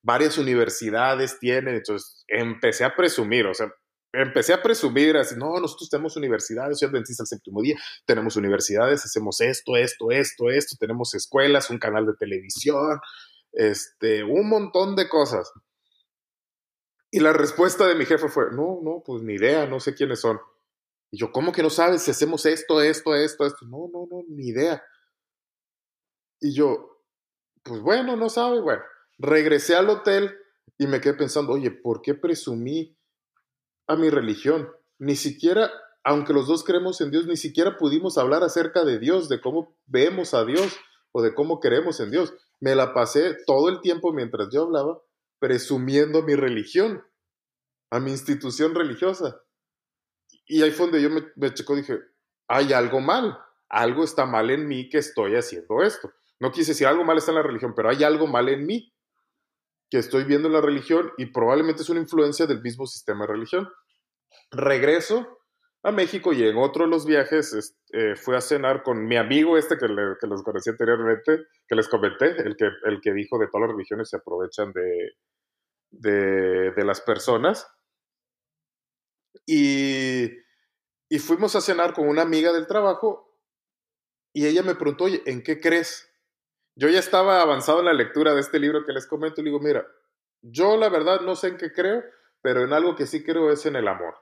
varias 0.00 0.38
universidades 0.38 1.40
tienen, 1.40 1.74
entonces 1.74 2.24
empecé 2.28 2.84
a 2.84 2.94
presumir, 2.94 3.46
o 3.46 3.54
sea, 3.54 3.66
empecé 4.12 4.52
a 4.52 4.62
presumir, 4.62 5.16
así, 5.16 5.34
no, 5.36 5.58
nosotros 5.58 5.90
tenemos 5.90 6.16
universidades, 6.16 6.78
soy 6.78 6.88
adventista 6.88 7.24
el 7.24 7.26
séptimo 7.26 7.62
día, 7.62 7.74
tenemos 8.06 8.36
universidades, 8.36 9.04
hacemos 9.04 9.40
esto, 9.40 9.76
esto, 9.76 10.12
esto, 10.12 10.50
esto, 10.50 10.76
tenemos 10.78 11.14
escuelas, 11.14 11.68
un 11.68 11.78
canal 11.78 12.06
de 12.06 12.14
televisión, 12.14 13.00
este, 13.52 14.22
un 14.22 14.48
montón 14.48 14.94
de 14.94 15.08
cosas. 15.08 15.50
Y 17.10 17.18
la 17.18 17.32
respuesta 17.32 17.88
de 17.88 17.96
mi 17.96 18.04
jefe 18.06 18.28
fue, 18.28 18.52
no, 18.52 18.78
no, 18.84 19.02
pues 19.04 19.22
ni 19.24 19.34
idea, 19.34 19.66
no 19.66 19.80
sé 19.80 19.96
quiénes 19.96 20.20
son. 20.20 20.38
Y 21.14 21.16
yo, 21.16 21.30
¿cómo 21.30 21.52
que 21.52 21.62
no 21.62 21.70
sabes 21.70 22.02
si 22.02 22.10
hacemos 22.10 22.44
esto, 22.44 22.82
esto, 22.82 23.14
esto, 23.14 23.46
esto? 23.46 23.64
No, 23.66 23.88
no, 23.92 24.08
no, 24.10 24.24
ni 24.26 24.48
idea. 24.48 24.82
Y 26.40 26.52
yo, 26.52 27.04
pues 27.62 27.80
bueno, 27.80 28.16
no 28.16 28.28
sabe, 28.28 28.60
bueno. 28.60 28.82
Regresé 29.18 29.76
al 29.76 29.90
hotel 29.90 30.36
y 30.76 30.88
me 30.88 31.00
quedé 31.00 31.14
pensando, 31.14 31.52
oye, 31.52 31.70
¿por 31.70 32.02
qué 32.02 32.14
presumí 32.14 32.98
a 33.86 33.94
mi 33.94 34.10
religión? 34.10 34.68
Ni 34.98 35.14
siquiera, 35.14 35.70
aunque 36.02 36.32
los 36.32 36.48
dos 36.48 36.64
creemos 36.64 37.00
en 37.00 37.12
Dios, 37.12 37.28
ni 37.28 37.36
siquiera 37.36 37.76
pudimos 37.76 38.18
hablar 38.18 38.42
acerca 38.42 38.84
de 38.84 38.98
Dios, 38.98 39.28
de 39.28 39.40
cómo 39.40 39.78
vemos 39.86 40.34
a 40.34 40.44
Dios 40.44 40.76
o 41.12 41.22
de 41.22 41.32
cómo 41.32 41.60
creemos 41.60 42.00
en 42.00 42.10
Dios. 42.10 42.34
Me 42.58 42.74
la 42.74 42.92
pasé 42.92 43.36
todo 43.46 43.68
el 43.68 43.80
tiempo 43.80 44.12
mientras 44.12 44.48
yo 44.50 44.64
hablaba 44.64 45.00
presumiendo 45.38 46.22
mi 46.22 46.34
religión, 46.34 47.04
a 47.90 48.00
mi 48.00 48.10
institución 48.10 48.74
religiosa. 48.74 49.43
Y 50.46 50.62
ahí 50.62 50.70
fue 50.70 50.86
donde 50.86 51.02
yo 51.02 51.10
me, 51.10 51.22
me 51.36 51.52
checó, 51.54 51.74
dije, 51.74 51.98
hay 52.48 52.72
algo 52.72 53.00
mal. 53.00 53.38
algo 53.68 54.04
está 54.04 54.26
mal 54.26 54.50
en 54.50 54.68
mí 54.68 54.88
que 54.88 54.98
estoy 54.98 55.36
haciendo 55.36 55.82
esto. 55.82 56.12
No 56.40 56.52
quise 56.52 56.72
decir 56.72 56.86
algo 56.86 57.04
mal 57.04 57.18
está 57.18 57.30
en 57.30 57.36
la 57.36 57.42
religión, 57.42 57.72
pero 57.74 57.90
hay 57.90 58.04
algo 58.04 58.26
mal 58.26 58.48
en 58.48 58.66
mí 58.66 58.92
que 59.90 59.98
estoy 59.98 60.24
viendo 60.24 60.48
en 60.48 60.54
la 60.54 60.60
religión 60.60 61.12
y 61.18 61.26
probablemente 61.26 61.82
es 61.82 61.88
una 61.88 62.00
influencia 62.00 62.46
del 62.46 62.62
mismo 62.62 62.86
sistema 62.86 63.26
de 63.26 63.32
religión. 63.32 63.68
Regreso 64.50 65.38
a 65.82 65.92
México 65.92 66.32
y 66.32 66.42
en 66.42 66.56
otro 66.56 66.84
de 66.84 66.90
los 66.90 67.06
viajes 67.06 67.76
eh, 67.92 68.16
fui 68.16 68.34
a 68.34 68.40
cenar 68.40 68.82
con 68.82 69.06
mi 69.06 69.16
amigo 69.16 69.58
este 69.58 69.76
que, 69.76 69.86
que, 70.20 70.26
los 70.26 70.42
conocí 70.42 70.70
anteriormente, 70.70 71.44
que 71.68 71.74
les 71.74 71.88
comenté, 71.88 72.30
el 72.42 72.56
que, 72.56 72.70
el 72.84 73.00
que 73.00 73.12
dijo 73.12 73.38
de 73.38 73.48
todas 73.48 73.68
las 73.68 73.76
religiones 73.76 74.08
se 74.08 74.16
aprovechan 74.16 74.72
de, 74.72 75.12
de, 75.90 76.72
de 76.72 76.84
las 76.84 77.00
personas. 77.02 77.66
Y, 79.46 80.03
y 81.14 81.20
fuimos 81.20 81.54
a 81.54 81.60
cenar 81.60 81.92
con 81.92 82.08
una 82.08 82.22
amiga 82.22 82.52
del 82.52 82.66
trabajo 82.66 83.38
y 84.32 84.46
ella 84.46 84.64
me 84.64 84.74
preguntó, 84.74 85.04
oye, 85.04 85.22
¿en 85.26 85.44
qué 85.44 85.60
crees? 85.60 86.10
Yo 86.74 86.88
ya 86.88 86.98
estaba 86.98 87.40
avanzado 87.40 87.78
en 87.78 87.84
la 87.84 87.92
lectura 87.92 88.34
de 88.34 88.40
este 88.40 88.58
libro 88.58 88.84
que 88.84 88.92
les 88.92 89.06
comento 89.06 89.40
y 89.40 89.44
le 89.44 89.50
digo, 89.50 89.62
mira, 89.62 89.86
yo 90.42 90.76
la 90.76 90.88
verdad 90.88 91.20
no 91.20 91.36
sé 91.36 91.46
en 91.46 91.56
qué 91.56 91.70
creo, 91.70 92.02
pero 92.42 92.64
en 92.64 92.72
algo 92.72 92.96
que 92.96 93.06
sí 93.06 93.22
creo 93.22 93.52
es 93.52 93.64
en 93.64 93.76
el 93.76 93.86
amor. 93.86 94.16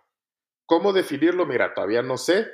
¿Cómo 0.67 0.93
definirlo? 0.93 1.47
Mira, 1.47 1.73
todavía 1.73 2.03
no 2.03 2.19
sé, 2.19 2.47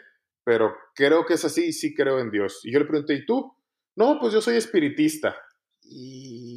pero 0.44 0.72
creo 0.94 1.26
que 1.26 1.34
es 1.34 1.44
así 1.44 1.66
y 1.66 1.72
sí 1.72 1.92
creo 1.92 2.20
en 2.20 2.30
Dios. 2.30 2.60
Y 2.62 2.70
yo 2.70 2.78
le 2.78 2.84
pregunté, 2.84 3.14
¿y 3.14 3.26
tú? 3.26 3.56
No, 3.96 4.20
pues 4.20 4.32
yo 4.32 4.40
soy 4.40 4.54
espiritista. 4.54 5.36
Y 5.82 6.47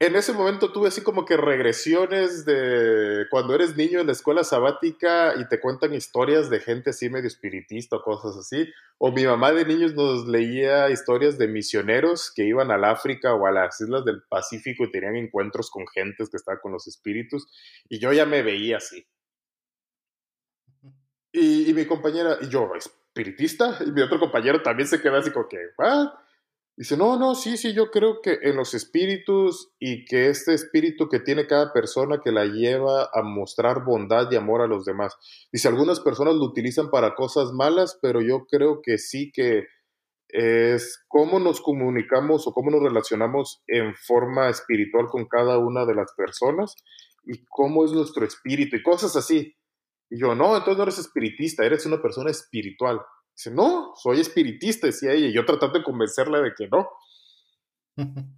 en 0.00 0.14
ese 0.14 0.32
momento 0.32 0.70
tuve 0.70 0.88
así 0.88 1.02
como 1.02 1.24
que 1.24 1.36
regresiones 1.36 2.44
de 2.44 3.26
cuando 3.30 3.54
eres 3.54 3.76
niño 3.76 3.98
en 3.98 4.06
la 4.06 4.12
escuela 4.12 4.44
sabática 4.44 5.34
y 5.36 5.48
te 5.48 5.60
cuentan 5.60 5.92
historias 5.92 6.48
de 6.50 6.60
gente 6.60 6.90
así 6.90 7.10
medio 7.10 7.26
espiritista 7.26 7.96
o 7.96 8.02
cosas 8.02 8.36
así. 8.36 8.72
O 8.98 9.10
mi 9.10 9.24
mamá 9.24 9.50
de 9.50 9.64
niños 9.64 9.94
nos 9.94 10.28
leía 10.28 10.88
historias 10.90 11.36
de 11.36 11.48
misioneros 11.48 12.32
que 12.32 12.44
iban 12.44 12.70
al 12.70 12.84
África 12.84 13.34
o 13.34 13.44
a 13.46 13.50
las 13.50 13.80
islas 13.80 14.04
del 14.04 14.22
Pacífico 14.22 14.84
y 14.84 14.92
tenían 14.92 15.16
encuentros 15.16 15.68
con 15.68 15.84
gentes 15.88 16.30
que 16.30 16.36
estaban 16.36 16.60
con 16.62 16.70
los 16.70 16.86
espíritus. 16.86 17.48
Y 17.88 17.98
yo 17.98 18.12
ya 18.12 18.24
me 18.24 18.42
veía 18.42 18.76
así. 18.76 19.04
Y, 21.32 21.72
mi 21.74 21.86
compañera, 21.86 22.38
y 22.40 22.48
yo, 22.48 22.70
espiritista, 22.74 23.78
y 23.84 23.90
mi 23.90 24.00
otro 24.00 24.18
compañero 24.18 24.62
también 24.62 24.88
se 24.88 25.00
queda 25.00 25.18
así 25.18 25.30
como 25.30 25.48
que, 25.48 25.58
Dice, 26.78 26.96
no, 26.96 27.18
no, 27.18 27.34
sí, 27.34 27.56
sí, 27.56 27.74
yo 27.74 27.90
creo 27.90 28.20
que 28.22 28.38
en 28.40 28.54
los 28.54 28.72
espíritus 28.72 29.72
y 29.80 30.04
que 30.04 30.28
este 30.28 30.54
espíritu 30.54 31.08
que 31.08 31.18
tiene 31.18 31.48
cada 31.48 31.72
persona 31.72 32.20
que 32.22 32.30
la 32.30 32.44
lleva 32.44 33.10
a 33.12 33.22
mostrar 33.22 33.84
bondad 33.84 34.30
y 34.30 34.36
amor 34.36 34.60
a 34.60 34.68
los 34.68 34.84
demás. 34.84 35.16
Dice, 35.50 35.66
algunas 35.66 35.98
personas 35.98 36.36
lo 36.36 36.44
utilizan 36.44 36.88
para 36.90 37.16
cosas 37.16 37.50
malas, 37.50 37.98
pero 38.00 38.20
yo 38.20 38.46
creo 38.46 38.80
que 38.80 38.96
sí 38.96 39.32
que 39.32 39.66
es 40.28 41.04
cómo 41.08 41.40
nos 41.40 41.60
comunicamos 41.60 42.46
o 42.46 42.52
cómo 42.52 42.70
nos 42.70 42.80
relacionamos 42.80 43.60
en 43.66 43.96
forma 43.96 44.48
espiritual 44.48 45.06
con 45.08 45.26
cada 45.26 45.58
una 45.58 45.84
de 45.84 45.96
las 45.96 46.12
personas 46.16 46.76
y 47.24 47.44
cómo 47.46 47.84
es 47.84 47.90
nuestro 47.90 48.24
espíritu 48.24 48.76
y 48.76 48.84
cosas 48.84 49.16
así. 49.16 49.52
Y 50.10 50.20
yo, 50.20 50.36
no, 50.36 50.56
entonces 50.56 50.76
no 50.76 50.84
eres 50.84 50.98
espiritista, 51.00 51.66
eres 51.66 51.86
una 51.86 52.00
persona 52.00 52.30
espiritual. 52.30 53.00
Dice, 53.38 53.52
no, 53.52 53.92
soy 53.94 54.18
espiritista, 54.18 54.88
decía 54.88 55.12
ella. 55.12 55.28
Y 55.28 55.32
yo 55.32 55.44
tratando 55.44 55.78
de 55.78 55.84
convencerla 55.84 56.40
de 56.40 56.54
que 56.56 56.66
no. 56.66 56.88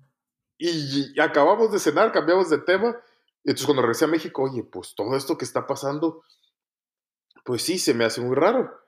y, 0.59 1.19
acabamos 1.19 1.73
de 1.73 1.79
cenar, 1.79 2.13
cambiamos 2.13 2.51
de 2.51 2.59
tema. 2.59 2.95
Y 3.43 3.49
entonces 3.49 3.65
cuando 3.65 3.81
regresé 3.81 4.05
a 4.05 4.09
México, 4.09 4.43
oye, 4.43 4.63
pues 4.63 4.95
todo 4.95 5.17
esto 5.17 5.39
que 5.39 5.47
está 5.47 5.67
pasando, 5.67 6.23
pues 7.47 7.63
sí, 7.63 7.79
se 7.79 7.95
me 7.95 8.05
hace 8.05 8.21
muy 8.21 8.37
raro. 8.37 8.79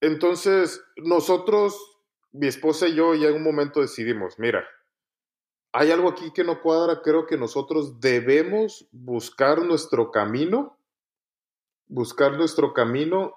Entonces, 0.00 0.82
nosotros, 0.96 1.78
mi 2.32 2.46
esposa 2.46 2.88
y 2.88 2.94
yo, 2.94 3.14
ya 3.14 3.28
en 3.28 3.34
un 3.34 3.42
momento 3.42 3.82
decidimos, 3.82 4.38
mira, 4.38 4.66
hay 5.72 5.90
algo 5.90 6.08
aquí 6.08 6.32
que 6.32 6.44
no 6.44 6.62
cuadra, 6.62 7.02
creo 7.02 7.26
que 7.26 7.36
nosotros 7.36 8.00
debemos 8.00 8.88
buscar 8.90 9.60
nuestro 9.60 10.10
camino, 10.10 10.78
buscar 11.88 12.38
nuestro 12.38 12.72
camino 12.72 13.34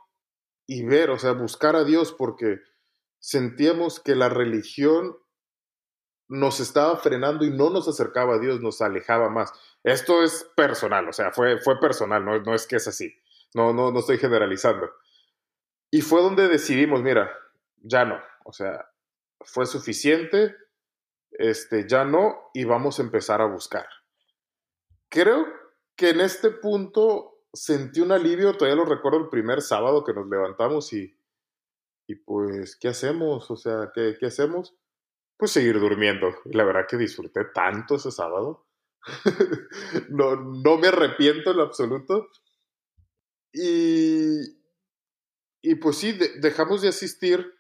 y 0.68 0.84
ver, 0.84 1.10
o 1.10 1.18
sea, 1.18 1.32
buscar 1.32 1.76
a 1.76 1.86
Dios 1.86 2.14
porque 2.14 2.60
sentíamos 3.20 4.00
que 4.00 4.16
la 4.16 4.30
religión 4.30 5.18
nos 6.28 6.60
estaba 6.60 6.98
frenando 6.98 7.46
y 7.46 7.52
no 7.52 7.70
nos 7.70 7.88
acercaba 7.88 8.36
a 8.36 8.40
Dios, 8.40 8.62
nos 8.62 8.82
alejaba 8.82 9.30
más. 9.30 9.54
Esto 9.84 10.24
es 10.24 10.44
personal, 10.56 11.08
o 11.08 11.14
sea, 11.14 11.32
fue, 11.32 11.58
fue 11.60 11.80
personal, 11.80 12.24
no, 12.24 12.40
no 12.42 12.54
es 12.54 12.68
que 12.68 12.76
es 12.76 12.88
así, 12.88 13.16
no, 13.54 13.74
no, 13.74 13.92
no 13.92 14.00
estoy 14.00 14.18
generalizando. 14.18 14.92
Y 15.90 16.02
fue 16.02 16.22
donde 16.22 16.50
decidimos, 16.50 17.02
mira, 17.02 17.32
ya 17.78 18.04
no, 18.04 18.22
o 18.44 18.52
sea, 18.52 18.92
fue 19.40 19.66
suficiente, 19.66 20.54
este, 21.32 21.88
ya 21.88 22.04
no, 22.04 22.50
y 22.54 22.66
vamos 22.66 23.00
a 23.00 23.04
empezar 23.04 23.42
a 23.42 23.46
buscar. 23.46 23.88
Creo 25.08 25.46
que 25.96 26.10
en 26.10 26.20
este 26.20 26.52
punto 26.52 27.37
sentí 27.58 28.02
un 28.02 28.12
alivio, 28.12 28.54
todavía 28.54 28.76
lo 28.76 28.86
recuerdo 28.86 29.20
el 29.20 29.30
primer 29.30 29.62
sábado 29.62 30.04
que 30.04 30.14
nos 30.14 30.28
levantamos 30.28 30.94
y, 30.94 31.18
y 32.08 32.16
pues, 32.16 32.76
¿qué 32.76 32.88
hacemos? 32.90 33.50
O 33.52 33.58
sea, 33.58 33.92
¿qué, 33.94 34.16
¿qué 34.20 34.28
hacemos? 34.28 34.76
Pues 35.38 35.52
seguir 35.52 35.80
durmiendo. 35.80 36.30
Y 36.46 36.56
la 36.56 36.64
verdad 36.64 36.88
que 36.88 36.98
disfruté 36.98 37.46
tanto 37.54 37.96
ese 37.96 38.12
sábado. 38.12 38.66
no, 40.10 40.36
no 40.36 40.78
me 40.78 40.88
arrepiento 40.88 41.52
en 41.52 41.60
absoluto. 41.60 42.28
Y, 43.54 44.40
y 45.62 45.76
pues 45.76 45.98
sí, 45.98 46.18
dejamos 46.40 46.82
de 46.82 46.90
asistir, 46.90 47.54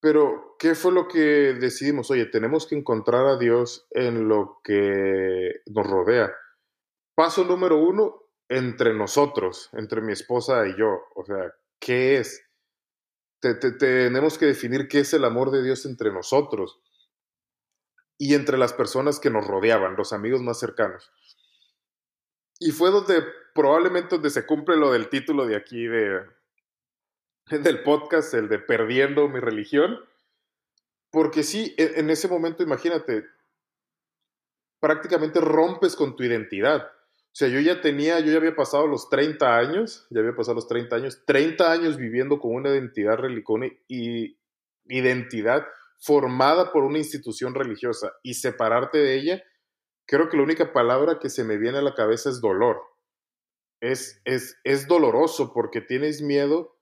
pero 0.00 0.56
¿qué 0.58 0.74
fue 0.74 0.92
lo 0.92 1.08
que 1.08 1.54
decidimos? 1.54 2.10
Oye, 2.10 2.26
tenemos 2.26 2.66
que 2.66 2.76
encontrar 2.76 3.26
a 3.26 3.38
Dios 3.38 3.86
en 3.90 4.28
lo 4.28 4.60
que 4.62 5.62
nos 5.66 5.86
rodea. 5.86 6.32
Paso 7.14 7.44
número 7.44 7.76
uno, 7.76 8.29
entre 8.50 8.92
nosotros, 8.92 9.70
entre 9.72 10.02
mi 10.02 10.12
esposa 10.12 10.66
y 10.66 10.76
yo. 10.76 11.04
O 11.14 11.24
sea, 11.24 11.54
¿qué 11.78 12.18
es? 12.18 12.46
tenemos 13.78 14.36
que 14.36 14.44
definir 14.44 14.86
qué 14.86 14.98
es 15.00 15.14
el 15.14 15.24
amor 15.24 15.50
de 15.50 15.62
Dios 15.62 15.86
entre 15.86 16.12
nosotros 16.12 16.78
y 18.18 18.34
entre 18.34 18.58
las 18.58 18.74
personas 18.74 19.18
que 19.18 19.30
nos 19.30 19.46
rodeaban, 19.46 19.96
los 19.96 20.12
amigos 20.12 20.42
más 20.42 20.58
cercanos. 20.58 21.10
Y 22.58 22.72
fue 22.72 22.90
donde 22.90 23.24
probablemente 23.54 24.16
donde 24.16 24.28
se 24.28 24.44
cumple 24.44 24.76
lo 24.76 24.92
del 24.92 25.08
título 25.08 25.46
de 25.46 25.56
aquí 25.56 25.86
de, 25.86 26.26
del 27.62 27.82
podcast, 27.82 28.34
el 28.34 28.50
de 28.50 28.58
Perdiendo 28.58 29.26
mi 29.28 29.40
religión. 29.40 29.98
Porque 31.10 31.42
sí, 31.42 31.74
e, 31.78 31.98
en 31.98 32.10
ese 32.10 32.28
momento, 32.28 32.62
imagínate, 32.62 33.24
prácticamente 34.80 35.40
rompes 35.40 35.96
con 35.96 36.14
tu 36.14 36.24
identidad. 36.24 36.90
O 37.32 37.36
sea, 37.40 37.48
yo 37.48 37.60
ya 37.60 37.80
tenía, 37.80 38.18
yo 38.18 38.32
ya 38.32 38.38
había 38.38 38.56
pasado 38.56 38.88
los 38.88 39.08
30 39.08 39.56
años, 39.56 40.06
ya 40.10 40.20
había 40.20 40.34
pasado 40.34 40.56
los 40.56 40.66
30 40.66 40.96
años, 40.96 41.22
30 41.26 41.70
años 41.70 41.96
viviendo 41.96 42.40
con 42.40 42.54
una 42.54 42.70
identidad 42.70 43.18
religiosa 43.18 43.66
y 43.86 44.36
identidad 44.86 45.64
formada 46.00 46.72
por 46.72 46.82
una 46.82 46.98
institución 46.98 47.54
religiosa 47.54 48.12
y 48.22 48.34
separarte 48.34 48.98
de 48.98 49.14
ella, 49.14 49.42
creo 50.06 50.28
que 50.28 50.36
la 50.36 50.42
única 50.42 50.72
palabra 50.72 51.18
que 51.20 51.30
se 51.30 51.44
me 51.44 51.56
viene 51.56 51.78
a 51.78 51.82
la 51.82 51.94
cabeza 51.94 52.30
es 52.30 52.40
dolor. 52.40 52.80
Es, 53.80 54.20
es, 54.24 54.58
es 54.64 54.88
doloroso 54.88 55.52
porque 55.54 55.80
tienes 55.80 56.20
miedo 56.20 56.76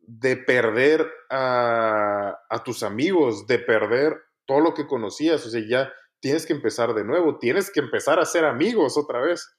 de 0.00 0.36
perder 0.36 1.08
a, 1.30 2.38
a 2.50 2.64
tus 2.64 2.82
amigos, 2.82 3.46
de 3.46 3.58
perder 3.58 4.20
todo 4.46 4.60
lo 4.60 4.74
que 4.74 4.86
conocías, 4.88 5.46
o 5.46 5.50
sea, 5.50 5.62
ya 5.66 5.92
tienes 6.20 6.44
que 6.44 6.52
empezar 6.52 6.94
de 6.94 7.04
nuevo, 7.04 7.38
tienes 7.38 7.70
que 7.70 7.80
empezar 7.80 8.18
a 8.18 8.24
ser 8.24 8.44
amigos 8.44 8.98
otra 8.98 9.20
vez. 9.20 9.56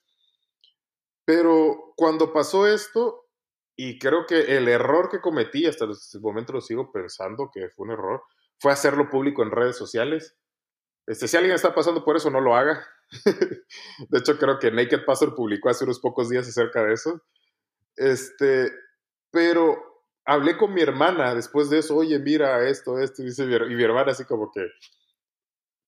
Pero 1.32 1.94
cuando 1.96 2.30
pasó 2.30 2.66
esto, 2.66 3.26
y 3.74 3.98
creo 3.98 4.26
que 4.26 4.54
el 4.54 4.68
error 4.68 5.08
que 5.08 5.22
cometí, 5.22 5.64
hasta 5.64 5.86
el 5.86 5.94
momento 6.20 6.52
lo 6.52 6.60
sigo 6.60 6.92
pensando 6.92 7.50
que 7.50 7.70
fue 7.70 7.86
un 7.86 7.92
error, 7.92 8.22
fue 8.60 8.70
hacerlo 8.70 9.08
público 9.08 9.42
en 9.42 9.50
redes 9.50 9.78
sociales. 9.78 10.36
Este, 11.06 11.26
si 11.28 11.38
alguien 11.38 11.54
está 11.54 11.74
pasando 11.74 12.04
por 12.04 12.18
eso, 12.18 12.28
no 12.28 12.38
lo 12.42 12.54
haga. 12.54 12.86
de 14.10 14.18
hecho, 14.18 14.38
creo 14.38 14.58
que 14.58 14.70
Naked 14.70 15.06
Pastor 15.06 15.34
publicó 15.34 15.70
hace 15.70 15.84
unos 15.84 16.00
pocos 16.00 16.28
días 16.28 16.46
acerca 16.46 16.84
de 16.84 16.92
eso. 16.92 17.22
Este, 17.96 18.70
pero 19.30 20.04
hablé 20.26 20.58
con 20.58 20.74
mi 20.74 20.82
hermana 20.82 21.34
después 21.34 21.70
de 21.70 21.78
eso, 21.78 21.96
oye, 21.96 22.18
mira 22.18 22.68
esto, 22.68 22.98
esto, 22.98 23.22
y, 23.22 23.24
dice 23.24 23.44
y 23.44 23.74
mi 23.74 23.82
hermana 23.82 24.12
así 24.12 24.26
como 24.26 24.52
que, 24.52 24.66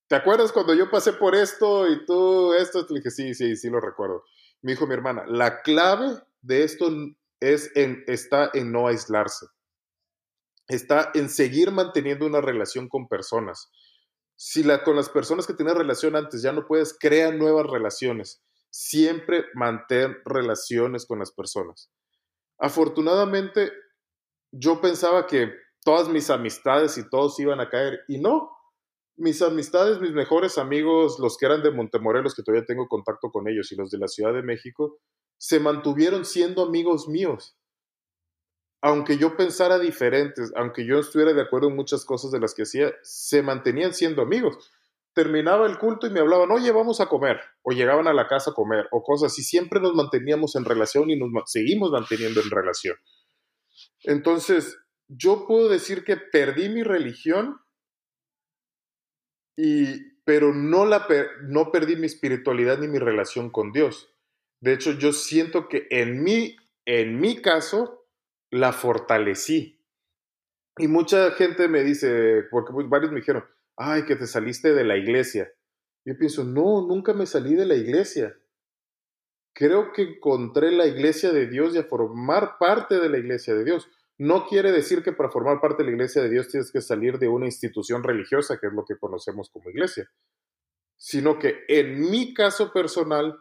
¿te 0.08 0.16
acuerdas 0.16 0.52
cuando 0.52 0.72
yo 0.72 0.90
pasé 0.90 1.12
por 1.12 1.34
esto 1.34 1.86
y 1.86 2.06
tú 2.06 2.54
esto? 2.54 2.86
Le 2.88 3.00
dije, 3.00 3.10
sí, 3.10 3.34
sí, 3.34 3.56
sí 3.56 3.68
lo 3.68 3.78
recuerdo. 3.78 4.24
Me 4.64 4.72
dijo 4.72 4.86
mi 4.86 4.94
hermana, 4.94 5.26
la 5.26 5.60
clave 5.60 6.22
de 6.40 6.64
esto 6.64 6.90
es 7.38 7.70
en, 7.74 8.02
está 8.06 8.50
en 8.54 8.72
no 8.72 8.88
aislarse. 8.88 9.44
Está 10.68 11.10
en 11.12 11.28
seguir 11.28 11.70
manteniendo 11.70 12.24
una 12.24 12.40
relación 12.40 12.88
con 12.88 13.06
personas. 13.06 13.70
Si 14.36 14.62
la, 14.62 14.82
con 14.82 14.96
las 14.96 15.10
personas 15.10 15.46
que 15.46 15.52
tienes 15.52 15.74
relación 15.74 16.16
antes 16.16 16.40
ya 16.40 16.52
no 16.52 16.66
puedes, 16.66 16.96
crea 16.98 17.30
nuevas 17.30 17.66
relaciones. 17.66 18.42
Siempre 18.70 19.44
mantén 19.52 20.16
relaciones 20.24 21.04
con 21.04 21.18
las 21.18 21.30
personas. 21.30 21.90
Afortunadamente, 22.56 23.70
yo 24.50 24.80
pensaba 24.80 25.26
que 25.26 25.52
todas 25.84 26.08
mis 26.08 26.30
amistades 26.30 26.96
y 26.96 27.06
todos 27.10 27.38
iban 27.38 27.60
a 27.60 27.68
caer. 27.68 28.00
Y 28.08 28.16
no, 28.16 28.53
mis 29.16 29.42
amistades, 29.42 30.00
mis 30.00 30.12
mejores 30.12 30.58
amigos, 30.58 31.18
los 31.18 31.36
que 31.38 31.46
eran 31.46 31.62
de 31.62 31.70
Montemorelos, 31.70 32.34
que 32.34 32.42
todavía 32.42 32.66
tengo 32.66 32.88
contacto 32.88 33.30
con 33.30 33.48
ellos, 33.48 33.70
y 33.72 33.76
los 33.76 33.90
de 33.90 33.98
la 33.98 34.08
Ciudad 34.08 34.32
de 34.32 34.42
México, 34.42 34.98
se 35.38 35.60
mantuvieron 35.60 36.24
siendo 36.24 36.62
amigos 36.62 37.08
míos. 37.08 37.56
Aunque 38.82 39.16
yo 39.16 39.36
pensara 39.36 39.78
diferentes, 39.78 40.52
aunque 40.56 40.84
yo 40.84 40.98
estuviera 40.98 41.32
de 41.32 41.42
acuerdo 41.42 41.68
en 41.68 41.76
muchas 41.76 42.04
cosas 42.04 42.30
de 42.30 42.40
las 42.40 42.54
que 42.54 42.62
hacía, 42.62 42.92
se 43.02 43.42
mantenían 43.42 43.94
siendo 43.94 44.20
amigos. 44.20 44.70
Terminaba 45.14 45.66
el 45.66 45.78
culto 45.78 46.06
y 46.06 46.10
me 46.10 46.20
hablaban, 46.20 46.50
oye, 46.50 46.70
vamos 46.70 47.00
a 47.00 47.06
comer, 47.06 47.40
o 47.62 47.70
llegaban 47.70 48.08
a 48.08 48.12
la 48.12 48.26
casa 48.26 48.50
a 48.50 48.54
comer, 48.54 48.86
o 48.90 49.02
cosas 49.02 49.32
así. 49.32 49.42
Siempre 49.42 49.80
nos 49.80 49.94
manteníamos 49.94 50.56
en 50.56 50.64
relación 50.64 51.08
y 51.08 51.16
nos 51.16 51.30
seguimos 51.46 51.92
manteniendo 51.92 52.40
en 52.40 52.50
relación. 52.50 52.96
Entonces, 54.02 54.76
yo 55.08 55.46
puedo 55.46 55.68
decir 55.68 56.04
que 56.04 56.16
perdí 56.16 56.68
mi 56.68 56.82
religión, 56.82 57.56
y, 59.56 60.18
pero 60.24 60.52
no, 60.52 60.86
la 60.86 61.06
no 61.42 61.70
perdí 61.70 61.96
mi 61.96 62.06
espiritualidad 62.06 62.78
ni 62.78 62.88
mi 62.88 62.98
relación 62.98 63.50
con 63.50 63.72
Dios. 63.72 64.14
De 64.60 64.72
hecho, 64.72 64.92
yo 64.92 65.12
siento 65.12 65.68
que 65.68 65.86
en 65.90 66.22
mi, 66.22 66.56
en 66.86 67.20
mi 67.20 67.42
caso, 67.42 68.06
la 68.50 68.72
fortalecí. 68.72 69.84
Y 70.78 70.88
mucha 70.88 71.32
gente 71.32 71.68
me 71.68 71.84
dice, 71.84 72.44
porque 72.50 72.72
varios 72.86 73.12
me 73.12 73.20
dijeron, 73.20 73.44
ay, 73.76 74.04
que 74.04 74.16
te 74.16 74.26
saliste 74.26 74.72
de 74.72 74.84
la 74.84 74.96
iglesia. 74.96 75.52
Yo 76.04 76.16
pienso, 76.18 76.44
no, 76.44 76.86
nunca 76.86 77.12
me 77.12 77.26
salí 77.26 77.54
de 77.54 77.66
la 77.66 77.74
iglesia. 77.74 78.36
Creo 79.54 79.92
que 79.92 80.02
encontré 80.02 80.72
la 80.72 80.86
iglesia 80.86 81.30
de 81.32 81.46
Dios 81.46 81.74
y 81.74 81.78
a 81.78 81.84
formar 81.84 82.58
parte 82.58 82.98
de 82.98 83.08
la 83.08 83.18
iglesia 83.18 83.54
de 83.54 83.64
Dios. 83.64 83.88
No 84.18 84.46
quiere 84.46 84.70
decir 84.70 85.02
que 85.02 85.12
para 85.12 85.30
formar 85.30 85.60
parte 85.60 85.82
de 85.82 85.88
la 85.88 85.94
iglesia 85.94 86.22
de 86.22 86.30
Dios 86.30 86.48
tienes 86.48 86.70
que 86.70 86.80
salir 86.80 87.18
de 87.18 87.28
una 87.28 87.46
institución 87.46 88.02
religiosa, 88.04 88.58
que 88.60 88.68
es 88.68 88.72
lo 88.72 88.84
que 88.84 88.96
conocemos 88.96 89.50
como 89.50 89.70
iglesia, 89.70 90.08
sino 90.96 91.38
que 91.38 91.64
en 91.68 92.00
mi 92.10 92.32
caso 92.32 92.72
personal, 92.72 93.36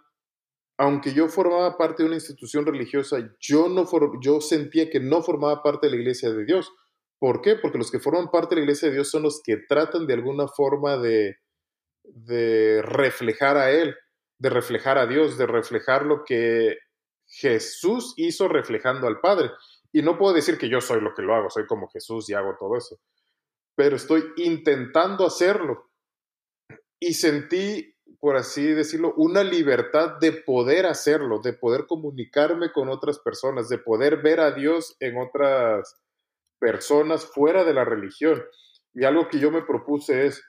aunque 0.78 1.14
yo 1.14 1.28
formaba 1.28 1.78
parte 1.78 2.02
de 2.02 2.08
una 2.08 2.16
institución 2.16 2.66
religiosa, 2.66 3.18
yo, 3.40 3.70
no 3.70 3.88
yo 4.22 4.42
sentía 4.42 4.90
que 4.90 5.00
no 5.00 5.22
formaba 5.22 5.62
parte 5.62 5.88
de 5.88 5.92
la 5.92 6.00
iglesia 6.00 6.32
de 6.32 6.44
Dios. 6.44 6.72
¿Por 7.20 7.42
qué? 7.42 7.56
Porque 7.56 7.78
los 7.78 7.92
que 7.92 8.00
forman 8.00 8.32
parte 8.32 8.56
de 8.56 8.62
la 8.62 8.66
iglesia 8.66 8.88
de 8.90 8.96
Dios 8.96 9.10
son 9.10 9.24
los 9.24 9.42
que 9.44 9.58
tratan 9.58 10.08
de 10.08 10.14
alguna 10.16 10.48
forma 10.48 10.98
de, 10.98 11.38
de 12.04 12.82
reflejar 12.82 13.58
a 13.58 13.72
Él, 13.72 13.96
de 14.40 14.50
reflejar 14.50 14.98
a 14.98 15.06
Dios, 15.06 15.38
de 15.38 15.46
reflejar 15.46 16.06
lo 16.06 16.24
que 16.26 16.78
Jesús 17.28 18.14
hizo 18.18 18.48
reflejando 18.48 19.08
al 19.08 19.20
Padre. 19.20 19.52
Y 19.94 20.02
no 20.02 20.18
puedo 20.18 20.34
decir 20.34 20.58
que 20.58 20.70
yo 20.70 20.82
soy 20.82 21.02
lo 21.02 21.14
que 21.14 21.22
lo 21.22 21.36
hago, 21.36 21.50
soy 21.50 21.68
como 21.68 21.88
Jesús 21.88 22.30
y 22.30 22.34
hago 22.34 22.56
todo 22.60 22.76
eso, 22.76 23.00
pero 23.76 23.96
estoy 23.96 24.24
intentando 24.38 25.26
hacerlo. 25.26 25.92
Y 27.00 27.14
sentí, 27.14 27.96
por 28.20 28.36
así 28.36 28.66
decirlo, 28.66 29.14
una 29.18 29.44
libertad 29.44 30.18
de 30.20 30.32
poder 30.32 30.88
hacerlo, 30.88 31.40
de 31.40 31.54
poder 31.54 31.86
comunicarme 31.86 32.72
con 32.72 32.90
otras 32.90 33.20
personas, 33.20 33.70
de 33.70 33.78
poder 33.78 34.22
ver 34.24 34.40
a 34.40 34.52
Dios 34.52 34.96
en 35.00 35.18
otras 35.18 36.02
personas 36.60 37.26
fuera 37.26 37.64
de 37.64 37.74
la 37.74 37.86
religión. 37.86 38.44
Y 38.94 39.06
algo 39.06 39.28
que 39.28 39.40
yo 39.40 39.52
me 39.52 39.62
propuse 39.62 40.26
es, 40.26 40.44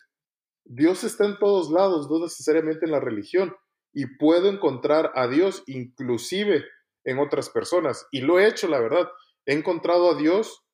Dios 0.64 1.04
está 1.04 1.26
en 1.26 1.38
todos 1.38 1.70
lados, 1.70 2.10
no 2.10 2.20
necesariamente 2.20 2.86
en 2.86 2.92
la 2.92 3.00
religión, 3.00 3.54
y 3.92 4.16
puedo 4.16 4.48
encontrar 4.48 5.12
a 5.14 5.28
Dios 5.28 5.62
inclusive 5.66 6.64
en 7.04 7.18
otras 7.18 7.50
personas. 7.50 8.06
Y 8.10 8.22
lo 8.22 8.38
he 8.38 8.48
hecho, 8.48 8.68
la 8.68 8.80
verdad. 8.80 9.08
He 9.46 9.52
encontrado 9.52 10.10
a 10.10 10.16
Dios 10.16 10.64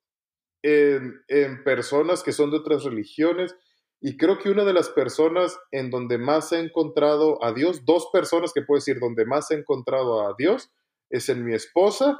en, 0.63 1.63
personas 1.63 2.23
que 2.23 2.31
son 2.31 2.51
de 2.51 2.57
otras 2.57 2.83
religiones 2.83 3.55
y 3.99 4.17
creo 4.17 4.39
que 4.39 4.49
una 4.49 4.63
de 4.63 4.73
las 4.73 4.89
personas 4.89 5.57
en 5.71 5.89
donde 5.89 6.17
más 6.17 6.51
he 6.51 6.59
encontrado 6.59 7.43
a 7.43 7.53
Dios, 7.53 7.85
dos 7.85 8.09
personas 8.11 8.51
que 8.53 8.61
puedo 8.61 8.77
decir 8.77 8.99
donde 8.99 9.25
más 9.25 9.51
he 9.51 9.55
encontrado 9.55 10.27
a 10.27 10.35
Dios, 10.37 10.71
es 11.09 11.29
en 11.29 11.45
mi 11.45 11.53
esposa 11.53 12.19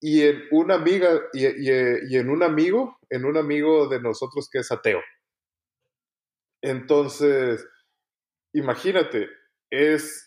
y 0.00 0.22
en 0.22 0.42
una 0.50 0.74
amiga 0.74 1.20
y, 1.32 1.46
y, 1.46 2.16
en 2.16 2.30
un 2.30 2.42
amigo, 2.42 2.98
en 3.10 3.24
un 3.24 3.36
amigo 3.36 3.88
de 3.88 4.00
nosotros 4.00 4.48
que 4.50 4.58
es 4.58 4.70
ateo. 4.70 5.00
Entonces, 6.62 7.66
imagínate, 8.52 9.28
es 9.70 10.25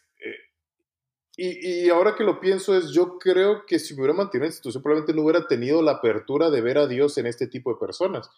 y, 1.42 1.90
ahora 1.90 2.16
que 2.16 2.26
lo 2.26 2.42
pienso 2.42 2.76
es, 2.76 2.92
yo 2.92 3.18
creo 3.18 3.66
que 3.66 3.80
si 3.80 3.94
me 3.94 4.02
hubiera 4.02 4.14
mantenido 4.14 4.44
en 4.44 4.50
la 4.50 4.54
institución, 4.54 4.84
probablemente 4.84 5.14
no 5.14 5.24
hubiera 5.24 5.48
tenido 5.48 5.82
la 5.82 5.94
apertura 5.94 6.50
de 6.50 6.60
ver 6.60 6.78
a 6.78 6.86
Dios 6.86 7.18
en 7.18 7.28
este 7.28 7.48
tipo 7.48 7.72
de 7.72 7.80
personas, 7.80 8.30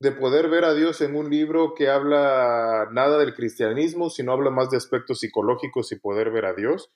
de 0.00 0.12
poder 0.12 0.50
ver 0.50 0.64
a 0.64 0.74
Dios 0.74 1.00
en 1.00 1.16
un 1.16 1.30
libro 1.30 1.72
que 1.74 1.88
habla 1.88 2.90
nada 2.92 3.18
del 3.18 3.34
cristianismo, 3.34 4.10
sino 4.10 4.32
habla 4.32 4.50
más 4.50 4.68
de 4.70 4.76
aspectos 4.76 5.20
psicológicos 5.20 5.90
y 5.92 5.96
poder 5.96 6.30
ver 6.30 6.44
a 6.44 6.52
Dios. 6.52 6.90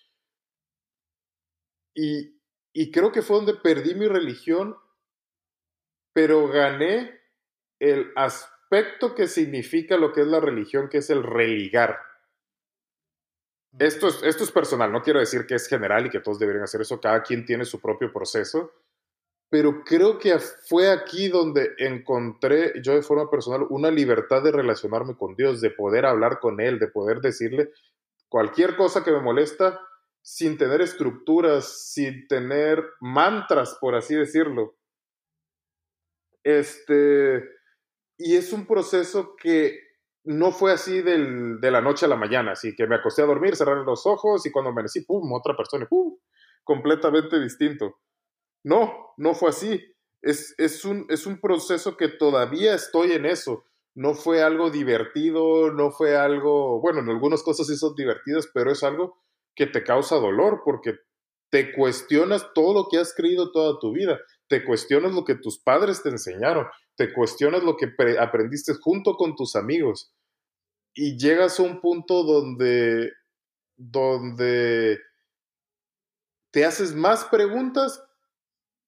Y, 1.95 2.38
y 2.74 2.91
creo 2.91 3.11
que 3.11 3.22
fue 3.22 3.36
donde 3.36 3.55
perdí 3.55 3.95
mi 3.95 4.09
religión, 4.09 4.76
pero 6.12 6.49
gané 6.49 7.18
el 7.78 8.12
aspecto 8.14 9.14
que 9.14 9.26
significa 9.26 9.97
lo 9.97 10.12
que 10.12 10.20
es 10.20 10.26
la 10.26 10.41
religión, 10.41 10.91
que 10.91 10.99
es 10.99 11.09
el 11.09 11.22
religar 11.22 12.09
esto 13.78 14.08
es, 14.08 14.22
esto 14.22 14.44
es 14.44 14.50
personal, 14.50 14.92
no 14.92 15.02
quiero 15.02 15.20
decir 15.20 15.46
que 15.46 15.54
es 15.54 15.68
general 15.68 16.06
y 16.06 16.10
que 16.10 16.20
todos 16.20 16.38
deberían 16.38 16.64
hacer 16.64 16.80
eso, 16.80 17.00
cada 17.00 17.22
quien 17.22 17.44
tiene 17.44 17.64
su 17.64 17.80
propio 17.80 18.12
proceso, 18.12 18.72
pero 19.50 19.82
creo 19.84 20.18
que 20.18 20.38
fue 20.38 20.90
aquí 20.90 21.28
donde 21.28 21.74
encontré 21.78 22.80
yo 22.82 22.94
de 22.94 23.02
forma 23.02 23.28
personal 23.28 23.66
una 23.68 23.90
libertad 23.90 24.42
de 24.42 24.52
relacionarme 24.52 25.16
con 25.16 25.34
Dios, 25.34 25.60
de 25.60 25.70
poder 25.70 26.06
hablar 26.06 26.38
con 26.38 26.60
Él, 26.60 26.78
de 26.78 26.86
poder 26.86 27.20
decirle 27.20 27.70
cualquier 28.28 28.76
cosa 28.76 29.02
que 29.02 29.10
me 29.10 29.20
molesta 29.20 29.80
sin 30.22 30.56
tener 30.56 30.80
estructuras, 30.80 31.90
sin 31.92 32.28
tener 32.28 32.84
mantras, 33.00 33.76
por 33.80 33.96
así 33.96 34.14
decirlo. 34.14 34.76
Este, 36.44 37.42
y 38.16 38.36
es 38.36 38.52
un 38.52 38.66
proceso 38.66 39.34
que 39.34 39.89
no 40.24 40.52
fue 40.52 40.72
así 40.72 41.00
de 41.02 41.70
la 41.70 41.80
noche 41.80 42.06
a 42.06 42.08
la 42.08 42.16
mañana, 42.16 42.52
así 42.52 42.74
que 42.74 42.86
me 42.86 42.96
acosté 42.96 43.22
a 43.22 43.26
dormir, 43.26 43.56
cerrar 43.56 43.78
los 43.78 44.06
ojos 44.06 44.44
y 44.46 44.50
cuando 44.50 44.70
amanecí, 44.70 45.02
¡pum!, 45.02 45.32
otra 45.32 45.56
persona, 45.56 45.86
¡pum!, 45.86 46.16
completamente 46.64 47.40
distinto. 47.40 47.98
No, 48.64 49.14
no 49.16 49.34
fue 49.34 49.50
así. 49.50 49.80
Es, 50.22 50.54
es, 50.58 50.84
un, 50.84 51.06
es 51.08 51.26
un 51.26 51.40
proceso 51.40 51.96
que 51.96 52.08
todavía 52.08 52.74
estoy 52.74 53.12
en 53.12 53.24
eso. 53.24 53.64
No 53.94 54.14
fue 54.14 54.42
algo 54.42 54.70
divertido, 54.70 55.72
no 55.72 55.90
fue 55.90 56.16
algo, 56.16 56.80
bueno, 56.80 57.00
en 57.00 57.08
algunas 57.08 57.42
cosas 57.42 57.66
sí 57.66 57.76
son 57.76 57.94
divertidas, 57.94 58.48
pero 58.52 58.70
es 58.70 58.82
algo 58.82 59.18
que 59.56 59.66
te 59.66 59.82
causa 59.82 60.16
dolor 60.16 60.62
porque 60.64 60.94
te 61.50 61.72
cuestionas 61.72 62.52
todo 62.54 62.74
lo 62.74 62.88
que 62.88 62.98
has 62.98 63.14
creído 63.14 63.50
toda 63.50 63.78
tu 63.80 63.92
vida, 63.92 64.20
te 64.51 64.64
cuestionas 64.64 65.14
lo 65.14 65.24
que 65.24 65.36
tus 65.36 65.61
padres 65.61 66.03
te 66.03 66.09
enseñaron, 66.09 66.66
te 66.96 67.12
cuestionas 67.12 67.62
lo 67.62 67.76
que 67.76 67.94
aprendiste 68.18 68.74
junto 68.74 69.14
con 69.14 69.36
tus 69.36 69.55
amigos 69.55 70.12
y 70.92 71.16
llegas 71.16 71.61
a 71.61 71.62
un 71.62 71.80
punto 71.80 72.24
donde, 72.24 73.12
donde 73.76 74.98
te 76.51 76.64
haces 76.64 76.96
más 76.96 77.24
preguntas 77.26 78.03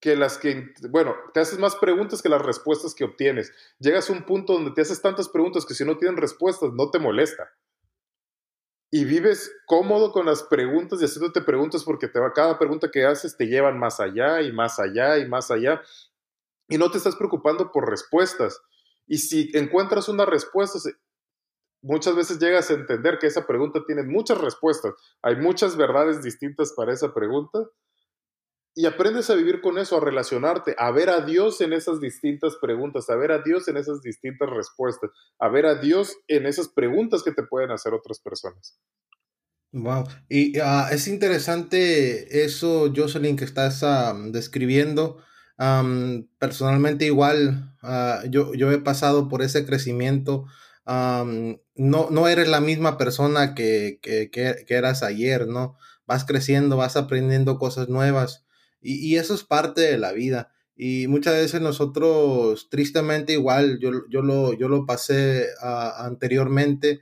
que 0.01 0.17
las 0.17 0.37
que, 0.37 0.75
bueno, 0.91 1.15
te 1.33 1.39
haces 1.39 1.61
más 1.61 1.77
preguntas 1.77 2.23
que 2.23 2.29
las 2.29 2.43
respuestas 2.43 2.93
que 2.93 3.05
obtienes. 3.05 3.53
Llegas 3.79 4.11
a 4.11 4.15
un 4.15 4.25
punto 4.25 4.55
donde 4.55 4.73
te 4.73 4.81
haces 4.81 5.01
tantas 5.01 5.29
preguntas 5.29 5.65
que 5.65 5.75
si 5.75 5.85
no 5.85 5.97
tienen 5.97 6.17
respuestas 6.17 6.73
no 6.73 6.91
te 6.91 6.99
molesta. 6.99 7.49
Y 8.95 9.05
vives 9.07 9.51
cómodo 9.67 10.13
con 10.13 10.27
las 10.27 10.43
preguntas 10.45 11.01
y 11.01 11.07
haciéndote 11.07 11.41
preguntas 11.41 11.83
porque 11.83 12.09
te 12.09 12.21
va, 12.21 12.33
cada 12.33 12.59
pregunta 12.59 12.91
que 12.93 13.07
haces 13.07 13.37
te 13.37 13.47
llevan 13.47 13.79
más 13.79 13.99
allá 13.99 14.43
y 14.43 14.53
más 14.53 14.79
allá 14.79 15.19
y 15.19 15.27
más 15.27 15.51
allá 15.51 15.81
y 16.73 16.79
no 16.79 16.91
te 16.91 16.99
estás 16.99 17.17
preocupando 17.17 17.71
por 17.71 17.89
respuestas. 17.89 18.61
Y 19.07 19.19
si 19.19 19.51
encuentras 19.53 20.09
una 20.09 20.25
respuesta, 20.25 20.79
muchas 21.83 22.17
veces 22.17 22.39
llegas 22.39 22.71
a 22.71 22.75
entender 22.75 23.19
que 23.19 23.27
esa 23.27 23.47
pregunta 23.47 23.85
tiene 23.87 24.05
muchas 24.05 24.41
respuestas. 24.41 24.95
Hay 25.21 25.37
muchas 25.37 25.77
verdades 25.77 26.23
distintas 26.23 26.73
para 26.73 26.95
esa 26.95 27.13
pregunta. 27.13 27.59
Y 28.75 28.87
aprendes 28.87 29.29
a 29.29 29.35
vivir 29.35 29.61
con 29.61 29.77
eso, 29.77 29.99
a 29.99 30.01
relacionarte, 30.01 30.75
a 30.79 30.91
ver 30.91 31.11
a 31.11 31.21
Dios 31.21 31.61
en 31.61 31.75
esas 31.75 32.01
distintas 32.01 32.57
preguntas, 32.61 33.11
a 33.11 33.17
ver 33.17 33.31
a 33.31 33.43
Dios 33.43 33.69
en 33.69 33.77
esas 33.77 34.01
distintas 34.01 34.49
respuestas, 34.49 35.11
a 35.39 35.49
ver 35.49 35.67
a 35.67 35.75
Dios 35.75 36.17
en 36.27 36.47
esas 36.47 36.69
preguntas 36.69 37.23
que 37.23 37.33
te 37.33 37.43
pueden 37.43 37.71
hacer 37.71 37.93
otras 37.93 38.19
personas. 38.21 38.79
Wow, 39.73 40.05
y 40.29 40.59
ah, 40.59 40.89
es 40.91 41.07
interesante 41.07 42.45
eso, 42.45 42.93
Jocelyn, 42.95 43.37
que 43.37 43.45
estás 43.45 43.83
ah, 43.83 44.15
describiendo 44.31 45.23
personalmente 46.39 47.05
igual, 47.05 47.77
ah, 47.83 48.23
yo, 48.29 48.53
yo 48.55 48.73
he 48.73 48.79
pasado 48.79 49.29
por 49.29 49.43
ese 49.43 49.65
crecimiento. 49.65 50.47
no, 50.87 51.59
no 52.11 52.29
eres 52.29 52.49
la 52.49 52.61
misma 52.61 52.99
persona 52.99 53.55
que, 53.55 53.99
que, 54.03 54.31
que, 54.31 54.75
eras 54.75 55.03
ayer, 55.03 55.47
¿no? 55.47 55.77
Vas 56.07 56.25
creciendo, 56.25 56.77
vas 56.77 56.97
aprendiendo 56.97 57.59
cosas 57.59 57.89
nuevas 57.89 58.42
y, 58.83 58.95
y, 59.07 59.17
eso 59.17 59.35
es 59.35 59.45
parte 59.45 59.81
de 59.83 59.99
la 59.99 60.13
vida. 60.13 60.53
Y 60.77 61.07
muchas 61.07 61.35
veces 61.35 61.61
nosotros, 61.61 62.69
tristemente 62.71 63.35
igual, 63.35 63.79
yo, 63.81 63.91
yo, 64.11 64.23
lo, 64.23 64.53
yo 64.55 64.69
lo 64.69 64.85
pasé 64.87 65.47
ah, 65.61 66.05
anteriormente, 66.05 67.01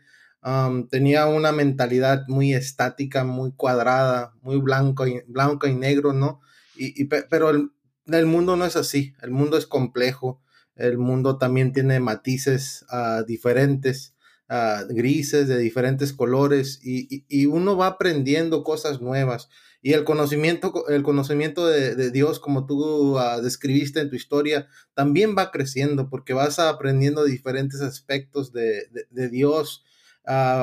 tenía 0.91 1.26
una 1.26 1.53
mentalidad 1.53 2.24
muy 2.28 2.55
estática, 2.55 3.24
muy 3.24 3.53
cuadrada, 3.53 4.35
muy 4.43 4.59
blanco 4.59 5.07
y, 5.07 5.22
blanco 5.26 5.66
y 5.66 5.74
negro, 5.74 6.12
¿no? 6.12 6.41
Y, 6.76 7.05
pero 7.05 7.51
el, 7.51 7.70
el, 8.07 8.26
mundo 8.26 8.57
no 8.57 8.64
es 8.64 8.76
así, 8.76 9.14
el 9.22 9.31
mundo 9.31 9.59
es 9.59 9.66
complejo, 9.66 10.43
el 10.76 10.97
mundo 10.97 11.37
también 11.37 11.72
tiene 11.72 12.01
matices 12.01 12.87
uh, 12.91 13.22
diferentes, 13.26 14.14
uh, 14.49 14.87
grises 14.89 15.47
de 15.47 15.59
diferentes 15.59 16.14
colores 16.14 16.81
y, 16.83 17.26
y, 17.28 17.47
uno 17.47 17.76
va 17.76 17.87
aprendiendo 17.87 18.64
cosas 18.64 19.03
nuevas. 19.03 19.51
Y 19.83 19.95
el 19.95 20.05
conocimiento, 20.05 20.87
el 20.89 21.03
conocimiento 21.03 21.66
de, 21.66 21.95
de 21.95 22.11
Dios, 22.11 22.39
como 22.39 22.66
tú 22.66 23.18
uh, 23.18 23.41
describiste 23.43 24.01
en 24.01 24.11
tu 24.11 24.16
historia, 24.16 24.68
también 24.95 25.35
va 25.37 25.51
creciendo 25.51 26.11
porque 26.11 26.35
vas 26.35 26.59
aprendiendo 26.59 27.24
diferentes 27.24 27.81
aspectos 27.81 28.53
de, 28.53 28.89
de, 28.91 29.07
de 29.11 29.28
Dios 29.28 29.85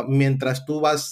mientras 0.07 0.65
tú 0.65 0.80
vas 0.80 1.11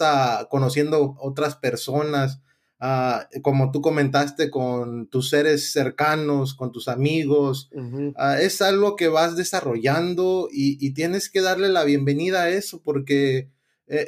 conociendo 0.49 1.17
otras 1.19 1.57
personas, 1.57 2.39
Ah, 2.79 3.29
como 3.41 3.71
tú 3.71 3.81
comentaste, 3.81 4.51
con 4.51 5.07
tus 5.07 5.29
seres 5.29 5.71
cercanos, 5.71 6.53
con 6.53 6.71
tus 6.71 6.87
amigos. 6.87 7.69
Ah, 8.15 8.41
es 8.41 8.61
algo 8.61 8.95
que 8.95 9.07
vas 9.07 9.37
desarrollando 9.37 10.49
y, 10.51 10.93
tienes 10.93 11.29
que 11.29 11.41
darle 11.41 11.69
la 11.69 11.85
bienvenida 11.85 12.43
a 12.43 12.49
eso 12.49 12.81
porque 12.83 13.49
eh, 13.87 14.05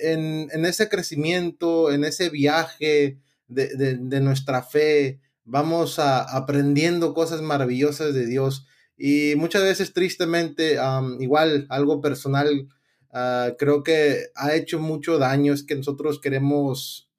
en, 0.52 0.66
ese 0.66 0.90
crecimiento, 0.90 1.92
en 1.92 2.04
ese 2.04 2.30
viaje 2.30 3.20
de, 3.48 4.20
nuestra 4.22 4.64
fe, 4.64 5.20
vamos 5.44 6.00
aprendiendo 6.00 7.14
cosas 7.14 7.42
maravillosas 7.42 8.14
de 8.14 8.26
Dios. 8.26 8.66
Y 8.98 9.36
muchas 9.36 9.64
veces, 9.64 9.94
tristemente, 9.94 10.78
igual 11.20 11.68
algo 11.70 12.02
personal, 12.02 12.68
ah, 13.12 13.52
creo 13.58 13.84
que 13.84 14.28
ha 14.36 14.56
hecho 14.56 14.80
mucho 14.80 15.18
daño, 15.18 15.54
es 15.54 15.64
que 15.64 15.76
nosotros 15.76 16.20
queremos 16.20 17.10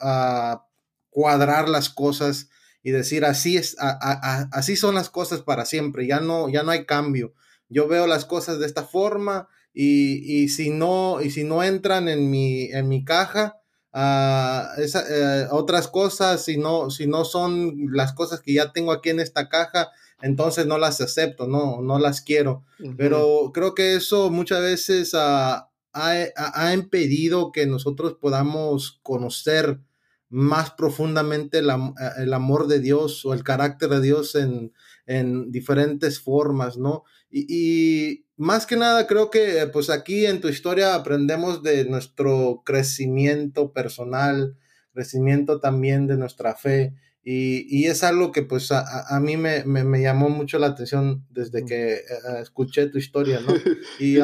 cuadrar 1.11 1.69
las 1.69 1.89
cosas 1.89 2.49
y 2.83 2.91
decir 2.91 3.25
así 3.25 3.57
es, 3.57 3.77
así 3.81 4.77
son 4.77 4.95
las 4.95 5.11
cosas 5.11 5.43
para 5.43 5.65
siempre, 5.65 6.07
ya 6.07 6.21
no, 6.21 6.49
ya 6.49 6.63
no 6.63 6.71
hay 6.71 6.85
cambio. 6.85 7.35
Yo 7.69 7.87
veo 7.87 8.07
las 8.07 8.25
cosas 8.25 8.59
de 8.59 8.67
esta 8.67 8.85
forma 8.85 9.49
y, 9.75 10.49
si 10.49 10.71
no, 10.71 11.21
y 11.21 11.31
si 11.31 11.45
no 11.45 11.63
entran 11.63 12.09
en 12.09 12.31
mi, 12.31 12.65
en 12.73 12.89
mi 12.89 13.05
caja, 13.05 13.61
uh, 13.99 15.55
otras 15.55 15.89
cosas, 15.89 16.45
si 16.45 16.57
no, 16.57 16.91
si 16.91 17.07
no 17.07 17.25
son 17.25 17.89
las 17.93 18.13
cosas 18.13 18.41
que 18.41 18.55
ya 18.55 18.73
tengo 18.73 18.93
aquí 18.93 19.11
en 19.11 19.21
esta 19.21 19.49
caja, 19.49 19.91
entonces 20.21 20.67
no 20.67 20.79
las 20.79 21.01
acepto, 21.01 21.47
no, 21.47 21.81
no 21.81 21.99
las 21.99 22.21
quiero. 22.21 22.65
Pero 22.97 23.51
creo 23.53 23.75
que 23.75 23.95
eso 23.95 24.31
muchas 24.31 24.61
veces 24.61 25.15
ah, 25.15 25.71
ha, 25.93 26.15
ha, 26.37 26.75
impedido 26.75 27.53
que 27.53 27.67
nosotros 27.67 28.17
podamos 28.21 29.01
conocer 29.03 29.81
más 30.31 30.73
profundamente 30.73 31.59
eh, 31.59 31.63
el, 32.19 32.35
amor 32.35 32.67
de 32.67 32.81
Dios 32.81 33.25
o 33.25 33.33
el 33.33 33.43
carácter 33.43 33.91
de 33.91 34.01
Dios 34.01 34.35
en, 34.35 34.73
diferentes 35.51 36.21
formas, 36.21 36.77
¿no? 36.77 37.05
Y, 37.31 38.27
más 38.39 38.67
que 38.67 38.77
nada 38.77 39.07
creo 39.07 39.31
que 39.31 39.69
pues 39.73 39.91
aquí 39.91 40.25
en 40.25 40.41
tu 40.41 40.49
historia 40.49 40.95
aprendemos 40.95 41.63
de 41.63 41.85
nuestro 41.85 42.63
crecimiento 42.65 43.73
personal, 43.73 44.57
crecimiento 44.95 45.61
también 45.61 46.07
de 46.07 46.17
nuestra 46.17 46.55
fe. 46.55 46.95
Y, 47.31 47.85
es 47.85 48.05
algo 48.05 48.33
que 48.33 48.43
pues 48.43 48.73
a, 48.73 49.21
mí 49.21 49.37
me, 49.37 50.01
llamó 50.01 50.31
mucho 50.31 50.59
la 50.59 50.69
atención 50.69 51.27
desde 51.29 51.67
que 51.67 51.97
eh, 51.97 52.03
escuché 52.41 52.87
tu 52.87 52.97
historia, 52.97 53.41
¿no? 53.41 53.53
Y 54.01 54.19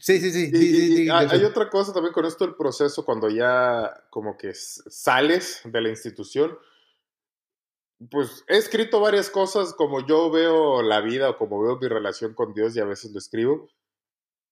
Sí, 0.00 0.18
sí, 0.18 0.32
sí. 0.32 1.08
hay, 1.10 1.44
otra 1.44 1.68
cosa 1.68 1.92
también 1.92 2.14
con 2.14 2.24
esto 2.24 2.46
del 2.46 2.54
proceso, 2.54 3.04
cuando 3.04 3.28
ya 3.28 4.02
como 4.08 4.38
que 4.38 4.52
sales 4.54 5.60
de 5.62 5.80
la 5.82 5.90
institución. 5.90 6.56
Pues 8.08 8.44
he 8.48 8.56
escrito 8.56 9.00
varias 9.00 9.28
cosas 9.28 9.74
como 9.74 10.06
yo 10.06 10.30
veo 10.30 10.82
la 10.82 11.00
vida 11.00 11.30
o 11.30 11.36
como 11.36 11.60
veo 11.62 11.78
mi 11.78 11.88
relación 11.88 12.34
con 12.34 12.54
Dios 12.54 12.76
y 12.76 12.80
a 12.80 12.84
veces 12.84 13.12
lo 13.12 13.18
escribo. 13.18 13.68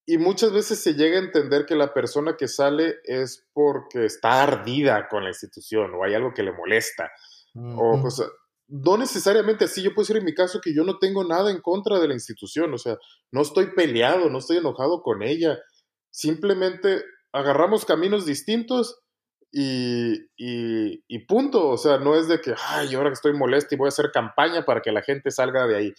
Y 0.06 0.18
muchas 0.18 0.52
veces 0.52 0.80
se 0.80 0.94
llega 0.94 1.18
a 1.18 1.22
entender 1.22 1.66
que 1.66 1.76
la 1.76 1.94
persona 1.94 2.36
que 2.36 2.48
sale 2.48 2.96
es 3.04 3.46
porque 3.52 4.04
está 4.04 4.42
ardida 4.42 5.08
con 5.08 5.22
la 5.22 5.30
institución 5.30 5.94
o 5.94 6.04
hay 6.04 6.14
algo 6.14 6.32
que 6.34 6.42
le 6.42 6.52
molesta. 6.52 7.10
O 7.54 8.00
cosas 8.02 8.28
no 8.68 8.98
necesariamente 8.98 9.64
así, 9.64 9.82
yo 9.82 9.94
puedo 9.94 10.04
decir 10.04 10.18
en 10.18 10.24
mi 10.24 10.34
caso 10.34 10.60
que 10.62 10.74
yo 10.74 10.84
no 10.84 10.98
tengo 10.98 11.24
nada 11.24 11.50
en 11.50 11.60
contra 11.60 11.98
de 11.98 12.06
la 12.06 12.14
institución, 12.14 12.72
o 12.74 12.78
sea, 12.78 12.98
no 13.32 13.40
estoy 13.40 13.72
peleado, 13.74 14.28
no 14.28 14.38
estoy 14.38 14.58
enojado 14.58 15.02
con 15.02 15.22
ella, 15.22 15.58
simplemente 16.10 17.02
agarramos 17.32 17.86
caminos 17.86 18.26
distintos 18.26 19.00
y, 19.50 20.28
y, 20.36 21.18
punto, 21.26 21.68
o 21.68 21.76
sea, 21.76 21.98
no 21.98 22.14
es 22.14 22.28
de 22.28 22.40
que, 22.40 22.54
ay, 22.68 22.94
ahora 22.94 23.10
que 23.10 23.14
estoy 23.14 23.32
molesto 23.32 23.74
y 23.74 23.78
voy 23.78 23.86
a 23.86 23.88
hacer 23.88 24.10
campaña 24.12 24.64
para 24.64 24.80
que 24.80 24.92
la 24.92 25.02
gente 25.02 25.30
salga 25.30 25.66
de 25.66 25.76
ahí. 25.76 25.94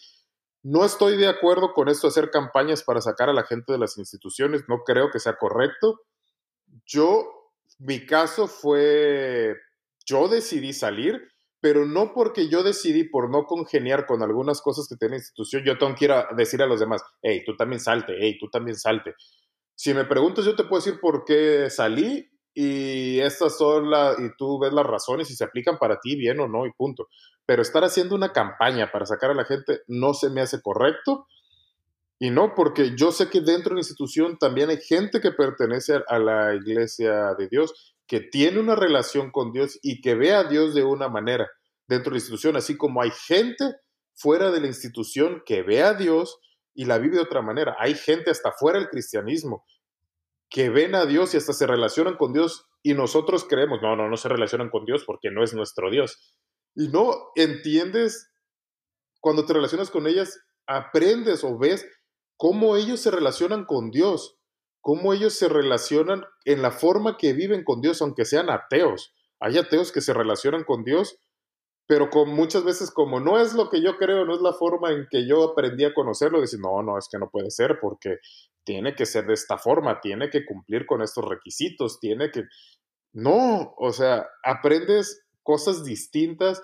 No 0.63 0.85
estoy 0.85 1.17
de 1.17 1.27
acuerdo 1.27 1.73
con 1.73 1.89
esto 1.89 2.07
hacer 2.07 2.29
campañas 2.31 2.83
para 2.83 3.01
sacar 3.01 3.29
a 3.29 3.33
la 3.33 3.43
gente 3.43 3.71
de 3.71 3.79
las 3.79 3.97
instituciones, 3.97 4.63
no 4.67 4.83
creo 4.85 5.09
que 5.11 5.19
sea 5.19 5.37
correcto. 5.37 6.01
Yo, 6.85 7.51
mi 7.79 8.05
caso 8.05 8.47
fue, 8.47 9.55
yo 10.05 10.27
decidí 10.27 10.73
salir 10.73 11.29
pero 11.61 11.85
no 11.85 12.13
porque 12.13 12.47
yo 12.47 12.63
decidí 12.63 13.03
por 13.03 13.29
no 13.29 13.45
congeniar 13.45 14.05
con 14.05 14.23
algunas 14.23 14.61
cosas 14.61 14.87
que 14.87 14.95
tiene 14.95 15.13
la 15.13 15.19
institución, 15.19 15.63
yo 15.65 15.77
tengo 15.77 15.95
que 15.95 16.09
decir 16.35 16.61
a 16.61 16.67
los 16.67 16.79
demás, 16.79 17.03
hey, 17.21 17.43
tú 17.45 17.55
también 17.55 17.79
salte, 17.79 18.15
hey, 18.17 18.37
tú 18.39 18.49
también 18.49 18.77
salte. 18.77 19.13
Si 19.75 19.93
me 19.93 20.05
preguntas, 20.05 20.45
yo 20.45 20.55
te 20.55 20.63
puedo 20.63 20.83
decir 20.83 20.99
por 20.99 21.25
qué 21.25 21.69
salí 21.69 22.29
y 22.53 23.19
estas 23.19 23.57
son 23.57 23.89
las, 23.89 24.19
y 24.19 24.29
tú 24.37 24.59
ves 24.59 24.73
las 24.73 24.85
razones 24.85 25.27
si 25.27 25.35
se 25.35 25.43
aplican 25.43 25.77
para 25.77 25.99
ti 25.99 26.15
bien 26.15 26.39
o 26.39 26.47
no 26.47 26.65
y 26.65 26.71
punto. 26.71 27.07
Pero 27.45 27.61
estar 27.61 27.83
haciendo 27.83 28.15
una 28.15 28.33
campaña 28.33 28.91
para 28.91 29.05
sacar 29.05 29.31
a 29.31 29.35
la 29.35 29.45
gente 29.45 29.81
no 29.87 30.13
se 30.13 30.29
me 30.29 30.41
hace 30.41 30.61
correcto. 30.61 31.27
Y 32.19 32.31
no, 32.31 32.53
porque 32.53 32.95
yo 32.97 33.11
sé 33.11 33.29
que 33.29 33.39
dentro 33.41 33.69
de 33.69 33.75
la 33.75 33.81
institución 33.81 34.37
también 34.37 34.69
hay 34.69 34.81
gente 34.81 35.21
que 35.21 35.31
pertenece 35.31 36.01
a 36.07 36.19
la 36.19 36.53
iglesia 36.53 37.33
de 37.35 37.47
Dios 37.47 37.95
que 38.07 38.19
tiene 38.19 38.59
una 38.59 38.75
relación 38.75 39.31
con 39.31 39.53
Dios 39.53 39.79
y 39.83 40.01
que 40.01 40.15
ve 40.15 40.33
a 40.33 40.43
Dios 40.43 40.73
de 40.73 40.83
una 40.83 41.07
manera 41.07 41.47
dentro 41.87 42.09
de 42.09 42.15
la 42.15 42.19
institución, 42.19 42.57
así 42.57 42.75
como 42.75 43.01
hay 43.01 43.11
gente 43.11 43.75
fuera 44.15 44.51
de 44.51 44.59
la 44.59 44.67
institución 44.67 45.43
que 45.45 45.61
ve 45.61 45.81
a 45.81 45.93
Dios 45.93 46.39
y 46.73 46.85
la 46.85 46.97
vive 46.97 47.15
de 47.17 47.21
otra 47.21 47.41
manera. 47.41 47.75
Hay 47.79 47.93
gente 47.93 48.31
hasta 48.31 48.51
fuera 48.51 48.79
del 48.79 48.89
cristianismo 48.89 49.63
que 50.49 50.69
ven 50.69 50.95
a 50.95 51.05
Dios 51.05 51.33
y 51.33 51.37
hasta 51.37 51.53
se 51.53 51.67
relacionan 51.67 52.15
con 52.15 52.33
Dios 52.33 52.67
y 52.81 52.93
nosotros 52.93 53.45
creemos, 53.47 53.81
no, 53.81 53.95
no, 53.95 54.09
no 54.09 54.17
se 54.17 54.29
relacionan 54.29 54.69
con 54.69 54.85
Dios 54.85 55.03
porque 55.05 55.31
no 55.31 55.43
es 55.43 55.53
nuestro 55.53 55.91
Dios. 55.91 56.35
Y 56.75 56.87
no 56.87 57.31
entiendes, 57.35 58.31
cuando 59.19 59.45
te 59.45 59.53
relacionas 59.53 59.91
con 59.91 60.07
ellas, 60.07 60.39
aprendes 60.65 61.43
o 61.43 61.57
ves 61.57 61.85
cómo 62.37 62.77
ellos 62.77 62.99
se 63.01 63.11
relacionan 63.11 63.65
con 63.65 63.91
Dios 63.91 64.39
cómo 64.81 65.13
ellos 65.13 65.33
se 65.33 65.49
relacionan 65.49 66.25
en 66.45 66.61
la 66.61 66.71
forma 66.71 67.17
que 67.17 67.33
viven 67.33 67.63
con 67.63 67.81
Dios, 67.81 68.01
aunque 68.01 68.25
sean 68.25 68.49
ateos. 68.49 69.13
Hay 69.39 69.57
ateos 69.57 69.91
que 69.91 70.01
se 70.01 70.13
relacionan 70.13 70.63
con 70.63 70.83
Dios, 70.83 71.17
pero 71.89 72.11
con 72.11 72.29
muchas 72.29 72.63
veces 72.63 72.91
como 72.91 73.19
no 73.19 73.39
es 73.39 73.55
lo 73.55 73.67
que 73.67 73.81
yo 73.81 73.97
creo, 73.97 74.23
no 74.23 74.35
es 74.35 74.41
la 74.41 74.53
forma 74.53 74.91
en 74.91 75.07
que 75.09 75.27
yo 75.27 75.43
aprendí 75.43 75.85
a 75.85 75.93
conocerlo, 75.95 76.39
decir, 76.39 76.59
no, 76.59 76.83
no, 76.83 76.99
es 76.99 77.09
que 77.11 77.17
no 77.17 77.31
puede 77.31 77.49
ser 77.49 77.79
porque 77.81 78.17
tiene 78.63 78.93
que 78.93 79.07
ser 79.07 79.25
de 79.25 79.33
esta 79.33 79.57
forma, 79.57 79.99
tiene 79.99 80.29
que 80.29 80.45
cumplir 80.45 80.85
con 80.85 81.01
estos 81.01 81.25
requisitos, 81.25 81.99
tiene 81.99 82.29
que... 82.29 82.43
No, 83.11 83.73
o 83.75 83.91
sea, 83.91 84.27
aprendes 84.43 85.25
cosas 85.41 85.83
distintas 85.83 86.61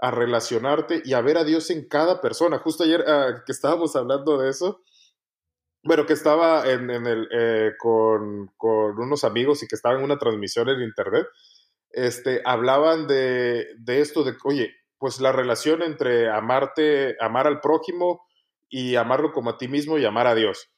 a 0.00 0.10
relacionarte 0.10 1.02
y 1.04 1.12
a 1.12 1.20
ver 1.20 1.38
a 1.38 1.44
Dios 1.44 1.70
en 1.70 1.86
cada 1.86 2.20
persona. 2.20 2.58
Justo 2.58 2.82
ayer 2.82 3.04
ah, 3.06 3.44
que 3.46 3.52
estábamos 3.52 3.94
hablando 3.94 4.38
de 4.38 4.50
eso, 4.50 4.82
bueno, 5.84 6.04
que 6.04 6.14
estaba 6.14 6.68
en, 6.68 6.90
el, 6.90 7.28
eh, 7.32 7.70
con, 7.78 8.50
unos 8.60 9.22
amigos 9.22 9.62
y 9.62 9.68
que 9.68 9.76
estaba 9.76 9.96
en 9.96 10.02
una 10.02 10.18
transmisión 10.18 10.68
en 10.68 10.82
internet, 10.82 11.28
este, 11.90 12.42
hablaban 12.44 13.06
de, 13.06 13.66
de 13.78 14.00
esto, 14.00 14.24
de, 14.24 14.34
oye, 14.44 14.74
pues 14.98 15.20
la 15.20 15.32
relación 15.32 15.82
entre 15.82 16.30
amarte, 16.30 17.16
amar 17.20 17.46
al 17.46 17.60
prójimo 17.60 18.22
y 18.68 18.96
amarlo 18.96 19.32
como 19.32 19.50
a 19.50 19.58
ti 19.58 19.68
mismo 19.68 19.98
y 19.98 20.04
amar 20.04 20.26
a 20.26 20.34
Dios. 20.34 20.70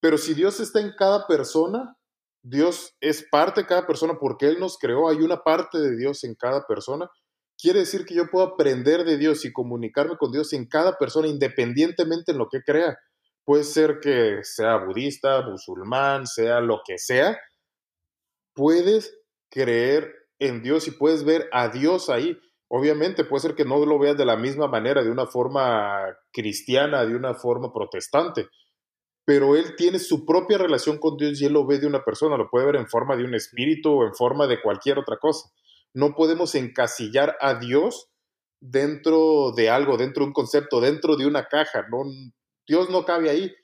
Pero 0.00 0.18
si 0.18 0.34
Dios 0.34 0.58
está 0.58 0.80
en 0.80 0.92
cada 0.96 1.26
persona, 1.26 1.96
Dios 2.42 2.96
es 3.00 3.24
parte 3.30 3.60
de 3.62 3.66
cada 3.66 3.86
persona 3.86 4.14
porque 4.18 4.46
Él 4.46 4.58
nos 4.58 4.78
creó, 4.78 5.08
hay 5.08 5.18
una 5.18 5.42
parte 5.42 5.78
de 5.78 5.96
Dios 5.96 6.24
en 6.24 6.34
cada 6.34 6.66
persona. 6.66 7.08
Quiere 7.56 7.80
decir 7.80 8.04
que 8.04 8.14
yo 8.14 8.28
puedo 8.28 8.44
aprender 8.44 9.04
de 9.04 9.16
Dios 9.16 9.44
y 9.44 9.52
comunicarme 9.52 10.16
con 10.16 10.32
Dios 10.32 10.52
en 10.52 10.66
cada 10.66 10.98
persona 10.98 11.28
independientemente 11.28 12.32
en 12.32 12.38
lo 12.38 12.48
que 12.48 12.62
crea. 12.62 12.98
Puede 13.44 13.62
ser 13.64 14.00
que 14.00 14.40
sea 14.42 14.78
budista, 14.78 15.42
musulmán, 15.42 16.26
sea 16.26 16.60
lo 16.60 16.80
que 16.84 16.98
sea. 16.98 17.38
Puedes 18.54 19.16
creer 19.50 20.21
en 20.46 20.62
Dios 20.62 20.88
y 20.88 20.92
puedes 20.92 21.24
ver 21.24 21.48
a 21.52 21.68
Dios 21.68 22.10
ahí. 22.10 22.38
Obviamente 22.68 23.24
puede 23.24 23.42
ser 23.42 23.54
que 23.54 23.64
no 23.64 23.84
lo 23.84 23.98
veas 23.98 24.16
de 24.16 24.24
la 24.24 24.36
misma 24.36 24.66
manera, 24.66 25.02
de 25.02 25.10
una 25.10 25.26
forma 25.26 26.00
cristiana, 26.32 27.04
de 27.04 27.14
una 27.14 27.34
forma 27.34 27.72
protestante, 27.72 28.48
pero 29.24 29.56
él 29.56 29.76
tiene 29.76 29.98
su 29.98 30.24
propia 30.24 30.58
relación 30.58 30.98
con 30.98 31.16
Dios 31.16 31.40
y 31.40 31.44
él 31.44 31.52
lo 31.52 31.66
ve 31.66 31.78
de 31.78 31.86
una 31.86 32.04
persona, 32.04 32.36
lo 32.36 32.48
puede 32.48 32.66
ver 32.66 32.76
en 32.76 32.88
forma 32.88 33.16
de 33.16 33.24
un 33.24 33.34
espíritu 33.34 33.90
o 33.90 34.06
en 34.06 34.14
forma 34.14 34.46
de 34.46 34.60
cualquier 34.60 34.98
otra 34.98 35.18
cosa. 35.18 35.50
No 35.94 36.14
podemos 36.14 36.54
encasillar 36.54 37.36
a 37.40 37.54
Dios 37.54 38.10
dentro 38.60 39.52
de 39.52 39.68
algo, 39.70 39.96
dentro 39.96 40.22
de 40.24 40.28
un 40.28 40.32
concepto, 40.32 40.80
dentro 40.80 41.16
de 41.16 41.26
una 41.26 41.46
caja. 41.46 41.86
No, 41.90 42.04
Dios 42.66 42.90
no 42.90 43.04
cabe 43.04 43.30
ahí. 43.30 43.54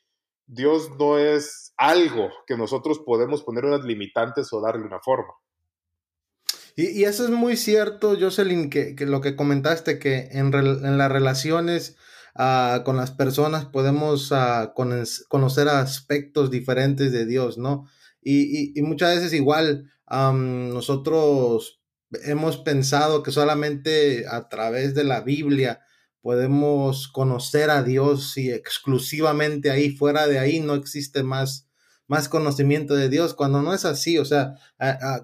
Dios 0.46 0.90
no 0.98 1.18
es 1.18 1.72
algo 1.76 2.30
que 2.46 2.56
nosotros 2.56 3.00
podemos 3.00 3.42
poner 3.42 3.64
unas 3.64 3.84
limitantes 3.84 4.52
o 4.52 4.60
darle 4.60 4.86
una 4.86 5.00
forma. 5.00 5.34
Y, 6.78 7.02
eso 7.02 7.24
es 7.24 7.30
muy 7.30 7.56
cierto, 7.56 8.16
Jocelyn, 8.18 8.70
que, 8.70 8.94
lo 9.00 9.20
que 9.20 9.34
comentaste, 9.34 9.98
que 9.98 10.28
en, 10.30 10.52
las 10.52 11.10
relaciones 11.10 11.96
ah, 12.36 12.82
con 12.84 12.96
las 12.96 13.10
personas 13.10 13.64
podemos 13.64 14.30
ah, 14.30 14.74
conocer 15.28 15.68
aspectos 15.68 16.52
diferentes 16.52 17.10
de 17.10 17.26
Dios, 17.26 17.58
¿no? 17.58 17.88
Y, 18.22 18.80
muchas 18.82 19.16
veces 19.16 19.32
igual 19.32 19.90
nosotros 20.08 21.82
hemos 22.22 22.58
pensado 22.58 23.24
que 23.24 23.32
solamente 23.32 24.26
a 24.30 24.48
través 24.48 24.94
de 24.94 25.02
la 25.02 25.20
Biblia 25.22 25.80
podemos 26.20 27.08
conocer 27.08 27.70
a 27.70 27.82
Dios 27.82 28.38
y 28.38 28.52
exclusivamente 28.52 29.72
ahí, 29.72 29.90
fuera 29.90 30.28
de 30.28 30.38
ahí 30.38 30.60
no 30.60 30.76
existe 30.76 31.24
más 31.24 31.66
conocimiento 32.30 32.94
de 32.94 33.08
Dios, 33.08 33.34
cuando 33.34 33.62
no 33.62 33.74
es 33.74 33.84
así, 33.84 34.16
o 34.18 34.24
sea, 34.24 34.54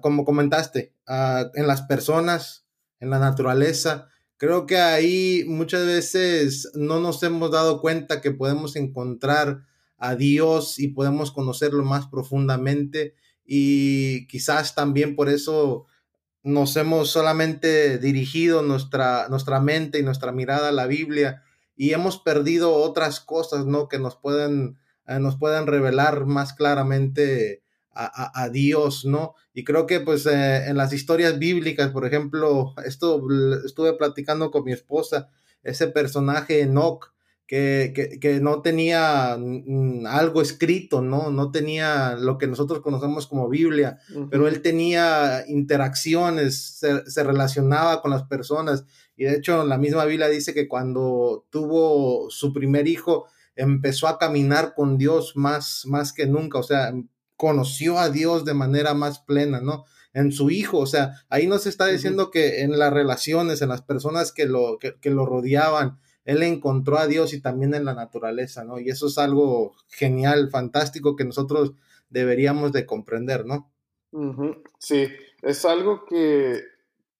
como 0.01 0.25
comentaste, 0.25 0.94
en 1.07 1.67
las 1.67 1.83
personas, 1.83 2.65
en 2.99 3.09
la 3.09 3.19
naturaleza, 3.19 4.09
creo 4.37 4.65
que 4.65 4.77
ahí 4.77 5.43
muchas 5.47 5.85
veces 5.85 6.71
no 6.73 6.99
nos 6.99 7.21
hemos 7.23 7.51
dado 7.51 7.81
cuenta 7.81 8.21
que 8.21 8.31
podemos 8.31 8.75
encontrar 8.75 9.65
a 9.97 10.15
Dios 10.15 10.79
y 10.79 10.89
podemos 10.89 11.31
conocerlo 11.31 11.83
más 11.83 12.07
profundamente 12.07 13.15
y 13.45 14.27
quizás 14.27 14.75
también 14.75 15.15
por 15.15 15.29
eso 15.29 15.85
nos 16.43 16.75
hemos 16.75 17.09
solamente 17.09 17.97
dirigido 17.97 18.61
nuestra, 18.61 19.27
nuestra 19.29 19.59
mente 19.59 19.99
y 19.99 20.03
nuestra 20.03 20.31
mirada 20.31 20.69
a 20.69 20.73
la 20.73 20.85
Biblia 20.85 21.43
y 21.75 21.93
hemos 21.93 22.19
perdido 22.19 22.73
otras 22.73 23.19
cosas, 23.19 23.65
¿no? 23.65 23.87
Que 23.87 23.99
nos 23.99 24.15
pueden, 24.15 24.77
eh, 25.07 25.19
nos 25.19 25.39
revelar 25.39 26.25
más 26.25 26.53
claramente 26.53 27.63
a, 27.95 28.49
Dios, 28.49 29.05
¿no? 29.05 29.35
Y 29.53 29.63
creo 29.63 29.87
que 29.87 30.01
pues 30.01 30.25
eh, 30.25 30.67
en 30.67 30.75
las 30.77 30.91
historias 30.91 31.39
bíblicas, 31.39 31.91
por 31.91 32.05
ejemplo, 32.05 32.73
esto 32.85 33.25
estuve 33.65 33.93
platicando 33.93 34.51
con 34.51 34.65
mi 34.65 34.73
esposa, 34.73 35.29
ese 35.63 35.87
personaje 35.87 36.61
Enoch, 36.61 37.15
que, 37.47 38.17
que, 38.19 38.39
no 38.39 38.61
tenía 38.61 39.37
mm, 39.37 40.07
algo 40.07 40.41
escrito, 40.41 41.01
¿no? 41.01 41.29
No 41.29 41.51
tenía 41.51 42.15
lo 42.15 42.37
que 42.37 42.47
nosotros 42.47 42.81
conocemos 42.81 43.27
como 43.27 43.49
Biblia, 43.49 43.99
pero 44.31 44.47
él 44.47 44.61
tenía 44.61 45.43
interacciones, 45.47 46.79
se, 46.79 47.23
relacionaba 47.23 48.01
con 48.01 48.11
las 48.11 48.23
personas. 48.23 48.85
Y 49.15 49.25
de 49.25 49.35
hecho, 49.35 49.63
la 49.63 49.77
misma 49.77 50.05
Biblia 50.05 50.27
dice 50.27 50.53
que 50.55 50.67
cuando 50.67 51.45
tuvo 51.51 52.29
su 52.31 52.51
primer 52.51 52.87
hijo, 52.87 53.27
empezó 53.55 54.07
a 54.07 54.17
caminar 54.17 54.73
con 54.75 54.97
Dios 54.97 55.33
más, 55.35 55.83
más 55.85 56.13
que 56.13 56.25
nunca, 56.25 56.57
o 56.57 56.63
sea, 56.63 56.93
conoció 57.35 57.99
a 57.99 58.09
Dios 58.09 58.45
de 58.45 58.53
manera 58.53 58.93
más 58.93 59.19
plena, 59.19 59.61
¿no? 59.61 59.85
En 60.13 60.31
su 60.31 60.49
hijo, 60.49 60.79
o 60.79 60.85
sea, 60.85 61.13
ahí 61.29 61.47
nos 61.47 61.67
está 61.67 61.87
diciendo 61.87 62.31
que 62.31 62.61
en 62.61 62.79
las 62.79 62.93
relaciones, 62.93 63.61
en 63.61 63.69
las 63.69 63.81
personas 63.81 64.31
que 64.31 64.45
lo, 64.45 64.77
que, 64.79 64.95
que 64.99 65.09
lo 65.09 65.25
rodeaban, 65.25 65.99
él 66.25 66.41
encontró 66.41 66.97
a 66.97 67.07
Dios 67.07 67.33
y 67.33 67.41
también 67.41 67.73
en 67.73 67.85
la 67.85 67.93
naturaleza, 67.93 68.63
¿no? 68.63 68.79
Y 68.79 68.89
eso 68.89 69.07
es 69.07 69.17
algo 69.17 69.75
genial, 69.89 70.49
fantástico 70.49 71.15
que 71.15 71.25
nosotros 71.25 71.73
deberíamos 72.09 72.71
de 72.71 72.85
comprender, 72.85 73.45
¿no? 73.45 73.71
Sí, 74.79 75.07
es 75.41 75.65
algo 75.65 76.05
que, 76.05 76.63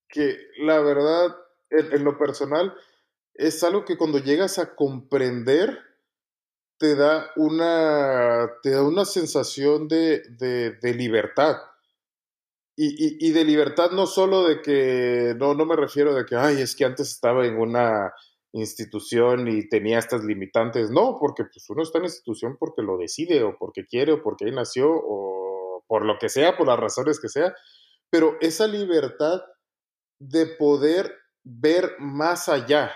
que 0.08 0.38
la 0.60 0.80
verdad, 0.80 1.36
en, 1.70 2.04
lo 2.04 2.18
personal, 2.18 2.74
es 3.34 3.64
algo 3.64 3.84
que 3.84 3.98
cuando 3.98 4.20
llegas 4.20 4.58
a 4.60 4.76
comprender, 4.76 5.78
te 6.78 6.96
da 6.96 7.32
una, 7.36 8.50
te 8.62 8.72
da 8.72 8.84
una 8.84 9.06
sensación 9.06 9.88
de, 9.88 10.22
de, 10.40 10.94
libertad. 10.94 11.58
Y, 12.78 12.88
y, 12.88 13.30
y, 13.30 13.32
de 13.32 13.46
libertad 13.46 13.92
no 13.92 14.06
solo 14.06 14.48
de 14.48 14.62
que, 14.62 15.34
no, 15.38 15.54
no 15.54 15.66
me 15.66 15.76
refiero 15.76 16.14
de 16.14 16.26
que, 16.26 16.36
ay, 16.36 16.62
es 16.62 16.76
que 16.76 16.86
antes 16.86 17.10
estaba 17.12 17.46
en 17.46 17.58
una 17.58 18.14
institución 18.56 19.48
y 19.48 19.68
tenía 19.68 20.00
estas 20.00 20.24
limitantes. 20.24 20.90
No, 20.90 21.18
porque 21.20 21.44
pues, 21.44 21.70
uno 21.70 21.84
está 21.84 22.00
en 22.00 22.06
institución 22.06 22.58
porque 22.60 22.82
lo 22.82 22.98
decide 22.98 23.44
o 23.44 23.58
porque 23.58 23.86
quiere 23.86 24.14
o 24.14 24.22
porque 24.22 24.46
ahí 24.46 24.52
nació 24.52 24.90
o 24.92 25.84
por 25.88 26.06
lo 26.06 26.18
que 26.20 26.30
sea, 26.30 26.58
por 26.58 26.68
las 26.68 26.80
razones 26.80 27.20
que 27.20 27.30
sea. 27.30 27.54
Pero 28.10 28.38
esa 28.40 28.68
libertad 28.68 29.42
de 30.20 30.46
poder 30.46 31.14
ver 31.44 31.96
más 32.00 32.50
allá, 32.50 32.92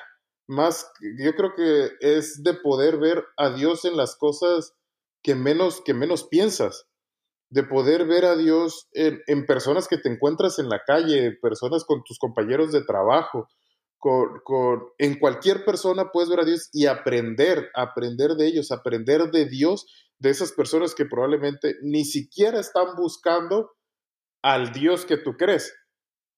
más, 0.50 0.91
yo 1.20 1.34
creo 1.36 1.54
que 1.56 1.91
es 2.02 2.43
de 2.43 2.56
poder 2.56 2.97
ver 2.97 3.24
a 3.38 3.52
Dios 3.52 3.86
en 3.86 3.95
las 3.95 4.16
cosas 4.16 4.76
que 5.24 5.36
menos, 5.36 5.82
que 5.86 5.93
menos 5.93 6.28
piensas, 6.28 6.88
de 7.50 7.64
poder 7.64 8.06
ver 8.06 8.26
a 8.26 8.36
Dios 8.36 8.88
en, 8.93 9.45
personas 9.45 9.88
que 9.88 9.97
te 9.97 10.10
encuentras 10.10 10.60
en 10.60 10.70
la 10.70 10.82
calle, 10.86 11.38
personas 11.41 11.84
con 11.86 12.04
tus 12.04 12.20
compañeros 12.20 12.72
de 12.72 12.84
trabajo, 12.84 13.47
con, 13.97 14.41
en 14.97 15.20
cualquier 15.20 15.66
persona 15.66 16.12
puedes 16.12 16.30
ver 16.30 16.39
a 16.39 16.45
Dios 16.45 16.70
y 16.72 16.86
aprender, 16.86 17.70
aprender 17.76 18.32
de 18.32 18.47
ellos, 18.47 18.72
aprender 18.72 19.30
de 19.32 19.45
Dios, 19.45 19.86
de 20.20 20.30
esas 20.30 20.52
personas 20.52 20.95
que 20.95 21.06
probablemente 21.06 21.76
ni 21.82 22.06
siquiera 22.06 22.60
están 22.60 22.95
buscando 22.95 23.72
al 24.41 24.72
Dios 24.72 25.06
que 25.06 25.18
tú 25.18 25.36
crees, 25.38 25.74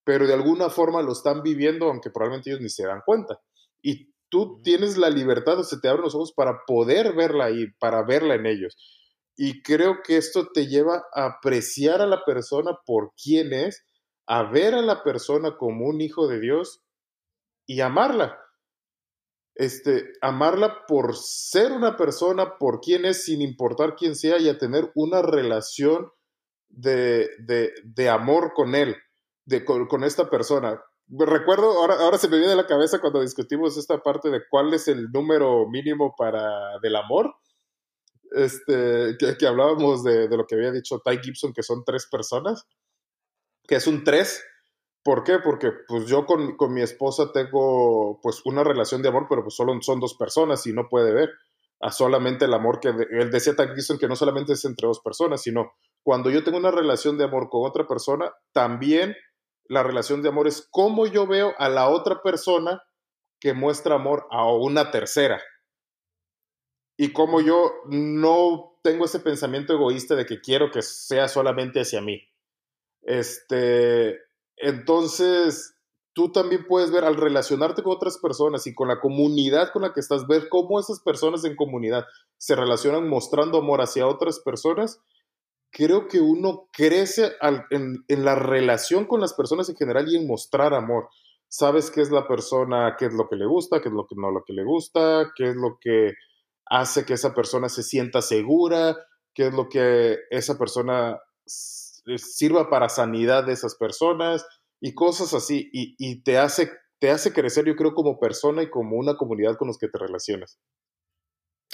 pero 0.04 0.26
de 0.26 0.34
alguna 0.34 0.70
forma 0.70 1.02
lo 1.02 1.12
están 1.12 1.44
viviendo, 1.44 1.88
aunque 1.88 2.10
probablemente 2.10 2.50
ellos 2.50 2.62
ni 2.62 2.70
se 2.70 2.86
dan 2.86 3.02
cuenta. 3.06 3.40
Y 3.82 4.14
tú 4.30 4.62
tienes 4.64 4.98
la 4.98 5.10
libertad, 5.10 5.60
o 5.60 5.64
se 5.64 5.80
te 5.80 5.88
abren 5.88 6.04
los 6.04 6.16
ojos 6.16 6.34
para 6.34 6.62
poder 6.66 7.14
verla 7.14 7.46
ahí, 7.46 7.68
para 7.80 8.04
verla 8.04 8.36
en 8.36 8.46
ellos. 8.46 8.76
Y 9.36 9.62
creo 9.64 10.02
que 10.04 10.18
esto 10.18 10.50
te 10.54 10.68
lleva 10.68 11.04
a 11.14 11.26
apreciar 11.26 12.02
a 12.02 12.08
la 12.08 12.24
persona 12.26 12.78
por 12.86 13.14
quién 13.22 13.54
es, 13.54 13.86
a 14.28 14.50
ver 14.50 14.76
a 14.76 14.82
la 14.82 15.04
persona 15.04 15.58
como 15.58 15.88
un 15.88 16.02
hijo 16.02 16.28
de 16.28 16.40
Dios 16.40 16.82
y 17.66 17.82
amarla. 17.82 18.38
Este, 19.56 20.14
amarla 20.22 20.86
por 20.88 21.16
ser 21.16 21.72
una 21.72 21.98
persona, 21.98 22.58
por 22.58 22.80
quién 22.80 23.06
es, 23.06 23.26
sin 23.26 23.42
importar 23.42 23.96
quién 23.96 24.16
sea, 24.16 24.40
y 24.40 24.48
a 24.48 24.58
tener 24.58 24.92
una 24.96 25.22
relación 25.22 26.10
de, 26.70 27.30
de, 27.84 28.10
amor 28.10 28.54
con 28.54 28.76
él, 28.76 28.96
de, 29.46 29.66
con, 29.66 30.04
esta 30.04 30.30
persona. 30.30 30.82
Recuerdo, 31.08 31.72
ahora, 31.80 31.96
ahora 31.96 32.18
se 32.18 32.30
me 32.30 32.38
viene 32.38 32.54
a 32.54 32.58
la 32.58 32.68
cabeza 32.68 33.00
cuando 33.00 33.22
discutimos 33.22 33.78
esta 33.78 34.02
parte 34.02 34.30
de 34.30 34.42
cuál 34.50 34.74
es 34.74 34.88
el 34.88 35.12
número 35.12 35.68
mínimo 35.68 36.16
para 36.18 36.80
del 36.82 36.96
amor. 36.96 37.34
Este, 38.32 39.18
que, 39.20 39.38
que 39.38 39.48
hablábamos 39.48 40.04
de, 40.04 40.30
de, 40.30 40.38
lo 40.38 40.46
que 40.46 40.56
había 40.56 40.72
dicho 40.72 41.02
Ty 41.04 41.18
Gibson, 41.22 41.52
que 41.52 41.64
son 41.64 41.84
tres 41.86 42.08
personas, 42.10 42.66
que 43.68 43.76
es 43.76 43.88
un 43.88 44.06
tres, 44.06 44.42
¿Por 45.04 45.24
qué? 45.24 45.40
Porque 45.40 45.72
pues 45.88 46.06
yo 46.06 46.26
con, 46.26 46.56
mi 46.74 46.82
esposa 46.82 47.32
tengo 47.32 48.20
pues 48.22 48.42
una 48.46 48.64
relación 48.64 49.02
de 49.02 49.10
amor, 49.10 49.26
pero 49.28 49.42
pues 49.42 49.56
solo 49.56 49.74
son 49.82 50.00
dos 50.00 50.16
personas 50.16 50.66
y 50.68 50.74
no 50.74 50.88
puede 50.90 51.12
ver 51.12 51.32
a 51.80 51.92
solamente 51.92 52.46
el 52.46 52.54
amor 52.54 52.80
que 52.80 52.90
él 52.90 53.32
decía 53.32 53.56
Gibson 53.56 53.98
que 53.98 54.08
no 54.08 54.16
solamente 54.16 54.54
es 54.54 54.64
entre 54.66 54.88
dos 54.88 55.00
personas, 55.00 55.42
sino 55.42 55.74
cuando 56.04 56.30
yo 56.30 56.44
tengo 56.44 56.60
una 56.60 56.70
relación 56.70 57.18
de 57.18 57.24
amor 57.24 57.50
con 57.50 57.68
otra 57.68 57.88
persona, 57.88 58.32
también 58.54 59.16
la 59.72 59.84
relación 59.84 60.22
de 60.22 60.28
amor 60.28 60.50
es 60.50 60.68
cómo 60.70 61.08
yo 61.08 61.26
veo 61.26 61.54
a 61.58 61.70
la 61.70 61.88
otra 61.88 62.22
persona 62.22 62.84
que 63.40 63.54
muestra 63.54 63.96
amor 63.96 64.28
a 64.30 64.52
una 64.52 64.92
tercera. 64.92 65.42
Y 66.98 67.14
cómo 67.14 67.40
yo 67.40 67.72
no 67.90 68.78
tengo 68.84 69.06
ese 69.06 69.22
pensamiento 69.22 69.72
egoísta 69.72 70.16
de 70.16 70.26
que 70.26 70.42
quiero 70.42 70.72
que 70.72 70.82
sea 70.82 71.30
solamente 71.30 71.80
hacia 71.80 72.02
mí. 72.02 72.22
Este, 73.02 74.20
entonces, 74.58 75.74
tú 76.12 76.34
también 76.34 76.66
puedes 76.68 76.92
ver 76.92 77.06
al 77.06 77.16
relacionarte 77.16 77.82
con 77.82 77.94
otras 77.94 78.18
personas 78.18 78.68
y 78.68 78.76
con 78.76 78.90
la 78.90 79.00
comunidad 79.00 79.72
con 79.72 79.84
la 79.84 79.94
que 79.94 80.02
estás, 80.02 80.28
ver 80.28 80.50
cómo 80.50 80.82
esas 80.82 81.00
personas 81.00 81.46
en 81.46 81.56
comunidad 81.56 82.06
se 82.38 82.58
relacionan 82.58 83.08
mostrando 83.08 83.60
amor 83.60 83.80
hacia 83.80 84.06
otras 84.06 84.42
personas. 84.42 85.00
Creo 85.72 86.08
que 86.08 86.20
uno 86.20 86.68
crece 86.74 87.32
en, 87.70 88.04
la 88.08 88.36
relación 88.36 89.06
con 89.06 89.22
las 89.22 89.34
personas 89.34 89.70
en 89.70 89.76
general 89.76 90.08
y 90.10 90.18
en 90.18 90.28
mostrar 90.28 90.74
amor. 90.74 91.08
Sabes 91.48 91.92
qué 91.92 92.02
es 92.02 92.12
la 92.12 92.28
persona, 92.28 92.96
qué 92.98 93.06
es 93.06 93.14
lo 93.14 93.28
que 93.30 93.38
le 93.38 93.46
gusta, 93.46 93.82
qué 93.82 93.90
es 93.90 93.94
lo 93.94 94.06
que 94.06 94.16
no 94.16 94.32
lo 94.32 94.44
que 94.46 94.54
le 94.54 94.64
gusta, 94.64 95.32
qué 95.36 95.50
es 95.50 95.56
lo 95.56 95.78
que 95.80 96.14
hace 96.66 97.06
que 97.06 97.14
esa 97.14 97.34
persona 97.34 97.70
se 97.70 97.84
sienta 97.84 98.22
segura, 98.22 98.98
qué 99.34 99.48
es 99.48 99.54
lo 99.54 99.70
que 99.70 100.18
esa 100.30 100.58
persona 100.58 101.20
sirva 101.46 102.70
para 102.70 102.90
sanidad 102.90 103.46
de 103.46 103.54
esas 103.54 103.76
personas 103.76 104.46
y 104.82 104.94
cosas 104.94 105.34
así, 105.34 105.70
y, 105.72 106.24
te 106.24 106.38
hace 106.38 106.72
te 107.02 107.10
hace 107.10 107.34
crecer, 107.34 107.66
yo 107.66 107.76
creo, 107.76 107.96
como 107.96 108.20
persona 108.20 108.62
y 108.62 108.70
como 108.70 108.96
una 108.96 109.18
comunidad 109.18 109.58
con 109.58 109.68
los 109.68 109.80
que 109.80 109.88
te 109.88 109.98
relacionas. 109.98 110.60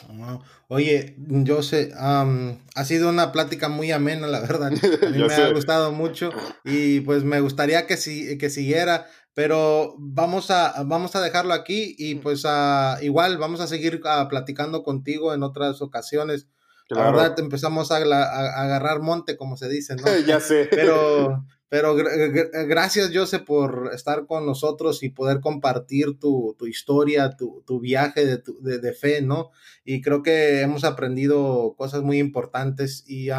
Ah, 0.07 0.39
oye, 0.67 1.15
yo 1.17 1.63
sé, 1.63 1.91
ha 1.95 2.85
sido 2.85 3.09
una 3.09 3.31
plática 3.31 3.67
muy 3.67 3.91
amena, 3.91 4.27
la 4.27 4.39
verdad. 4.39 4.67
A 4.67 4.71
mí 5.09 5.23
me 5.23 5.33
ha 5.33 5.51
gustado 5.51 5.91
mucho 5.91 6.29
y 6.63 7.01
pues 7.01 7.23
me 7.23 7.39
gustaría 7.39 7.87
que, 7.87 7.97
si, 7.97 8.37
que 8.37 8.49
siguiera, 8.49 9.07
pero 9.33 9.95
vamos 9.97 10.51
a, 10.51 10.83
vamos 10.83 11.15
a 11.15 11.21
dejarlo 11.21 11.53
aquí 11.53 11.95
y 11.97 12.15
pues 12.15 12.45
uh, 12.45 13.01
igual 13.01 13.37
vamos 13.37 13.59
a 13.59 13.67
seguir 13.67 14.01
uh, 14.03 14.27
platicando 14.27 14.83
contigo 14.83 15.33
en 15.33 15.43
otras 15.43 15.81
ocasiones. 15.81 16.47
La 16.89 17.11
verdad, 17.11 17.37
empezamos 17.39 17.91
a, 17.91 17.97
a, 17.97 18.63
agarrar 18.63 19.01
monte, 19.01 19.35
como 19.35 19.57
se 19.57 19.67
dice, 19.67 19.95
¿no? 19.95 20.03
ya 20.25 20.39
sé. 20.39 20.69
Pero 20.71 21.43
pero 21.69 21.95
gracias, 21.95 23.11
Jose, 23.13 23.39
por 23.39 23.91
estar 23.93 24.25
con 24.25 24.45
nosotros 24.45 25.03
y 25.03 25.09
poder 25.09 25.41
compartir 25.41 26.17
tu, 26.17 26.55
tu 26.57 26.65
historia, 26.65 27.31
tu, 27.31 27.63
tu 27.67 27.79
viaje 27.81 28.25
de, 28.25 28.43
de, 28.61 28.79
de, 28.79 28.93
fe, 28.93 29.21
¿no? 29.21 29.51
Y 29.83 30.01
creo 30.01 30.23
que 30.23 30.61
hemos 30.61 30.85
aprendido 30.85 31.75
cosas 31.77 32.03
muy 32.03 32.19
importantes. 32.19 33.03
Y 33.05 33.29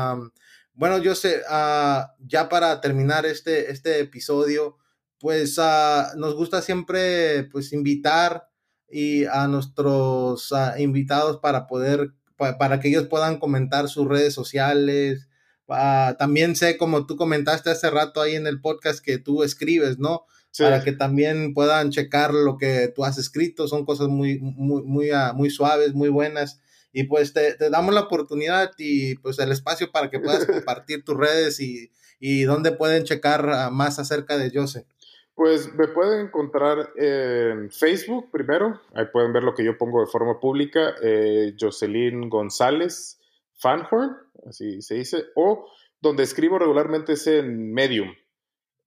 bueno, 0.74 1.02
Jose, 1.02 1.40
uh, 1.50 2.06
ya 2.20 2.48
para 2.48 2.80
terminar 2.80 3.26
este, 3.26 3.72
este 3.72 3.98
episodio, 3.98 4.76
pues 5.18 5.58
uh, 5.58 6.16
nos 6.16 6.34
gusta 6.34 6.62
siempre 6.62 7.44
pues 7.50 7.72
invitar 7.72 8.48
y 8.88 9.24
a 9.24 9.48
nuestros 9.48 10.52
uh, 10.52 10.78
invitados 10.78 11.38
para 11.38 11.66
poder, 11.66 12.12
para 12.36 12.78
que 12.78 12.88
ellos 12.90 13.08
puedan 13.08 13.38
comentar 13.38 13.88
sus 13.88 14.06
redes 14.06 14.34
sociales, 14.34 15.28
Ah, 15.68 16.16
también 16.18 16.56
sé, 16.56 16.78
como 16.78 17.06
tú 17.06 17.16
comentaste 17.16 17.70
hace 17.70 17.90
rato 17.90 18.20
ahí 18.20 18.34
en 18.34 18.46
el 18.46 18.60
podcast, 18.60 19.04
que 19.04 19.18
tú 19.18 19.42
escribes, 19.42 19.98
¿no? 19.98 20.24
Para 20.58 20.82
que 20.82 20.92
también 20.92 21.54
puedan 21.54 21.90
checar 21.90 22.32
lo 22.34 22.56
que 22.56 22.92
tú 22.94 23.04
has 23.04 23.18
escrito. 23.18 23.68
Son 23.68 23.84
cosas 23.84 24.08
muy, 24.08 24.38
muy, 24.40 24.82
muy, 24.82 25.12
uh, 25.12 25.34
muy 25.34 25.50
suaves, 25.50 25.94
muy 25.94 26.08
buenas. 26.08 26.60
Y 26.92 27.04
pues 27.04 27.32
te, 27.32 27.54
te, 27.54 27.70
damos 27.70 27.94
la 27.94 28.00
oportunidad 28.00 28.72
y 28.78 29.14
pues 29.16 29.38
el 29.38 29.52
espacio 29.52 29.92
para 29.92 30.10
que 30.10 30.18
puedas 30.18 30.46
compartir 30.46 31.04
tus 31.04 31.16
redes 31.16 31.60
y, 31.60 31.92
y 32.18 32.42
dónde 32.42 32.72
pueden 32.72 33.04
checar 33.04 33.44
uh, 33.46 33.70
más 33.70 33.98
acerca 33.98 34.36
de 34.36 34.50
Jose. 34.52 34.86
Pues 35.34 35.72
me 35.74 35.86
pueden 35.86 36.26
encontrar 36.26 36.92
en 36.96 37.70
Facebook 37.70 38.28
primero. 38.32 38.80
Ahí 38.94 39.04
pueden 39.12 39.32
ver 39.32 39.44
lo 39.44 39.54
que 39.54 39.62
yo 39.62 39.78
pongo 39.78 40.00
de 40.00 40.10
forma 40.10 40.40
pública. 40.40 40.94
Eh, 41.00 41.54
Jocelyn 41.60 42.28
González 42.28 43.20
Fanhorn, 43.58 44.16
así 44.48 44.80
se 44.82 44.94
dice, 44.94 45.24
o 45.34 45.66
donde 46.00 46.22
escribo 46.22 46.58
regularmente 46.58 47.14
es 47.14 47.26
en 47.26 47.72
Medium. 47.72 48.14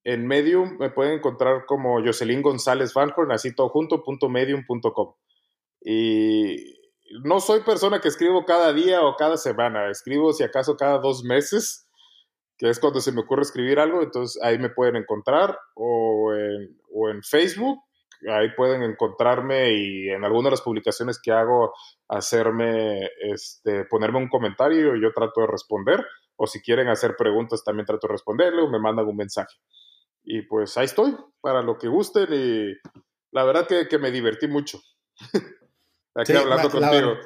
En 0.04 0.26
Medium 0.26 0.78
me 0.78 0.90
pueden 0.90 1.14
encontrar 1.14 1.66
como 1.66 2.02
Jocelyn 2.04 2.42
González 2.42 2.92
Fanhorn, 2.92 3.30
así 3.32 3.54
todo 3.54 3.68
junto, 3.68 4.02
punto. 4.02 4.28
Y 5.80 6.56
no 7.24 7.40
soy 7.40 7.60
persona 7.60 8.00
que 8.00 8.08
escribo 8.08 8.44
cada 8.44 8.72
día 8.72 9.02
o 9.02 9.16
cada 9.16 9.36
semana, 9.36 9.90
escribo 9.90 10.32
si 10.32 10.42
acaso 10.42 10.76
cada 10.76 10.98
dos 10.98 11.22
meses, 11.22 11.86
que 12.56 12.68
es 12.68 12.80
cuando 12.80 13.00
se 13.00 13.12
me 13.12 13.20
ocurre 13.20 13.42
escribir 13.42 13.78
algo, 13.78 14.02
entonces 14.02 14.42
ahí 14.42 14.58
me 14.58 14.70
pueden 14.70 14.96
encontrar, 14.96 15.58
o 15.74 16.32
en, 16.32 16.80
o 16.92 17.08
en 17.10 17.22
Facebook, 17.22 17.78
ahí 18.30 18.50
pueden 18.56 18.82
encontrarme 18.82 19.72
y 19.72 20.08
en 20.10 20.24
alguna 20.24 20.46
de 20.46 20.52
las 20.52 20.62
publicaciones 20.62 21.20
que 21.20 21.32
hago 21.32 21.72
hacerme, 22.08 23.10
este, 23.20 23.84
ponerme 23.84 24.18
un 24.18 24.28
comentario 24.28 24.96
y 24.96 25.02
yo 25.02 25.12
trato 25.12 25.40
de 25.40 25.46
responder. 25.46 26.04
O 26.36 26.46
si 26.46 26.60
quieren 26.60 26.88
hacer 26.88 27.16
preguntas, 27.16 27.62
también 27.64 27.86
trato 27.86 28.06
de 28.06 28.12
responderle 28.12 28.62
o 28.62 28.70
me 28.70 28.80
mandan 28.80 29.06
un 29.06 29.16
mensaje. 29.16 29.54
Y 30.24 30.42
pues 30.42 30.76
ahí 30.76 30.86
estoy, 30.86 31.16
para 31.40 31.62
lo 31.62 31.78
que 31.78 31.88
gusten 31.88 32.28
y 32.32 32.74
la 33.32 33.44
verdad 33.44 33.66
que, 33.66 33.88
que 33.88 33.98
me 33.98 34.10
divertí 34.10 34.46
mucho. 34.46 34.80
Aquí 36.14 36.32
hablando 36.32 36.70
contigo. 36.70 37.16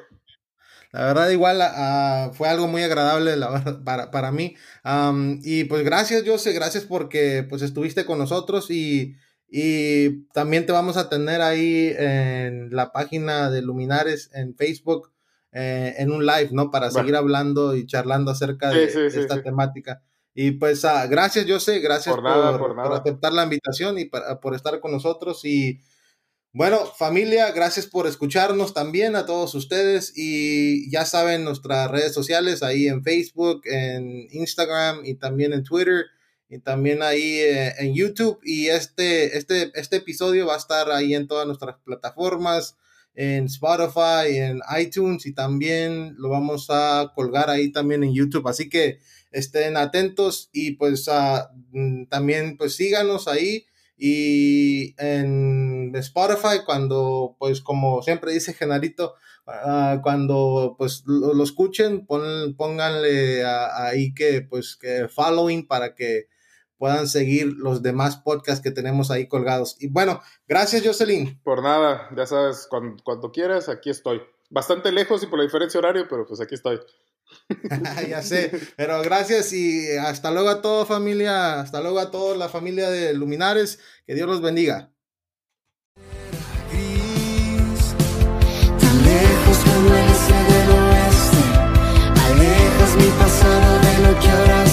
La 0.93 1.05
verdad, 1.05 1.29
igual 1.29 1.59
uh, 1.59 2.33
fue 2.33 2.47
algo 2.47 2.67
muy 2.67 2.81
agradable 2.81 3.35
la, 3.35 3.81
para, 3.85 4.09
para 4.09 4.31
mí. 4.31 4.55
Um, 4.85 5.39
y 5.43 5.65
pues 5.65 5.83
gracias, 5.83 6.23
Jose, 6.25 6.53
gracias 6.53 6.85
porque 6.85 7.45
pues 7.47 7.61
estuviste 7.61 8.05
con 8.05 8.17
nosotros 8.17 8.71
y 8.71 9.15
y 9.49 10.25
también 10.33 10.65
te 10.65 10.73
vamos 10.73 10.97
a 10.97 11.09
tener 11.09 11.41
ahí 11.41 11.93
en 11.97 12.69
la 12.75 12.91
página 12.91 13.49
de 13.49 13.61
Luminares 13.61 14.29
en 14.33 14.55
Facebook 14.55 15.11
eh, 15.53 15.95
en 15.97 16.11
un 16.11 16.25
live, 16.25 16.49
¿no? 16.51 16.69
Para 16.69 16.91
seguir 16.91 17.15
hablando 17.15 17.75
y 17.75 17.85
charlando 17.85 18.31
acerca 18.31 18.69
de, 18.69 18.83
esta 19.07 19.41
temática. 19.41 20.03
Y 20.33 20.51
pues 20.51 20.83
uh, 20.83 21.09
gracias, 21.09 21.49
José, 21.49 21.79
gracias 21.79 22.13
por, 22.13 22.75
por, 22.75 22.93
aceptar 22.93 23.33
la 23.33 23.43
invitación 23.43 23.97
y 23.97 24.05
por 24.05 24.53
estar 24.53 24.79
con 24.81 24.91
nosotros. 24.91 25.43
Y 25.45 25.79
bueno, 26.51 26.85
familia, 26.85 27.51
gracias 27.51 27.87
por 27.87 28.05
escucharnos 28.05 28.73
también 28.73 29.15
a 29.15 29.25
todos 29.25 29.55
ustedes. 29.55 30.11
Y 30.15 30.91
ya 30.91 31.05
saben 31.05 31.45
nuestras 31.45 31.89
redes 31.89 32.13
sociales 32.13 32.61
ahí 32.61 32.87
en 32.87 33.01
Facebook, 33.01 33.61
en 33.63 34.27
Instagram 34.29 35.05
y 35.05 35.15
también 35.15 35.53
en 35.53 35.63
Twitter 35.63 36.05
y 36.49 36.59
también 36.59 37.01
ahí 37.01 37.39
eh, 37.39 37.73
en 37.79 37.93
YouTube. 37.93 38.39
Y 38.43 38.67
este, 38.67 39.37
este, 39.37 39.71
este 39.75 39.97
episodio 39.97 40.47
va 40.47 40.55
a 40.55 40.57
estar 40.57 40.91
ahí 40.91 41.13
en 41.13 41.27
todas 41.27 41.45
nuestras 41.45 41.77
plataformas, 41.83 42.77
en 43.15 43.45
Spotify, 43.45 44.37
en 44.37 44.61
iTunes 44.79 45.25
y 45.25 45.33
también 45.33 46.15
lo 46.17 46.29
vamos 46.29 46.67
a 46.69 47.11
colgar 47.15 47.49
ahí 47.49 47.71
también 47.71 48.03
en 48.03 48.13
YouTube. 48.13 48.47
Así 48.47 48.69
que 48.69 48.99
estén 49.31 49.75
atentos 49.75 50.49
y 50.53 50.73
pues 50.73 51.07
uh, 51.07 52.05
también 52.09 52.57
pues 52.57 52.75
síganos 52.75 53.27
ahí 53.27 53.65
y 53.97 54.93
en 54.99 55.91
Spotify 55.95 56.59
cuando 56.65 57.35
pues 57.39 57.61
como 57.61 58.03
siempre 58.03 58.31
dice 58.31 58.53
Genarito 58.53 59.15
uh, 59.47 59.99
cuando 60.03 60.75
pues 60.77 61.03
lo, 61.07 61.43
escuchen 61.43 62.05
pon, 62.05 62.55
pónganle 62.55 63.43
ahí 63.43 64.13
que 64.13 64.43
pues 64.43 64.75
que 64.75 65.07
following 65.07 65.65
para 65.67 65.95
que 65.95 66.27
puedan 66.77 67.07
seguir 67.07 67.53
los 67.57 67.81
demás 67.81 68.17
podcasts 68.17 68.61
que 68.61 68.71
tenemos 68.71 69.11
ahí 69.11 69.27
colgados. 69.27 69.75
Y 69.79 69.87
bueno, 69.87 70.21
gracias 70.47 70.83
Jocelyn. 70.85 71.39
Por 71.43 71.63
nada, 71.63 72.09
ya 72.15 72.25
sabes, 72.25 72.67
cuando, 72.69 73.31
quieras, 73.31 73.69
aquí 73.69 73.89
estoy. 73.89 74.21
Bastante 74.49 74.91
lejos 74.91 75.23
y 75.23 75.27
por 75.27 75.39
la 75.39 75.45
diferencia 75.45 75.79
horario, 75.79 76.07
pero 76.09 76.25
pues 76.25 76.39
aquí 76.39 76.55
estoy. 76.55 76.79
ya 78.09 78.21
sé, 78.21 78.51
pero 78.77 79.01
gracias 79.01 79.51
y 79.51 79.97
hasta 79.97 80.31
luego 80.31 80.47
a 80.49 80.61
toda 80.61 80.85
familia, 80.85 81.59
hasta 81.59 81.81
luego 81.81 81.99
a 81.99 82.09
toda 82.09 82.37
la 82.37 82.47
familia 82.47 82.89
de 82.89 83.13
Luminares, 83.13 83.79
que 84.05 84.15
Dios 84.15 84.27
los 84.27 84.41
bendiga. 84.41 84.93
Tan 88.79 89.03
lejos 89.03 89.65
del 89.65 90.69
oeste, 90.71 91.43
alejas 92.29 92.95
mi 92.95 93.09
pasado 93.19 93.79
de 93.79 94.07
lo 94.07 94.19
que 94.21 94.29
ahora 94.29 94.67